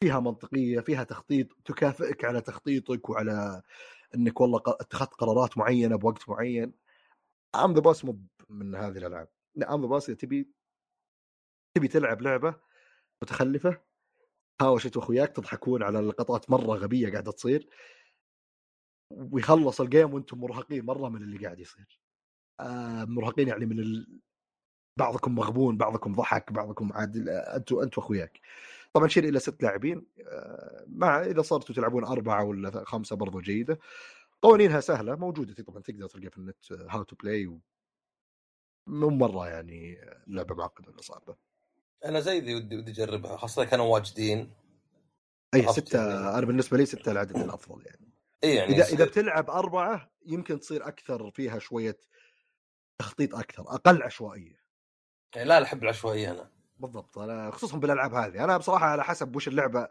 [0.00, 3.62] فيها منطقية فيها تخطيط تكافئك على تخطيطك وعلى
[4.14, 6.72] إنك والله اتخذت قرارات معينة بوقت معين.
[7.54, 9.28] I'm the Boss مو من هذه الألعاب.
[9.70, 10.50] I'm the Boss تبي
[11.74, 12.54] تبي تلعب لعبة
[13.22, 13.80] متخلفة
[14.60, 17.68] هاوشت واخوياك تضحكون على لقطات مرة غبية قاعدة تصير.
[19.10, 22.00] ويخلص ال game وأنتم مرهقين مرة من اللي قاعد يصير.
[22.60, 24.20] آه مرهقين يعني من ال...
[24.96, 28.40] بعضكم مغبون بعضكم ضحك بعضكم عاد أنتم أنتم أخوياك.
[28.92, 33.78] طبعا شيل إلى ست لاعبين آه مع إذا صرتوا تلعبون أربعة ولا خمسة برضو جيدة.
[34.42, 37.60] قوانينها سهلة موجودة طبعا تقدر تلقى في النت how to play
[38.86, 41.36] مو مرة يعني لعبة معقدة ولا صعبه
[42.04, 44.52] أنا زي ذي ودي ودي أجربها خاصة كانوا واجدين.
[45.54, 48.12] أي ستة أنا بالنسبة لي ستة العدد الأفضل يعني.
[48.44, 51.98] إي يعني إذا إذا بتلعب أربعة يمكن تصير أكثر فيها شوية
[52.98, 54.60] تخطيط أكثر أقل عشوائية.
[55.36, 56.50] يعني لا أحب العشوائية أنا.
[56.80, 58.44] بالضبط أنا خصوصا بالألعاب هذه.
[58.44, 59.88] أنا بصراحة على حسب وش اللعبة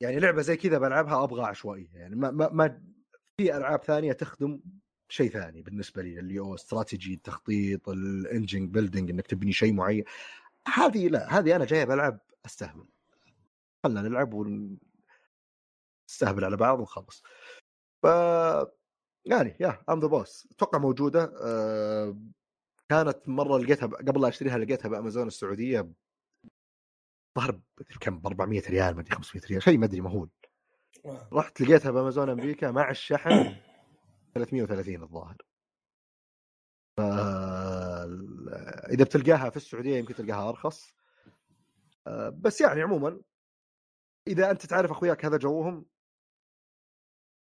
[0.00, 2.82] يعني لعبة زي كذا بلعبها أبغى عشوائيه يعني ما ما, ما
[3.36, 4.60] في ألعاب ثانية تخدم
[5.08, 10.04] شيء ثاني بالنسبة لي اللي هو استراتيجي التخطيط ال engine building إنك تبني شيء معين.
[10.74, 12.88] هذه لا هذه أنا جاي بلعب أستهبل.
[13.84, 17.22] خلنا نلعب ونستهبل على بعض ونخلص.
[18.02, 18.06] ف
[19.24, 21.32] يعني يا I'm the Boss أتوقع موجودة.
[21.42, 22.16] أه
[22.92, 25.92] كانت مرة لقيتها قبل لا أشتريها لقيتها بأمازون السعودية
[27.38, 27.60] ظهر
[28.00, 30.30] كم ب 400 ريال ما ادري 500 ريال شيء ما أدري مهول.
[31.32, 33.56] رحت لقيتها بأمازون أمريكا مع الشحن
[34.34, 35.36] 330 الظاهر.
[36.96, 37.00] ف...
[38.90, 40.94] إذا بتلقاها في السعودية يمكن تلقاها أرخص.
[42.06, 43.20] أه بس يعني عموما
[44.28, 45.86] إذا أنت تعرف أخوياك هذا جوهم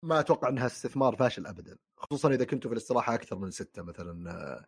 [0.03, 4.65] ما أتوقع إنها استثمار فاشل ابدا خصوصا إذا كنتوا في الاستراحة أكثر من ستة مثلا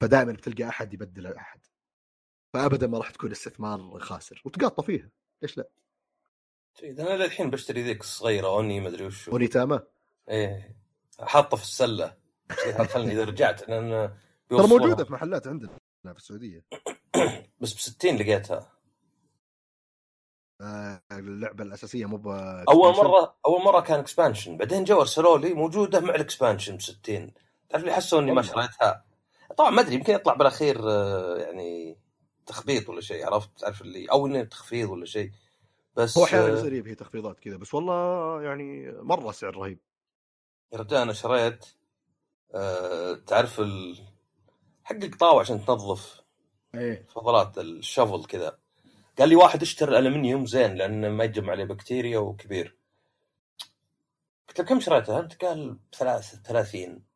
[0.00, 1.60] فدائما بتلقى أحد يبدل أحد.
[2.54, 5.10] فابدا ما راح تكون استثمار خاسر وتقاطع فيها.
[5.42, 5.68] ليش لا؟
[6.82, 9.82] إذا أنا للحين بشتري ذيك الصغيرة أوني ما أدري وش اوني تاما
[10.28, 10.76] إيه
[11.20, 12.16] حاطة في السلة.
[12.88, 14.14] خلني إذا رجعت لأن
[14.48, 16.64] ترى موجودة في محلات عندنا في السعودية.
[17.60, 18.78] بس ب 60 لقيتها
[21.12, 22.32] اللعبة الأساسية مو
[22.68, 26.80] أول مرة أول مرة كان expansion بعدين جو أرسلوا لي موجودة مع ال expansion ب
[26.80, 27.32] 60
[27.68, 29.04] تعرف اللي حسوا إني ما شريتها؟
[29.58, 30.88] طبعا ما أدري يمكن يطلع بالأخير
[31.38, 31.98] يعني
[32.46, 35.30] تخبيط ولا شيء عرفت؟ تعرف اللي أو إنه تخفيض ولا شيء.
[35.96, 39.78] بس هو أحيانا يصير فيه تخفيضات كذا بس والله يعني مرة سعر رهيب.
[40.72, 41.66] يا رجال أنا شريت
[42.54, 43.98] أه تعرف ال...
[44.84, 46.20] حق القطاوة عشان تنظف
[46.74, 47.06] إيه.
[47.14, 48.58] فضلات الشفل كذا.
[49.18, 52.76] قال لي واحد اشتري الألمنيوم زين لأنه ما يجمع عليه بكتيريا وكبير.
[54.48, 55.94] قلت له كم شريته؟ أنت؟ قال ب
[56.44, 57.07] 30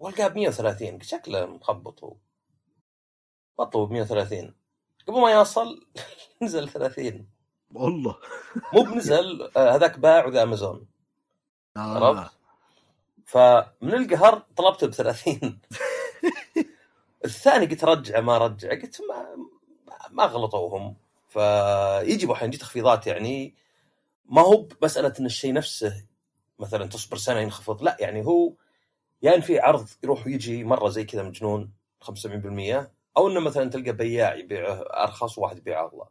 [0.00, 2.16] والقاه ب 130 قلت شكله مخبط هو.
[3.58, 4.54] بطلوا ب 130
[5.08, 5.86] قبل ما يوصل
[6.42, 7.28] نزل 30
[7.74, 8.16] والله.
[8.74, 10.86] مو بنزل هذاك باع وذا أمازون.
[11.76, 12.30] عرفت؟ آه.
[13.26, 15.60] فمن القهر طلبته ب 30
[17.24, 18.70] الثاني قلت رجعه ما رجع.
[18.70, 19.36] قلت ما
[20.10, 20.96] ما غلطوا هم
[21.28, 23.54] فيجي أحيانا تخفيضات يعني
[24.24, 26.06] ما هو مساله إن الشيء نفسه
[26.58, 27.82] مثلا تصبر سنة ينخفض.
[27.82, 28.52] لا يعني هو
[29.22, 31.72] يا يعني في عرض يروح ويجي مرة زي كذا مجنون
[32.04, 36.04] 75% أو إنه مثلا تلقى بياع يبيعه أرخص وواحد يبيعه اغلى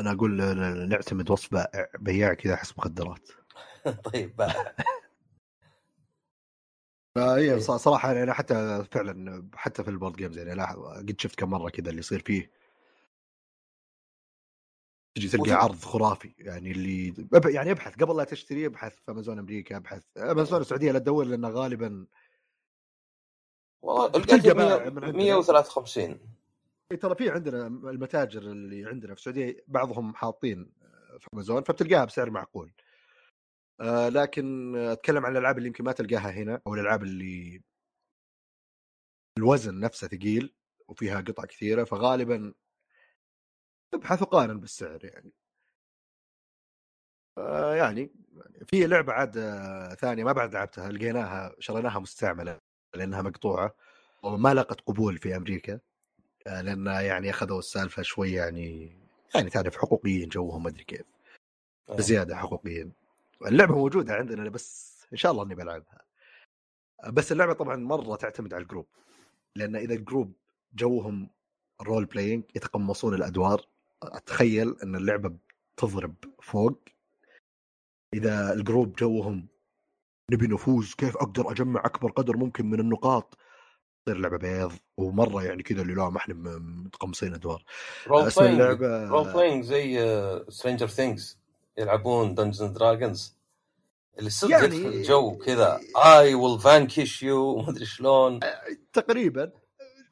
[0.00, 0.36] أنا أقول
[0.88, 3.28] نعتمد وصف بائع بياع كذا حسب مخدرات.
[4.12, 4.74] طيب بائع.
[7.14, 11.50] فهي صراحة يعني حتى فعلا حتى في ال board games يعني لاحظ قد شفت كم
[11.50, 12.50] مرة كذا اللي يصير فيه
[15.14, 17.14] تجي تلقى عرض خرافي يعني اللي
[17.46, 21.48] يعني أبحث قبل لا تشتري أبحث في أمازون أمريكا أبحث أمازون السعودية لا تدور لأنه
[21.48, 22.06] غالبا
[23.82, 24.90] والله عندنا.
[24.90, 26.20] 153
[26.92, 30.72] إيه، ترى في عندنا المتاجر اللي عندنا في السعودية بعضهم حاطين
[31.18, 32.72] في أمازون فبتلقاها بسعر معقول.
[33.80, 37.62] آه لكن أتكلم عن الألعاب اللي يمكن ما تلقاها هنا أو الألعاب اللي
[39.38, 40.54] الوزن نفسه ثقيل
[40.88, 42.54] وفيها قطع كثيرة فغالبا
[43.94, 45.32] ابحث وقارن بالسعر يعني.
[47.38, 48.10] آه يعني
[48.66, 52.60] في لعبة عاد آه، ثانية ما بعد لعبتها لقيناها شريناها مستعملة
[52.94, 53.74] لأنها مقطوعة
[54.22, 55.80] وما لقت قبول في أمريكا
[56.46, 58.96] آه، لأن يعني أخذوا السالفة شوي يعني
[59.34, 61.06] يعني تعرف حقوقيين جوهم ما أدري كيف.
[61.88, 62.92] بزيادة حقوقيين.
[63.46, 66.04] اللعبة موجودة عندنا بس إن شاء الله إني بلعبها.
[67.12, 68.86] بس اللعبة طبعا مرة تعتمد على الجروب
[69.56, 70.32] لأن إذا ال group
[70.74, 71.30] جوهم
[71.82, 73.66] role playing يتقمصون الأدوار
[74.12, 75.32] أتخيل إن اللعبة
[75.76, 76.78] بتضرب فوق.
[78.14, 79.46] إذا ال group جوهم
[80.32, 83.38] نبي نفوز كيف أقدر أجمع أكبر قدر ممكن من النقاط؟
[84.06, 87.64] تصير لعبه بيض ومرة يعني كذا اللي لا ما إحنا متقمصين أدوار.
[88.10, 89.98] اسم اللعبة رول بلاينج زي
[90.48, 91.38] Stranger Things
[91.78, 93.36] يلعبون Dungeons Dragons
[94.18, 98.40] اللي صدق يعني- الجو كذا I will vanquish you ما أدري شلون.
[98.92, 99.52] تقريبا.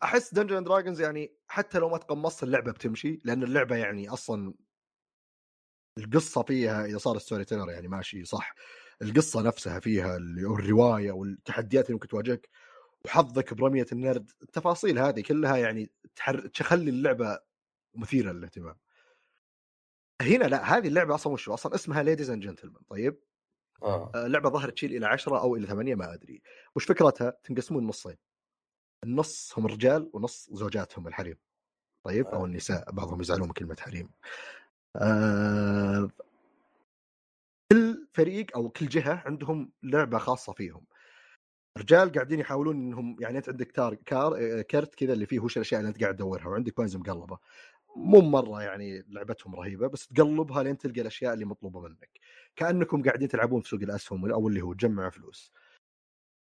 [0.04, 4.54] أحس Dungeon Dragons يعني حتى لو ما تقمصت اللعبة بتمشي لأن اللعبة يعني أصلا
[5.98, 8.54] القصة فيها إذا صار storyteller يعني ماشي صح.
[9.02, 12.48] القصة نفسها فيها الروايه والتحديات اللي ممكن تواجهك
[13.04, 16.46] وحظك برمية النرد التفاصيل هذه كلها يعني تحر...
[16.46, 17.38] تخلي اللعبة
[17.94, 18.76] مثيرة للاهتمام.
[20.22, 23.18] هنا لا هذه اللعبة أصلا وش أصلا اسمها Ladies and Gentlemen طيب؟
[23.82, 24.12] آه.
[24.14, 26.42] آه، اللعبه ظهر تشيل إلى عشرة أو إلى ثمانية ما أدري.
[26.76, 28.16] وش فكرتها؟ تنقسمون نصين.
[29.04, 31.36] النص هم الرجال ونص زوجاتهم الحريم.
[32.04, 32.46] طيب؟ أو آه.
[32.46, 34.10] النساء بعضهم يزعلون من كلمة حريم.
[34.96, 36.10] آه
[37.72, 40.84] كل فريق أو كل جهة عندهم لعبة خاصة فيهم.
[41.78, 45.56] رجال قاعدين يحاولون إنهم يعني أنت عندك target card آه، كرت كذا اللي فيه وش
[45.56, 47.38] الأشياء اللي أنت قاعد تدورها وعندك coins مقلبة.
[47.96, 52.10] مو مرة يعني لعبتهم رهيبة بس تقلبها لين تلقى الأشياء اللي مطلوبة منك.
[52.56, 55.52] كأنكم قاعدين تلعبون في سوق الأسهم أو اللي هو تجمع فلوس.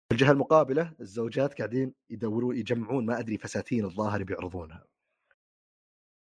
[0.09, 4.85] في الجهة المقابلة الزوجات قاعدين يدورون يجمعون ما أدري فساتين الظاهر بيعرضونها.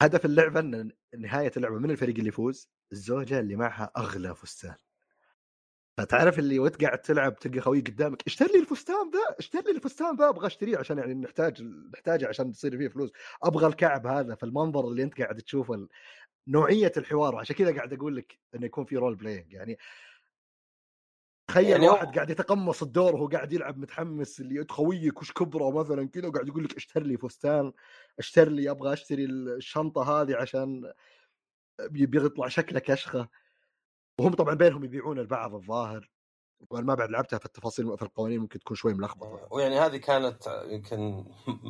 [0.03, 4.75] هدف اللعبة إن نهاية اللعبة من الفريق اللي يفوز؟ الزوجة اللي معها أغلى فستان.
[5.99, 10.17] فتعرف اللي وأنت قاعد تلعب تلقى خوي قدامك اشتري لي الفستان ذا اشتري لي الفستان
[10.17, 11.63] ذا أبغى أشتريه عشان يعني نحتاج
[11.95, 13.11] نحتاجه عشان تصير فيه فلوس.
[13.43, 14.35] أبغى الكعب هذا.
[14.35, 15.89] فالمنظر اللي أنت قاعد تشوفه
[16.49, 19.79] نوعية الحوار وعشان كذا قاعد أقول لك إنه يكون في role playing يعني
[21.49, 25.33] تخيل يعني يعني واحد قاعد يتقمص الدور وهو قاعد يلعب متحمس اللي يد خويك وش
[25.33, 27.73] كبره مثلا كذا وقاعد يقول لك اشتري لي فستان
[28.19, 30.93] اشتري لي أبغى أشتري الشنطة هذه عشان
[31.91, 33.29] بي- بيطلع شكله كشخة.
[34.21, 36.11] وهم طبعا بينهم يبيعون البعض الظاهر.
[36.71, 40.65] وأنا ما بعد لعبتها في التفاصيل في القوانين ممكن تكون شوي ملخبطة ويعني هذه كانت
[40.69, 41.25] يمكن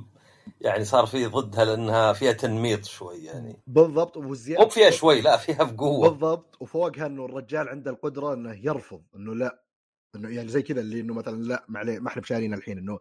[0.60, 3.62] يعني صار في ضدها لأنها فيها تنميط شوي يعني.
[3.66, 6.08] بالضبط وزياده مو فيها شوي لا فيها بقوة.
[6.08, 9.65] بالضبط وفوقها إنه الرجال عنده القدرة إنه يرفض إنه لا.
[10.16, 12.98] إنه يعني زي كذا اللي إنه مثلا لا ما عليه ما إحنا بشارين الحين إنه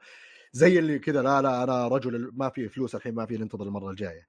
[0.54, 3.90] زي اللي كذا لا لا أنا رجل ما في فلوس الحين ما في ننتظر المرة
[3.90, 4.28] الجاية.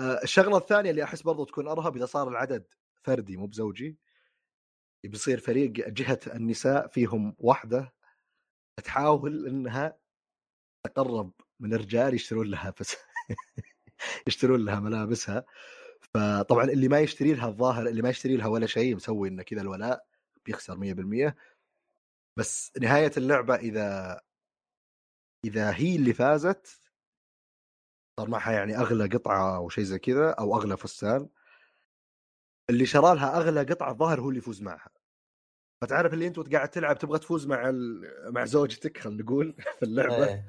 [0.00, 2.64] آه، الشغلة الثانية اللي أحس برضو تكون أرهب إذا صار العدد
[3.02, 3.98] فردي مو بزوجي
[5.04, 7.94] بيصير فريق جهة النساء فيهم واحدة
[8.84, 9.98] تحاول إنها
[10.84, 12.96] تقرب من الرجال يشترون لها بس
[14.28, 15.44] يشترون لها ملابسها
[16.14, 19.60] فطبعا اللي ما يشتري لها الظاهر اللي ما يشتري لها ولا شيء مسوي إنه كذا
[19.60, 20.06] الولاء
[20.46, 20.76] بيخسر
[21.30, 21.34] 100%
[22.38, 24.20] بس نهاية اللعبة إذا
[25.44, 26.80] إذا هي اللي فازت
[28.20, 31.28] صار معها يعني أغلى قطعة أو شيء زي كذا أو أغلى فستان
[32.70, 34.90] اللي شرى لها أغلى قطعة الظاهر هو اللي يفوز معها
[35.82, 38.02] فتعرف اللي أنت وأنت قاعد تلعب تبغى تفوز مع ال...
[38.32, 40.48] مع زوجتك خلينا نقول في اللعبة إيه.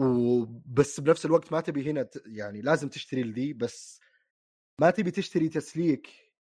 [0.00, 2.22] وبس بنفس الوقت ما تبي هنا ت...
[2.26, 4.00] يعني لازم تشتري لذي بس
[4.80, 6.32] ما تبي تشتري تسليك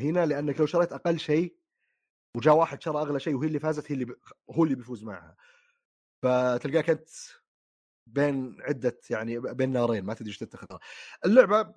[0.00, 1.56] هنا لأنك لو شريت أقل شيء
[2.36, 4.16] وجاء واحد شرى أغلى شيء وهي اللي فازت هي اللي ب...
[4.50, 5.36] هو اللي بيفوز معها.
[6.22, 7.08] فتلقاك أنت
[8.06, 10.80] بين عدة يعني بين نارين ما تدري إيش تتخذها
[11.24, 11.74] اللعبة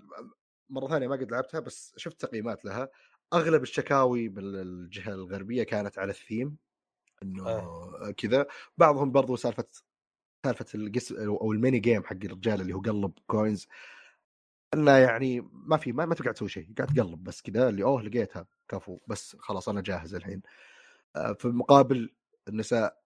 [0.69, 2.89] مرة ثانية ما قد لعبتها بس شفت تقييمات لها.
[3.33, 6.57] أغلب الشكاوي بالجهة الغربية كانت على الثيم
[7.23, 8.47] إنه كذا.
[8.77, 9.65] بعضهم برضو سالفة
[10.45, 13.67] سالفة القس أو ال mini game حق الرجال اللي هو قلب coins
[14.73, 18.01] انه يعني ما في ما, ما تقعد تسوي شيء قاعد تقلب بس كذا اللي أوه
[18.01, 20.41] لقيتها كفو بس خلاص أنا جاهز الحين.
[21.15, 22.15] آه، في المقابل
[22.47, 22.99] النساء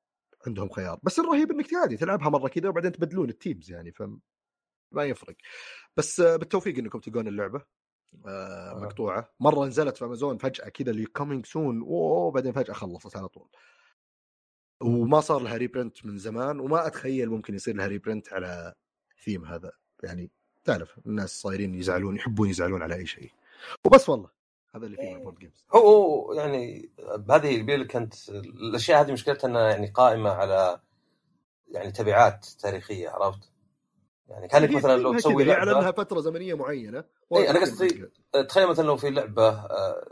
[0.47, 4.03] عندهم خيار بس الرهيب إنك عادي تلعبها مرة كذا وبعدين تبدلون ال teams يعني ف
[4.91, 5.35] ما يفرق.
[5.97, 7.61] بس بالتوفيق إنكم تلقون اللعبة
[8.25, 8.79] آه، آه.
[8.83, 9.33] مقطوعة.
[9.39, 13.49] مرة نزلت في امازون فجأة كذا اللي coming soon أوه بعدين فجأة خلصت على طول.
[14.81, 18.73] وما صار لها reprint من زمان وما أتخيل ممكن يصير لها reprint على
[19.23, 19.71] ثيم هذا.
[20.03, 20.31] يعني
[20.65, 23.31] تعرف الناس صايرين يزعلون يحبون يزعلون على أي شيء.
[23.85, 24.29] وبس والله
[24.75, 25.65] هذا اللي فيه من ال board games.
[25.75, 30.79] هو هو يعني بهذه يبي لك انت الأشياء هذه مشكلتها إنها يعني قائمة على
[31.67, 33.49] يعني تبعات تاريخية عرفت؟
[34.27, 37.03] يعني كانك مثلا لو تسوي لعبة لها فترة زمنية معينة
[37.35, 38.09] اي أنا قصدي
[38.49, 40.07] تخيل مثلا لو في لعبة آه،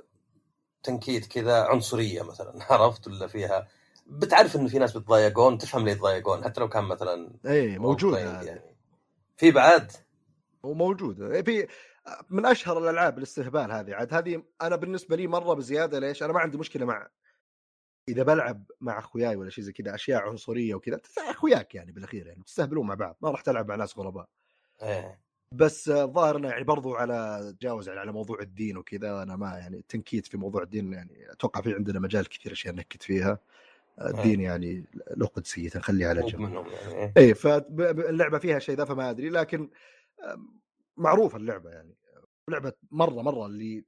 [0.83, 3.67] تنكيت كذا عنصرية مثلا عرفت؟ ولا فيها
[4.07, 8.61] بتعرف انه في ناس بتضايقون تفهم ليه يتضايقون حتى لو كان مثلا اي موجود يعني.
[9.37, 9.91] في بعد؟
[10.63, 11.67] وموجود إيه، في
[12.29, 16.39] من أشهر الألعاب الاستهبال هذه عاد هذه أنا بالنسبة لي مرة بزيادة ليش؟ أنا ما
[16.39, 17.07] عندي مشكلة مع
[18.09, 22.43] إذا بلعب مع أخوياي ولا شيء زي كذا أشياء عنصرية وكذا أخوياك يعني بالأخير يعني
[22.43, 24.27] تستهبلون مع بعض ما راح تلعب مع ناس غرباء.
[24.81, 25.21] إيه.
[25.53, 29.77] بس الظاهر انه يعني برضو على تجاوز يعني على موضوع الدين وكذا أنا ما يعني
[29.77, 33.39] التنكيت في موضوع الدين يعني أتوقع في عندنا مجال كثير أشياء نكت فيها.
[34.01, 34.85] الدين يعني
[35.15, 36.41] له قدسيه نخليها على جنب.
[36.41, 39.69] يعني اي فاللعبه فيها شيء ذا فما أدري لكن
[40.97, 41.95] معروفة اللعبة يعني
[42.49, 43.85] لعبة مرة مرة اللي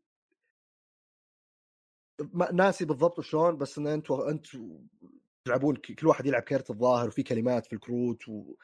[2.53, 4.87] ناسي بالضبط شلون بس إن أنتم أنتم
[5.45, 8.55] تلعبون كل واحد يلعب كارت الظاهر وفي كلمات في الكروت و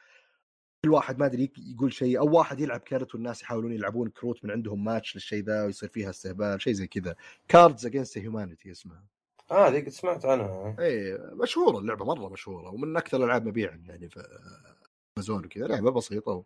[0.85, 4.51] كل واحد ما أدري يقول شيء أو واحد يلعب كارت والناس يحاولون يلعبون كروت من
[4.51, 7.15] عندهم ماتش للشيء ذا ويصير فيها استهبال شيء زي كذا.
[7.47, 9.03] Cards Against Humanity اسمها.
[9.51, 14.23] آه قد سمعت عنها اي مشهورة اللعبة مرة مشهورة ومن أكثر الألعاب مبيعا يعني في
[15.17, 16.43] امازون وكذا لعبة بسيطة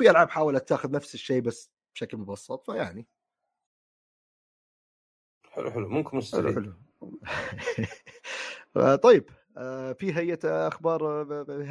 [0.00, 3.06] وفي ألعاب حاولت تاخذ نفس الشيء بس بشكل مبسط فيعني.
[5.50, 6.74] حلو حلو ممكن حلو حلو.
[9.02, 11.22] طيب آه، في أي أخبار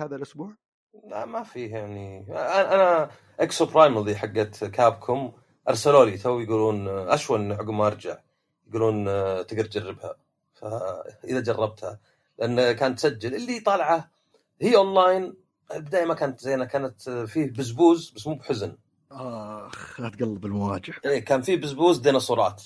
[0.03, 0.55] هذا الأسبوع؟
[1.03, 2.27] لا ما فيه يعني.
[2.73, 5.33] أنا Exoprimal ذي حقت Capcom
[5.69, 8.17] ارسلوا لي تو يقولون أشون عقب ما أرجع
[8.67, 10.15] يقولون آه، تقدر تجربها.
[10.53, 11.99] فإذا جربتها
[12.39, 14.11] لأن كانت تسجل اللي طالعة
[14.61, 18.77] هي أونلاين البدايه ما كانت زينة كانت فيه بزبوز بس مو بحزن.
[19.11, 20.93] آخ لا تقلب المواجع.
[21.05, 22.63] إيه كان فيه بزبوز ديناصورات.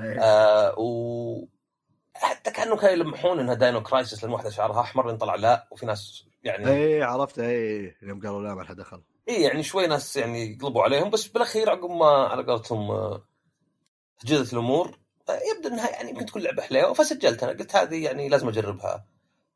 [0.00, 0.20] أيه.
[0.20, 1.46] آه و
[2.14, 5.86] حتى كانه كانوا يلمحون إنها Dino Crisis لأن واحدة شعرها أحمر لأن طلع لا وفي
[5.86, 9.02] ناس يعني اي عرفت اي يوم قالوا لا ما لها دخل.
[9.28, 12.90] اي يعني شوي ناس يعني يقلبوا عليهم بس بالأخير عقب ما على قولتهم
[14.24, 14.98] هجدت آه، الأمور
[15.28, 19.06] آه، يبدو إنها يعني يمكن تكون لعبة حلوة فسجلت أنا قلت هذه يعني لازم أجربها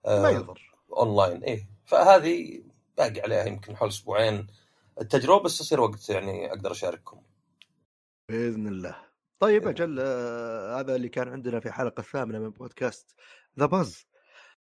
[0.07, 0.75] آه ما يضر.
[0.93, 1.70] اونلاين إيه.
[1.91, 2.63] فهذه
[2.99, 4.47] باقي عليها يمكن حول أسبوعين.
[5.01, 7.23] التجربة بس تصير وقت يعني أقدر أشارككم.
[8.29, 8.97] بإذن الله.
[9.39, 9.71] طيب إيه.
[9.71, 13.15] أجل آه هذا اللي كان عندنا في الحلقة الثامنة من بودكاست
[13.59, 14.07] The Buzz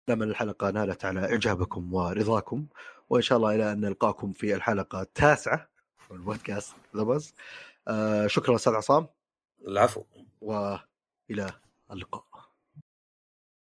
[0.08, 2.66] لعل الحلقة نالت على إعجابكم ورضاكم
[3.10, 5.68] وإن شاء الله إلى أن نلقاكم في الحلقة التاسعة
[6.10, 7.34] من بودكاست The Buzz
[7.88, 9.06] آه شكرا أستاذ عصام.
[9.68, 10.04] العفو.
[10.40, 11.52] وإلى
[11.90, 12.33] اللقاء.